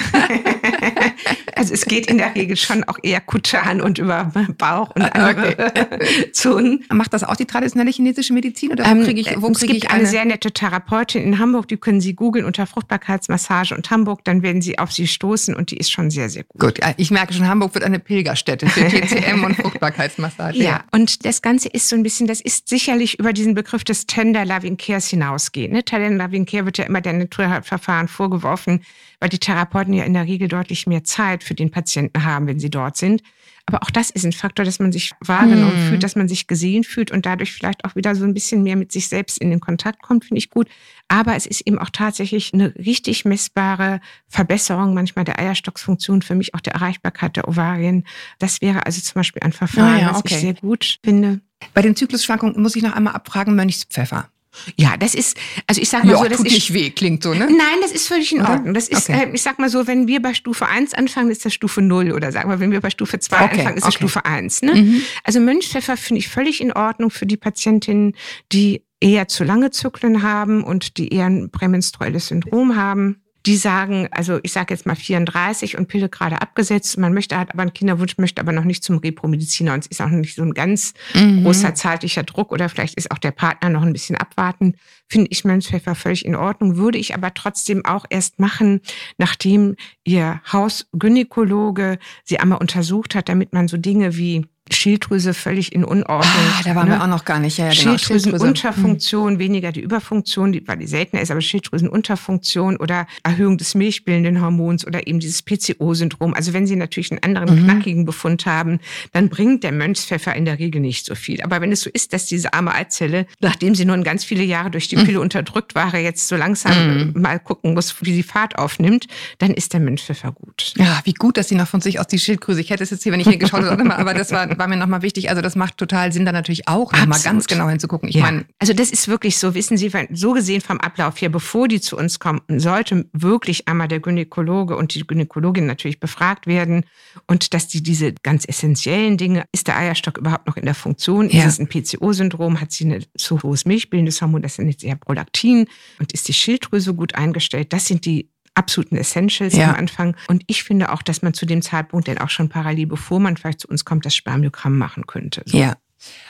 also 1.54 1.74
es 1.74 1.84
geht 1.84 2.08
in 2.08 2.18
der 2.18 2.34
Regel 2.34 2.56
schon 2.56 2.82
auch 2.84 2.98
eher 3.04 3.20
kutan 3.20 3.80
und 3.80 3.98
über 3.98 4.32
Bauch 4.58 4.90
und 4.96 5.02
andere 5.02 5.52
okay. 5.52 6.30
Zonen. 6.32 6.84
Macht 6.92 7.12
das 7.12 7.22
auch 7.22 7.36
die 7.36 7.46
traditionelle 7.46 7.92
chinesische 7.92 8.32
Medizin 8.32 8.72
oder 8.72 8.84
ähm, 8.84 9.04
kriege 9.04 9.20
ich, 9.20 9.40
wo 9.40 9.48
es 9.48 9.58
kriege 9.58 9.74
gibt 9.74 9.84
ich 9.84 9.90
eine, 9.90 10.00
eine 10.00 10.08
sehr 10.08 10.24
nette 10.24 10.50
Therapeutin 10.50 11.22
in 11.22 11.38
Hamburg, 11.38 11.68
die 11.68 11.76
können 11.76 12.00
Sie 12.00 12.14
googeln 12.14 12.46
unter 12.46 12.66
Fruchtbarkeitsmassage 12.66 13.76
und 13.76 13.88
Hamburg, 13.90 14.24
dann 14.24 14.42
werden 14.42 14.60
Sie 14.60 14.80
auf 14.80 14.90
sie 14.90 15.06
stoßen 15.06 15.54
und 15.54 15.70
die 15.70 15.76
ist 15.76 15.92
schon 15.92 16.10
sehr, 16.10 16.28
sehr 16.30 16.42
gut. 16.42 16.60
Gut, 16.60 16.80
ich 16.96 17.12
merke 17.12 17.32
schon, 17.32 17.46
Hamburg 17.46 17.74
wird 17.74 17.84
eine 17.84 18.00
Pilgerstätte 18.00 18.68
für 18.68 18.88
TCM 18.88 19.44
und 19.44 19.54
Fruchtbarkeitsmassage. 19.54 20.58
Ja, 20.58 20.84
und 20.90 21.24
das 21.28 21.42
Ganze 21.42 21.68
ist 21.68 21.90
so 21.90 21.94
ein 21.94 22.02
bisschen, 22.02 22.26
das 22.26 22.40
ist 22.40 22.70
sicherlich 22.70 23.18
über 23.18 23.34
diesen 23.34 23.52
Begriff 23.52 23.84
des 23.84 24.06
Tender 24.06 24.46
Loving 24.46 24.78
Cares 24.78 25.08
hinausgehen. 25.08 25.72
Ne? 25.72 25.84
Tender 25.84 26.08
Loving 26.24 26.46
Care 26.46 26.64
wird 26.64 26.78
ja 26.78 26.86
immer 26.86 27.02
der 27.02 27.12
Naturverfahren 27.12 28.08
vorgeworfen, 28.08 28.80
weil 29.20 29.28
die 29.28 29.38
Therapeuten 29.38 29.92
ja 29.92 30.04
in 30.04 30.14
der 30.14 30.24
Regel 30.24 30.48
deutlich 30.48 30.86
mehr 30.86 31.04
Zeit 31.04 31.44
für 31.44 31.54
den 31.54 31.70
Patienten 31.70 32.24
haben, 32.24 32.46
wenn 32.46 32.58
sie 32.58 32.70
dort 32.70 32.96
sind. 32.96 33.22
Aber 33.68 33.82
auch 33.82 33.90
das 33.90 34.08
ist 34.08 34.24
ein 34.24 34.32
Faktor, 34.32 34.64
dass 34.64 34.78
man 34.78 34.92
sich 34.92 35.12
wahrgenommen 35.20 35.76
hm. 35.76 35.88
fühlt, 35.90 36.02
dass 36.02 36.16
man 36.16 36.26
sich 36.26 36.46
gesehen 36.46 36.84
fühlt 36.84 37.10
und 37.10 37.26
dadurch 37.26 37.52
vielleicht 37.52 37.84
auch 37.84 37.96
wieder 37.96 38.14
so 38.14 38.24
ein 38.24 38.32
bisschen 38.32 38.62
mehr 38.62 38.76
mit 38.76 38.92
sich 38.92 39.08
selbst 39.08 39.36
in 39.36 39.50
den 39.50 39.60
Kontakt 39.60 40.00
kommt, 40.00 40.24
finde 40.24 40.38
ich 40.38 40.48
gut. 40.48 40.68
Aber 41.06 41.36
es 41.36 41.44
ist 41.44 41.60
eben 41.66 41.78
auch 41.78 41.90
tatsächlich 41.90 42.54
eine 42.54 42.74
richtig 42.76 43.26
messbare 43.26 44.00
Verbesserung 44.26 44.94
manchmal 44.94 45.26
der 45.26 45.38
Eierstocksfunktion, 45.38 46.22
für 46.22 46.34
mich 46.34 46.54
auch 46.54 46.60
der 46.60 46.76
Erreichbarkeit 46.76 47.36
der 47.36 47.46
Ovarien. 47.46 48.04
Das 48.38 48.62
wäre 48.62 48.86
also 48.86 49.02
zum 49.02 49.16
Beispiel 49.16 49.42
ein 49.42 49.52
Verfahren, 49.52 49.96
ah 49.96 50.00
ja, 50.00 50.10
okay. 50.12 50.20
was 50.24 50.32
ich 50.32 50.38
sehr 50.38 50.54
gut 50.54 50.98
finde. 51.04 51.42
Bei 51.74 51.82
den 51.82 51.94
Zyklusschwankungen 51.94 52.62
muss 52.62 52.74
ich 52.74 52.82
noch 52.82 52.96
einmal 52.96 53.12
abfragen, 53.12 53.54
Mönchspfeffer. 53.54 54.30
Ja, 54.76 54.96
das 54.96 55.14
ist, 55.14 55.36
also 55.66 55.80
ich 55.80 55.88
sag 55.88 56.04
mal 56.04 56.12
ja, 56.12 56.18
so, 56.18 56.24
das 56.24 56.38
tut 56.38 56.46
ist 56.46 56.52
nicht 56.52 56.74
weh, 56.74 56.90
klingt 56.90 57.22
so, 57.22 57.34
ne? 57.34 57.46
Nein, 57.46 57.78
das 57.82 57.92
ist 57.92 58.08
völlig 58.08 58.32
in 58.32 58.42
Ordnung. 58.42 58.74
Das 58.74 58.88
ist, 58.88 59.08
okay. 59.08 59.24
äh, 59.24 59.34
ich 59.34 59.42
sag 59.42 59.58
mal 59.58 59.68
so, 59.68 59.86
wenn 59.86 60.06
wir 60.06 60.20
bei 60.20 60.34
Stufe 60.34 60.66
1 60.66 60.94
anfangen, 60.94 61.30
ist 61.30 61.44
das 61.44 61.54
Stufe 61.54 61.82
0 61.82 62.12
oder 62.12 62.32
sagen 62.32 62.50
wir, 62.50 62.60
wenn 62.60 62.70
wir 62.70 62.80
bei 62.80 62.90
Stufe 62.90 63.18
2 63.18 63.36
okay. 63.36 63.58
anfangen, 63.58 63.76
ist 63.76 63.86
das 63.86 63.94
okay. 63.94 64.04
Stufe 64.04 64.24
1. 64.24 64.62
Ne? 64.62 64.74
Mhm. 64.74 65.02
Also 65.24 65.40
Mönchspfeffer 65.40 65.96
finde 65.96 66.20
ich 66.20 66.28
völlig 66.28 66.60
in 66.60 66.72
Ordnung 66.72 67.10
für 67.10 67.26
die 67.26 67.36
Patientinnen, 67.36 68.14
die 68.52 68.82
eher 69.00 69.28
zu 69.28 69.44
lange 69.44 69.70
Zyklen 69.70 70.22
haben 70.22 70.64
und 70.64 70.96
die 70.98 71.12
eher 71.12 71.26
ein 71.26 71.50
prämenstruelles 71.50 72.28
Syndrom 72.28 72.76
haben 72.76 73.22
die 73.46 73.56
sagen, 73.56 74.08
also 74.10 74.40
ich 74.42 74.52
sage 74.52 74.74
jetzt 74.74 74.86
mal 74.86 74.96
34 74.96 75.78
und 75.78 75.88
Pille 75.88 76.08
gerade 76.08 76.42
abgesetzt, 76.42 76.98
man 76.98 77.14
möchte 77.14 77.38
hat 77.38 77.52
aber 77.52 77.62
einen 77.62 77.72
Kinderwunsch, 77.72 78.18
möchte 78.18 78.40
aber 78.40 78.52
noch 78.52 78.64
nicht 78.64 78.82
zum 78.82 78.98
Repromediziner 78.98 79.74
und 79.74 79.80
es 79.80 79.86
ist 79.86 80.00
auch 80.00 80.08
noch 80.08 80.18
nicht 80.18 80.34
so 80.34 80.42
ein 80.42 80.54
ganz 80.54 80.94
mhm. 81.14 81.44
großer 81.44 81.74
zeitlicher 81.74 82.24
Druck 82.24 82.52
oder 82.52 82.68
vielleicht 82.68 82.94
ist 82.94 83.10
auch 83.10 83.18
der 83.18 83.30
Partner 83.30 83.70
noch 83.70 83.82
ein 83.82 83.92
bisschen 83.92 84.16
abwarten, 84.16 84.74
finde 85.08 85.28
ich 85.30 85.44
Mönchspfeffer 85.44 85.94
völlig 85.94 86.24
in 86.24 86.36
Ordnung, 86.36 86.76
würde 86.76 86.98
ich 86.98 87.14
aber 87.14 87.32
trotzdem 87.32 87.84
auch 87.84 88.04
erst 88.10 88.38
machen, 88.38 88.80
nachdem 89.16 89.76
ihr 90.04 90.40
Hausgynäkologe 90.52 91.98
sie 92.24 92.40
einmal 92.40 92.58
untersucht 92.58 93.14
hat, 93.14 93.28
damit 93.28 93.52
man 93.52 93.68
so 93.68 93.76
Dinge 93.76 94.16
wie 94.16 94.46
Schilddrüse 94.74 95.34
völlig 95.34 95.72
in 95.72 95.84
Unordnung. 95.84 96.32
Ah, 96.58 96.62
da 96.64 96.74
waren 96.74 96.88
ne? 96.88 96.94
wir 96.94 97.02
auch 97.02 97.08
noch 97.08 97.24
gar 97.24 97.38
nicht. 97.38 97.58
Ja, 97.58 97.66
ja, 97.66 97.70
genau. 97.72 97.98
Schilddrüsenunterfunktion, 97.98 99.34
hm. 99.34 99.38
weniger 99.38 99.72
die 99.72 99.80
Überfunktion, 99.80 100.52
die, 100.52 100.66
weil 100.66 100.78
die 100.78 100.86
seltener 100.86 101.22
ist, 101.22 101.30
aber 101.30 101.40
Schilddrüsenunterfunktion 101.40 102.76
oder 102.76 103.06
Erhöhung 103.22 103.58
des 103.58 103.74
milchbildenden 103.74 104.40
Hormons 104.40 104.86
oder 104.86 105.06
eben 105.06 105.20
dieses 105.20 105.42
PCO-Syndrom. 105.42 106.34
Also 106.34 106.52
wenn 106.52 106.66
Sie 106.66 106.76
natürlich 106.76 107.10
einen 107.10 107.22
anderen 107.22 107.62
mhm. 107.62 107.64
knackigen 107.64 108.04
Befund 108.04 108.46
haben, 108.46 108.80
dann 109.12 109.28
bringt 109.28 109.64
der 109.64 109.72
Mönchspfeffer 109.72 110.34
in 110.34 110.44
der 110.44 110.58
Regel 110.58 110.80
nicht 110.80 111.06
so 111.06 111.14
viel. 111.14 111.42
Aber 111.42 111.60
wenn 111.60 111.72
es 111.72 111.80
so 111.80 111.90
ist, 111.92 112.12
dass 112.12 112.26
diese 112.26 112.52
arme 112.52 112.74
Eizelle, 112.74 113.26
nachdem 113.40 113.74
sie 113.74 113.84
nun 113.84 114.04
ganz 114.04 114.24
viele 114.24 114.42
Jahre 114.42 114.70
durch 114.70 114.88
die 114.88 114.96
mhm. 114.96 115.04
Pille 115.04 115.18
mhm. 115.18 115.24
unterdrückt 115.24 115.74
war, 115.74 115.96
jetzt 115.96 116.28
so 116.28 116.36
langsam 116.36 117.12
mhm. 117.12 117.20
mal 117.20 117.38
gucken 117.38 117.74
muss, 117.74 117.94
wie 118.02 118.14
sie 118.14 118.22
Fahrt 118.22 118.58
aufnimmt, 118.58 119.06
dann 119.38 119.52
ist 119.52 119.72
der 119.72 119.80
Mönchspfeffer 119.80 120.32
gut. 120.32 120.74
Ja, 120.76 121.00
wie 121.04 121.14
gut, 121.14 121.36
dass 121.36 121.48
sie 121.48 121.54
noch 121.54 121.68
von 121.68 121.80
sich 121.80 122.00
aus 122.00 122.06
die 122.06 122.18
Schilddrüse. 122.18 122.60
Ich 122.60 122.70
hätte 122.70 122.82
es 122.82 122.90
jetzt 122.90 123.02
hier, 123.02 123.12
wenn 123.12 123.20
ich 123.20 123.28
hier 123.28 123.38
geschaut 123.38 123.64
habe, 123.64 123.96
aber 123.96 124.14
das 124.14 124.32
war 124.32 124.46
war 124.58 124.68
mir 124.68 124.76
nochmal 124.76 125.02
wichtig. 125.02 125.30
Also 125.30 125.42
das 125.42 125.56
macht 125.56 125.76
total 125.76 126.12
Sinn, 126.12 126.24
da 126.24 126.32
natürlich 126.32 126.68
auch 126.68 126.92
nochmal 126.92 127.20
ganz 127.20 127.46
genau 127.46 127.68
hinzugucken. 127.68 128.08
Ich 128.08 128.16
ja. 128.16 128.22
meine, 128.22 128.44
also 128.58 128.72
das 128.72 128.90
ist 128.90 129.08
wirklich 129.08 129.38
so, 129.38 129.54
wissen 129.54 129.76
Sie, 129.76 129.90
so 130.12 130.32
gesehen 130.32 130.60
vom 130.60 130.80
Ablauf 130.80 131.20
her, 131.20 131.28
bevor 131.28 131.68
die 131.68 131.80
zu 131.80 131.96
uns 131.96 132.18
kommen, 132.18 132.40
sollte 132.48 133.06
wirklich 133.12 133.68
einmal 133.68 133.88
der 133.88 134.00
Gynäkologe 134.00 134.76
und 134.76 134.94
die 134.94 135.06
Gynäkologin 135.06 135.66
natürlich 135.66 136.00
befragt 136.00 136.46
werden 136.46 136.84
und 137.26 137.54
dass 137.54 137.68
die 137.68 137.82
diese 137.82 138.12
ganz 138.12 138.44
essentiellen 138.46 139.16
Dinge, 139.16 139.44
ist 139.52 139.68
der 139.68 139.76
Eierstock 139.76 140.18
überhaupt 140.18 140.46
noch 140.46 140.56
in 140.56 140.64
der 140.64 140.74
Funktion? 140.74 141.30
Ja. 141.30 141.44
Ist 141.44 141.54
es 141.54 141.58
ein 141.58 141.68
PCO-Syndrom? 141.68 142.60
Hat 142.60 142.72
sie 142.72 142.86
ein 142.86 143.04
zu 143.16 143.42
hohes 143.42 143.64
milchbildendes 143.64 144.20
Hormon? 144.20 144.42
Das 144.42 144.56
sind 144.56 144.68
jetzt 144.68 144.84
eher 144.84 144.96
Prolaktin 144.96 145.66
und 145.98 146.12
ist 146.12 146.28
die 146.28 146.34
Schilddrüse 146.34 146.94
gut 146.94 147.14
eingestellt? 147.14 147.72
Das 147.72 147.86
sind 147.86 148.04
die 148.04 148.30
absoluten 148.58 148.96
Essentials 148.96 149.56
ja. 149.56 149.70
am 149.70 149.76
Anfang. 149.76 150.16
Und 150.28 150.42
ich 150.46 150.64
finde 150.64 150.92
auch, 150.92 151.02
dass 151.02 151.22
man 151.22 151.32
zu 151.32 151.46
dem 151.46 151.62
Zeitpunkt 151.62 152.08
dann 152.08 152.18
auch 152.18 152.30
schon 152.30 152.48
parallel, 152.48 152.86
bevor 152.86 153.20
man 153.20 153.36
vielleicht 153.36 153.60
zu 153.60 153.68
uns 153.68 153.84
kommt, 153.84 154.04
das 154.04 154.14
Spermiogramm 154.14 154.76
machen 154.76 155.06
könnte. 155.06 155.42
So. 155.46 155.56
Ja. 155.56 155.76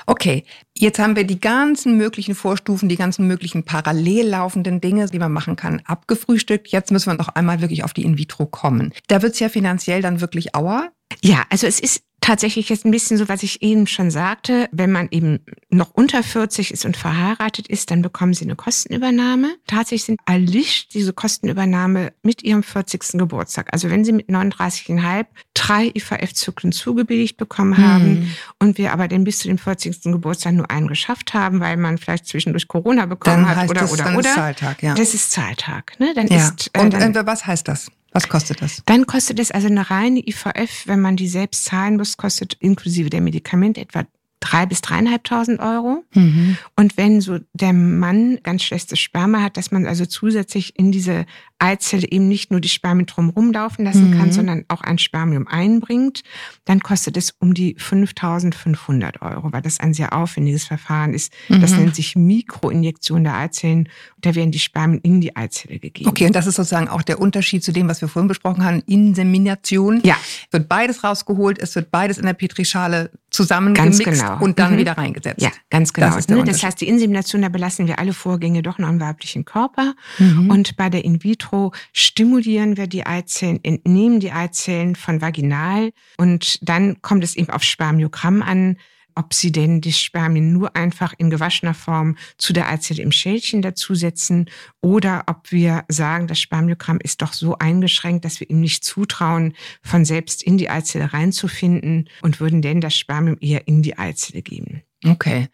Okay, 0.07 0.45
jetzt 0.75 0.99
haben 0.99 1.17
wir 1.17 1.25
die 1.25 1.41
ganzen 1.41 1.97
möglichen 1.99 2.35
Vorstufen, 2.35 2.89
die 2.89 2.97
ganzen 2.97 3.27
möglichen 3.27 3.65
parallel 3.65 4.29
laufenden 4.29 4.81
Dinge, 4.81 5.07
die 5.07 5.19
man 5.19 5.33
machen 5.33 5.57
kann, 5.57 5.83
abgefrühstückt. 5.85 6.69
Jetzt 6.69 6.91
müssen 6.91 7.11
wir 7.11 7.19
noch 7.19 7.29
einmal 7.29 7.61
wirklich 7.61 7.85
auf 7.85 7.93
die 7.93 8.05
In-vitro 8.05 8.47
kommen. 8.47 8.95
Da 9.09 9.21
wird 9.21 9.35
es 9.35 9.41
ja 9.41 9.49
finanziell 9.49 10.01
dann 10.01 10.21
wirklich 10.21 10.55
auer. 10.55 10.91
Ja, 11.23 11.45
also 11.51 11.67
es 11.67 11.81
ist 11.81 12.03
tatsächlich 12.29 12.69
jetzt 12.69 12.85
ein 12.85 12.91
bisschen 12.91 13.17
so, 13.17 13.27
was 13.29 13.43
ich 13.43 13.63
eben 13.63 13.87
schon 13.87 14.11
sagte. 14.11 14.69
Wenn 14.71 14.93
man 14.93 15.09
eben 15.11 15.41
noch 15.71 15.93
unter 15.95 16.23
40 16.23 16.73
ist 16.73 16.85
und 16.85 16.95
verheiratet 16.95 17.69
ist, 17.69 17.91
dann 17.91 18.03
bekommen 18.03 18.35
sie 18.35 18.45
eine 18.45 18.55
Kostenübernahme. 18.55 19.55
Tatsächlich 19.67 20.05
sind 20.05 20.21
allicht 20.27 20.93
diese 20.93 21.15
Kostenübernahme 21.15 22.13
mit 22.23 22.43
ihrem 22.43 22.63
40. 22.63 23.19
Geburtstag. 23.19 23.69
Also 23.73 23.89
wenn 23.89 24.05
sie 24.05 24.13
mit 24.13 24.29
39,5 24.29 25.25
drei 25.55 25.91
IVF-Zyklen 25.95 26.73
zugebilligt 26.73 27.39
bekommen 27.39 27.79
haben 27.79 28.05
hm. 28.05 28.31
und 28.59 28.79
wir 28.79 28.93
aber 28.93 29.09
den 29.09 29.25
bis 29.25 29.39
zu 29.39 29.49
dem 29.49 29.57
40. 29.57 30.03
Geburtstag 30.03 30.53
nur 30.53 30.71
einen 30.71 30.87
geschafft 30.87 31.33
haben, 31.33 31.61
weil 31.61 31.79
man 31.79 31.97
vielleicht 31.97 32.27
zwischendurch 32.27 32.69
Corona 32.69 33.07
bekommen 33.07 33.45
dann 33.45 33.57
hat 33.57 33.71
oder 33.71 33.81
das, 33.81 33.93
oder 33.93 34.05
dann 34.05 34.17
oder. 34.17 34.29
Ist 34.29 34.35
Zahltag, 34.35 34.83
ja. 34.83 34.95
Das 34.95 35.15
ist 35.15 35.31
Zahltag. 35.31 35.99
Ne? 35.99 36.13
Dann 36.15 36.27
ja. 36.27 36.37
ist, 36.37 36.71
äh, 36.75 36.81
und 36.81 36.93
dann, 36.93 37.15
was 37.27 37.47
heißt 37.47 37.67
das? 37.67 37.91
Was 38.19 38.29
kostet 38.29 38.61
das? 38.61 38.83
Dann 38.85 39.07
kostet 39.07 39.39
es 39.39 39.53
also 39.53 39.69
eine 39.69 39.91
reine 39.91 40.19
IVF, 40.19 40.89
wenn 40.89 41.01
man 41.01 41.15
die 41.15 41.29
selbst 41.29 41.67
zahlen 41.67 41.99
muss, 41.99 42.17
kostet 42.17 42.55
inklusive 42.55 43.11
der 43.11 43.21
Medikamente 43.21 43.81
etwa 43.81 44.07
drei 44.41 44.67
bis 44.67 44.81
dreieinhalbtausend 44.81 45.61
Euro. 45.61 46.05
Mhm. 46.15 46.57
Und 46.77 46.97
wenn 46.97 47.21
so 47.21 47.39
der 47.53 47.73
Mann 47.73 48.39
ganz 48.43 48.63
schlechtes 48.63 48.99
Sperma 48.99 49.43
hat, 49.43 49.57
dass 49.57 49.71
man 49.71 49.87
also 49.87 50.07
zusätzlich 50.07 50.79
in 50.79 50.93
diese 50.93 51.27
Eizelle 51.59 52.07
eben 52.11 52.29
nicht 52.29 52.51
nur 52.51 52.61
die 52.61 52.69
Spermien 52.69 53.07
drumherum 53.07 53.53
laufen 53.53 53.85
lassen 53.85 54.11
mhm. 54.11 54.19
kann, 54.19 54.33
sondern 54.33 54.65
auch 54.69 54.81
ein 54.81 54.99
Spermium 54.99 55.49
einbringt, 55.49 56.23
dann 56.65 56.81
kostet 56.81 57.17
es 57.17 57.35
um 57.41 57.53
die 57.53 57.77
5.500 57.77 59.23
Euro, 59.23 59.53
weil 59.53 59.63
das 59.63 59.81
ein 59.81 59.93
sehr 59.93 60.13
aufwendiges 60.13 60.65
Verfahren 60.65 61.15
ist. 61.15 61.33
Mhm. 61.49 61.61
Das 61.61 61.73
nennt 61.73 61.97
sich 61.97 62.15
Mikroinjektion 62.15 63.25
der 63.25 63.35
Eizellen. 63.35 63.89
Und 64.17 64.27
da 64.27 64.35
werden 64.35 64.53
die 64.53 64.61
Spermien 64.61 65.01
in 65.03 65.21
die 65.21 65.35
Eizelle 65.35 65.81
gegeben. 65.81 66.09
Okay, 66.09 66.27
und 66.27 66.37
das 66.37 66.47
ist 66.47 66.55
sozusagen 66.55 66.89
auch 66.89 67.03
der 67.03 67.21
Unterschied 67.21 67.65
zu 67.65 67.73
dem, 67.73 67.89
was 67.89 68.01
wir 68.01 68.09
vorhin 68.09 68.29
besprochen 68.29 68.65
haben, 68.65 68.83
Insemination. 68.87 70.01
Ja. 70.05 70.17
Wird 70.53 70.69
beides 70.69 71.03
rausgeholt, 71.03 71.59
es 71.59 71.75
wird 71.75 71.91
beides 71.91 72.19
in 72.19 72.27
der 72.27 72.35
Petrischale 72.35 73.11
zusammengemixt 73.39 74.03
genau. 74.05 74.41
und 74.41 74.59
dann 74.59 74.75
mhm. 74.75 74.79
wieder 74.79 74.99
reingesetzt. 74.99 75.41
Ja, 75.41 75.51
ganz 75.71 75.93
genau. 75.93 76.15
Das, 76.15 76.27
ne? 76.29 76.43
das, 76.43 76.65
heißt, 76.65 76.81
die 76.81 76.89
Insemination, 76.89 77.41
da 77.41 77.49
belassen 77.49 77.87
wir 77.87 78.01
alle 78.01 78.13
Vorgänge 78.13 78.63
doch 78.63 78.79
noch 78.79 78.89
im 78.89 79.01
weiblichen 79.01 79.45
Körper. 79.45 79.95
Mhm. 80.19 80.51
Und 80.51 80.77
bei 80.77 80.91
der 80.91 81.05
In-vitro 81.05 81.73
stimulieren 81.93 82.77
wir 82.77 82.89
die 82.89 83.07
Eizellen, 83.07 83.61
entnehmen 83.63 84.19
die 84.19 84.33
Eizellen 84.33 84.97
von 84.97 85.21
vaginal 85.21 85.91
und 86.17 86.59
dann 86.69 87.01
kommt 87.01 87.23
es 87.23 87.37
eben 87.37 87.51
auf 87.51 87.63
Spermiogramm 87.63 88.43
an 88.43 88.77
ob 89.19 89.35
sie 89.35 89.51
denn 89.51 89.81
die 89.81 89.93
Spermien 89.93 90.53
nur 90.53 90.77
einfach 90.77 91.13
in 91.19 91.29
gewaschener 91.29 91.75
Form 91.75 92.17
zu 92.39 92.53
der 92.53 92.69
Eizelle 92.69 93.03
im 93.03 93.11
Schälchen 93.11 93.63
dazusetzen 93.63 94.49
oder 94.81 95.25
ob 95.27 95.51
wir 95.51 95.85
sagen, 95.89 96.29
das 96.29 96.41
Spermiogramm 96.41 97.01
ist 97.03 97.21
doch 97.21 97.33
so 97.33 97.59
eingeschränkt, 97.59 98.25
dass 98.25 98.39
wir 98.39 98.49
ihm 98.49 98.61
nicht 98.61 98.85
zutrauen, 98.85 99.55
von 99.83 100.05
selbst 100.05 100.43
in 100.45 100.57
die 100.57 100.71
Eizelle 100.71 101.13
reinzufinden 101.13 102.09
und 102.23 102.39
würden 102.39 102.63
denn 102.63 102.81
das 102.81 102.95
Spermium 102.95 103.37
eher 103.41 103.67
in 103.67 103.83
die 103.83 103.99
Eizelle 103.99 104.43
geben. 104.43 104.83
Okay. 105.05 105.49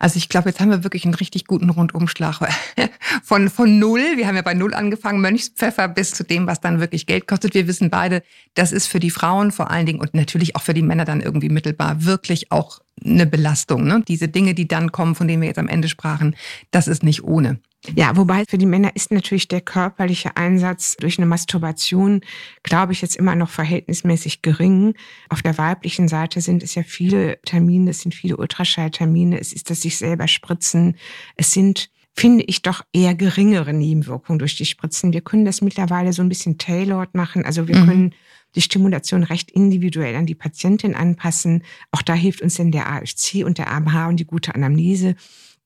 Also 0.00 0.16
ich 0.16 0.30
glaube, 0.30 0.48
jetzt 0.48 0.60
haben 0.60 0.70
wir 0.70 0.82
wirklich 0.82 1.04
einen 1.04 1.14
richtig 1.14 1.44
guten 1.44 1.70
Rundumschlag 1.70 2.40
von, 3.22 3.50
von 3.50 3.78
null. 3.78 4.16
Wir 4.16 4.26
haben 4.26 4.34
ja 4.34 4.42
bei 4.42 4.54
null 4.54 4.74
angefangen, 4.74 5.20
Mönchspfeffer 5.20 5.86
bis 5.88 6.12
zu 6.12 6.24
dem, 6.24 6.46
was 6.46 6.60
dann 6.60 6.80
wirklich 6.80 7.06
Geld 7.06 7.28
kostet. 7.28 7.54
Wir 7.54 7.68
wissen 7.68 7.90
beide, 7.90 8.22
das 8.54 8.72
ist 8.72 8.86
für 8.86 8.98
die 8.98 9.10
Frauen 9.10 9.52
vor 9.52 9.70
allen 9.70 9.86
Dingen 9.86 10.00
und 10.00 10.14
natürlich 10.14 10.56
auch 10.56 10.62
für 10.62 10.74
die 10.74 10.82
Männer 10.82 11.04
dann 11.04 11.20
irgendwie 11.20 11.50
mittelbar 11.50 12.04
wirklich 12.04 12.50
auch 12.50 12.80
eine 13.04 13.26
Belastung. 13.26 13.84
Ne? 13.84 14.02
Diese 14.08 14.28
Dinge, 14.28 14.54
die 14.54 14.66
dann 14.66 14.90
kommen, 14.90 15.14
von 15.14 15.28
denen 15.28 15.42
wir 15.42 15.48
jetzt 15.48 15.58
am 15.58 15.68
Ende 15.68 15.88
sprachen, 15.88 16.34
das 16.70 16.88
ist 16.88 17.02
nicht 17.02 17.22
ohne. 17.22 17.60
Ja, 17.94 18.14
wobei 18.16 18.44
für 18.46 18.58
die 18.58 18.66
Männer 18.66 18.94
ist 18.94 19.10
natürlich 19.10 19.48
der 19.48 19.62
körperliche 19.62 20.36
Einsatz 20.36 20.96
durch 20.96 21.18
eine 21.18 21.26
Masturbation, 21.26 22.20
glaube 22.62 22.92
ich, 22.92 23.00
jetzt 23.00 23.16
immer 23.16 23.34
noch 23.34 23.48
verhältnismäßig 23.48 24.42
gering. 24.42 24.94
Auf 25.30 25.40
der 25.40 25.56
weiblichen 25.56 26.06
Seite 26.06 26.42
sind 26.42 26.62
es 26.62 26.74
ja 26.74 26.82
viele 26.82 27.40
Termine, 27.42 27.90
es 27.90 28.00
sind 28.00 28.14
viele 28.14 28.36
Ultraschalltermine, 28.36 29.40
es 29.40 29.54
ist 29.54 29.70
das 29.70 29.80
sich 29.80 29.96
selber 29.96 30.28
spritzen, 30.28 30.96
es 31.36 31.52
sind 31.52 31.90
finde 32.12 32.44
ich 32.44 32.60
doch 32.60 32.82
eher 32.92 33.14
geringere 33.14 33.72
Nebenwirkungen 33.72 34.40
durch 34.40 34.56
die 34.56 34.66
Spritzen. 34.66 35.12
Wir 35.12 35.20
können 35.20 35.44
das 35.44 35.62
mittlerweile 35.62 36.12
so 36.12 36.22
ein 36.22 36.28
bisschen 36.28 36.58
tailored 36.58 37.14
machen. 37.14 37.44
Also 37.44 37.68
wir 37.68 37.76
mhm. 37.76 37.86
können 37.86 38.14
die 38.56 38.62
Stimulation 38.62 39.22
recht 39.22 39.50
individuell 39.50 40.16
an 40.16 40.26
die 40.26 40.34
Patientin 40.34 40.94
anpassen. 40.94 41.62
Auch 41.92 42.02
da 42.02 42.14
hilft 42.14 42.42
uns 42.42 42.56
denn 42.56 42.72
der 42.72 42.90
AFC 42.90 43.44
und 43.44 43.58
der 43.58 43.70
AMH 43.70 44.08
und 44.08 44.16
die 44.18 44.26
gute 44.26 44.54
Anamnese. 44.54 45.14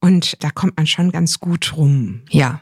Und 0.05 0.45
da 0.45 0.51
kommt 0.51 0.77
man 0.77 0.87
schon 0.87 1.13
ganz 1.13 1.41
gut 1.41 1.79
rum. 1.79 2.27
Ja. 2.29 2.61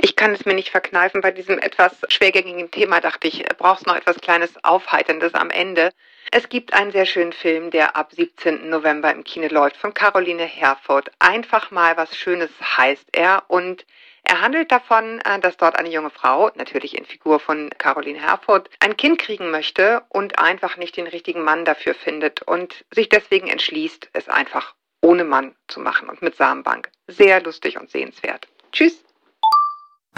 Ich 0.00 0.16
kann 0.16 0.32
es 0.32 0.44
mir 0.44 0.54
nicht 0.54 0.70
verkneifen. 0.70 1.20
Bei 1.20 1.30
diesem 1.30 1.60
etwas 1.60 1.92
schwergängigen 2.08 2.72
Thema 2.72 3.00
dachte 3.00 3.28
ich, 3.28 3.44
brauchst 3.58 3.86
noch 3.86 3.94
etwas 3.94 4.16
kleines 4.16 4.64
Aufheiterndes 4.64 5.34
am 5.34 5.50
Ende. 5.50 5.92
Es 6.32 6.48
gibt 6.48 6.74
einen 6.74 6.90
sehr 6.90 7.06
schönen 7.06 7.32
Film, 7.32 7.70
der 7.70 7.94
ab 7.94 8.10
17. 8.12 8.68
November 8.68 9.12
im 9.12 9.22
Kino 9.22 9.46
läuft, 9.46 9.76
von 9.76 9.94
Caroline 9.94 10.42
Herford. 10.42 11.12
Einfach 11.20 11.70
mal 11.70 11.96
was 11.96 12.16
Schönes 12.16 12.50
heißt 12.76 13.06
er 13.12 13.44
und 13.46 13.86
er 14.24 14.40
handelt 14.40 14.72
davon, 14.72 15.20
äh, 15.20 15.38
dass 15.38 15.58
dort 15.58 15.78
eine 15.78 15.90
junge 15.90 16.10
Frau, 16.10 16.50
natürlich 16.56 16.98
in 16.98 17.04
Figur 17.04 17.38
von 17.38 17.70
Caroline 17.78 18.20
Herford, 18.20 18.68
ein 18.80 18.96
Kind 18.96 19.20
kriegen 19.20 19.52
möchte 19.52 20.02
und 20.08 20.40
einfach 20.40 20.76
nicht 20.76 20.96
den 20.96 21.06
richtigen 21.06 21.44
Mann 21.44 21.64
dafür 21.64 21.94
findet 21.94 22.42
und 22.42 22.84
sich 22.92 23.08
deswegen 23.08 23.46
entschließt, 23.46 24.10
es 24.12 24.28
einfach 24.28 24.74
ohne 25.00 25.24
Mann 25.24 25.54
zu 25.68 25.80
machen 25.80 26.08
und 26.08 26.22
mit 26.22 26.36
Samenbank. 26.36 26.90
Sehr 27.06 27.42
lustig 27.42 27.78
und 27.78 27.90
sehenswert. 27.90 28.48
Tschüss. 28.72 29.04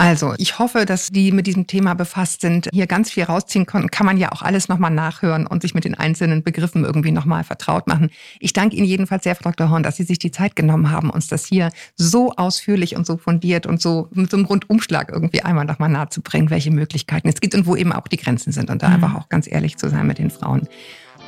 Also, 0.01 0.33
ich 0.39 0.57
hoffe, 0.57 0.85
dass 0.85 1.09
die 1.09 1.31
mit 1.31 1.45
diesem 1.45 1.67
Thema 1.67 1.93
befasst 1.93 2.41
sind, 2.41 2.67
hier 2.73 2.87
ganz 2.87 3.11
viel 3.11 3.21
rausziehen 3.21 3.67
konnten. 3.67 3.91
Kann 3.91 4.07
man 4.07 4.17
ja 4.17 4.31
auch 4.31 4.41
alles 4.41 4.67
nochmal 4.67 4.89
nachhören 4.89 5.45
und 5.45 5.61
sich 5.61 5.75
mit 5.75 5.85
den 5.85 5.93
einzelnen 5.93 6.41
Begriffen 6.41 6.83
irgendwie 6.83 7.11
nochmal 7.11 7.43
vertraut 7.43 7.85
machen. 7.85 8.09
Ich 8.39 8.51
danke 8.51 8.75
Ihnen 8.75 8.87
jedenfalls 8.87 9.23
sehr, 9.23 9.35
Frau 9.35 9.51
Dr. 9.51 9.69
Horn, 9.69 9.83
dass 9.83 9.97
Sie 9.97 10.03
sich 10.03 10.17
die 10.17 10.31
Zeit 10.31 10.55
genommen 10.55 10.89
haben, 10.89 11.11
uns 11.11 11.27
das 11.27 11.45
hier 11.45 11.69
so 11.97 12.31
ausführlich 12.31 12.95
und 12.95 13.05
so 13.05 13.17
fundiert 13.17 13.67
und 13.67 13.79
so 13.79 14.07
mit 14.11 14.31
so 14.31 14.37
einem 14.37 14.47
Rundumschlag 14.47 15.11
irgendwie 15.11 15.43
einmal 15.43 15.65
nochmal 15.65 15.89
nahezubringen, 15.89 16.49
welche 16.49 16.71
Möglichkeiten 16.71 17.29
es 17.29 17.39
gibt 17.39 17.53
und 17.53 17.67
wo 17.67 17.75
eben 17.75 17.93
auch 17.93 18.07
die 18.07 18.17
Grenzen 18.17 18.51
sind 18.51 18.71
und 18.71 18.81
da 18.81 18.87
mhm. 18.87 18.95
einfach 18.95 19.13
auch 19.13 19.29
ganz 19.29 19.45
ehrlich 19.47 19.77
zu 19.77 19.87
sein 19.87 20.07
mit 20.07 20.17
den 20.17 20.31
Frauen. 20.31 20.67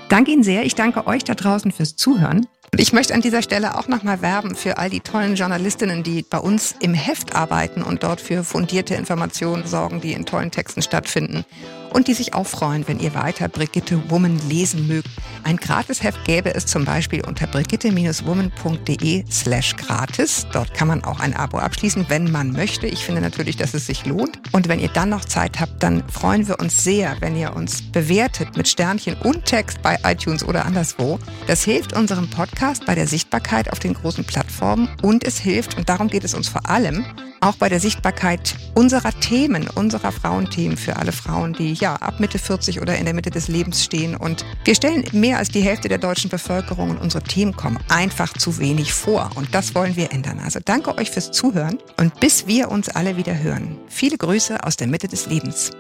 Danke 0.10 0.32
Ihnen 0.32 0.44
sehr. 0.44 0.66
Ich 0.66 0.74
danke 0.74 1.06
euch 1.06 1.24
da 1.24 1.36
draußen 1.36 1.72
fürs 1.72 1.96
Zuhören. 1.96 2.48
Und 2.74 2.80
ich 2.80 2.92
möchte 2.92 3.14
an 3.14 3.22
dieser 3.22 3.44
Stelle 3.44 3.78
auch 3.78 3.88
nochmal 3.88 4.24
werben 4.24 4.56
für 4.56 4.80
all 4.80 4.90
die 4.90 5.00
tollen 5.00 5.36
Journalistinnen, 5.36 6.02
die 6.02 6.24
bei 6.24 6.40
uns 6.40 6.74
im 6.80 6.96
Heft 6.96 7.36
arbeiten 7.36 7.84
und 7.84 8.02
dort 8.02 8.20
für 8.20 8.44
fundierte 8.44 8.96
Informationen 8.96 9.68
sorgen, 9.68 10.02
die 10.02 10.14
in 10.14 10.26
tollen 10.26 10.50
Texten 10.50 10.82
stattfinden 10.82 11.46
und 11.94 12.08
die 12.08 12.14
sich 12.14 12.34
auch 12.34 12.48
freuen, 12.48 12.88
wenn 12.88 13.00
ihr 13.00 13.14
weiter 13.14 13.48
Brigitte 13.48 14.10
Woman 14.10 14.40
lesen 14.50 14.88
mögt. 14.88 15.10
Ein 15.44 15.58
Gratisheft 15.58 16.24
gäbe 16.26 16.54
es 16.54 16.66
zum 16.66 16.86
Beispiel 16.86 17.24
unter 17.26 17.48
brigitte-woman.de 17.48 19.24
slash 19.30 19.76
gratis. 19.76 20.48
Dort 20.52 20.74
kann 20.74 20.88
man 20.88 21.04
auch 21.04 21.20
ein 21.20 21.36
Abo 21.36 21.58
abschließen, 21.58 22.06
wenn 22.10 22.32
man 22.32 22.52
möchte. 22.52 22.88
Ich 22.88 23.06
finde 23.06 23.22
natürlich, 23.22 23.58
dass 23.58 23.74
es 23.74 23.86
sich 23.86 24.06
lohnt. 24.06 24.40
Und 24.52 24.68
wenn 24.68 24.80
ihr 24.80 24.90
dann 24.90 25.10
noch 25.10 25.26
Zeit 25.26 25.60
habt, 25.60 25.84
dann 25.84 26.08
freuen 26.10 26.48
wir 26.48 26.60
uns 26.60 26.84
sehr, 26.84 27.16
wenn 27.20 27.36
ihr 27.36 27.56
uns 27.56 27.82
bewertet 27.92 28.58
mit 28.58 28.68
Sternchen 28.68 29.16
und 29.24 29.46
Text 29.46 29.82
bei 29.82 30.00
iTunes 30.04 30.44
oder 30.44 30.66
anderswo. 30.66 31.20
Das 31.48 31.64
hilft 31.64 31.94
unserem 31.94 32.30
Podcast 32.30 32.86
bei 32.86 32.96
der 32.96 33.08
Sichtbarkeit 33.08 33.72
auf 33.72 33.80
den 33.80 33.94
großen 33.94 34.24
Plattformen 34.24 34.90
und 35.02 35.24
es 35.26 35.38
hilft, 35.38 35.78
und 35.78 35.90
darum 35.90 36.08
geht 36.08 36.24
es 36.24 36.34
uns 36.34 36.48
vor 36.48 36.70
allem, 36.70 37.06
auch 37.44 37.56
bei 37.56 37.70
der 37.70 37.80
Sichtbarkeit 37.80 38.56
unserer 38.74 39.12
Themen, 39.20 39.68
unserer 39.76 40.12
Frauenthemen 40.12 40.78
für 40.78 40.96
alle 40.96 41.12
Frauen, 41.12 41.54
die 41.54 41.74
ja 41.74 41.96
ab 41.96 42.20
Mitte 42.20 42.40
40 42.40 42.82
oder 42.82 42.98
in 42.98 43.06
der 43.06 43.14
Mitte 43.14 43.30
des 43.30 43.48
Lebens 43.48 43.84
stehen. 43.84 44.16
Und 44.16 44.46
wir 44.64 44.76
stellen 44.76 45.04
mehr 45.12 45.38
als 45.38 45.50
die 45.50 45.62
Hälfte 45.62 45.90
der 45.90 45.98
deutschen 45.98 46.30
Bevölkerung 46.30 46.92
und 46.92 47.02
unsere 47.02 47.24
Themen 47.24 47.56
kommen 47.56 47.80
einfach 47.90 48.34
zu 48.34 48.60
wenig 48.60 48.94
vor. 48.94 49.30
Und 49.36 49.54
das 49.54 49.76
wollen 49.76 49.96
wir 49.96 50.12
ändern. 50.12 50.40
Also 50.40 50.60
danke 50.64 50.98
euch 50.98 51.12
fürs 51.12 51.32
Zuhören 51.32 51.78
und 51.98 52.20
bis 52.20 52.48
wir 52.48 52.72
uns 52.72 52.90
alle 52.90 53.18
wieder 53.18 53.38
hören. 53.38 53.78
Viele 53.90 54.18
Grüße 54.18 54.64
aus 54.64 54.78
der 54.78 54.88
Mitte 54.88 55.08
des 55.08 55.28
Lebens. 55.28 55.72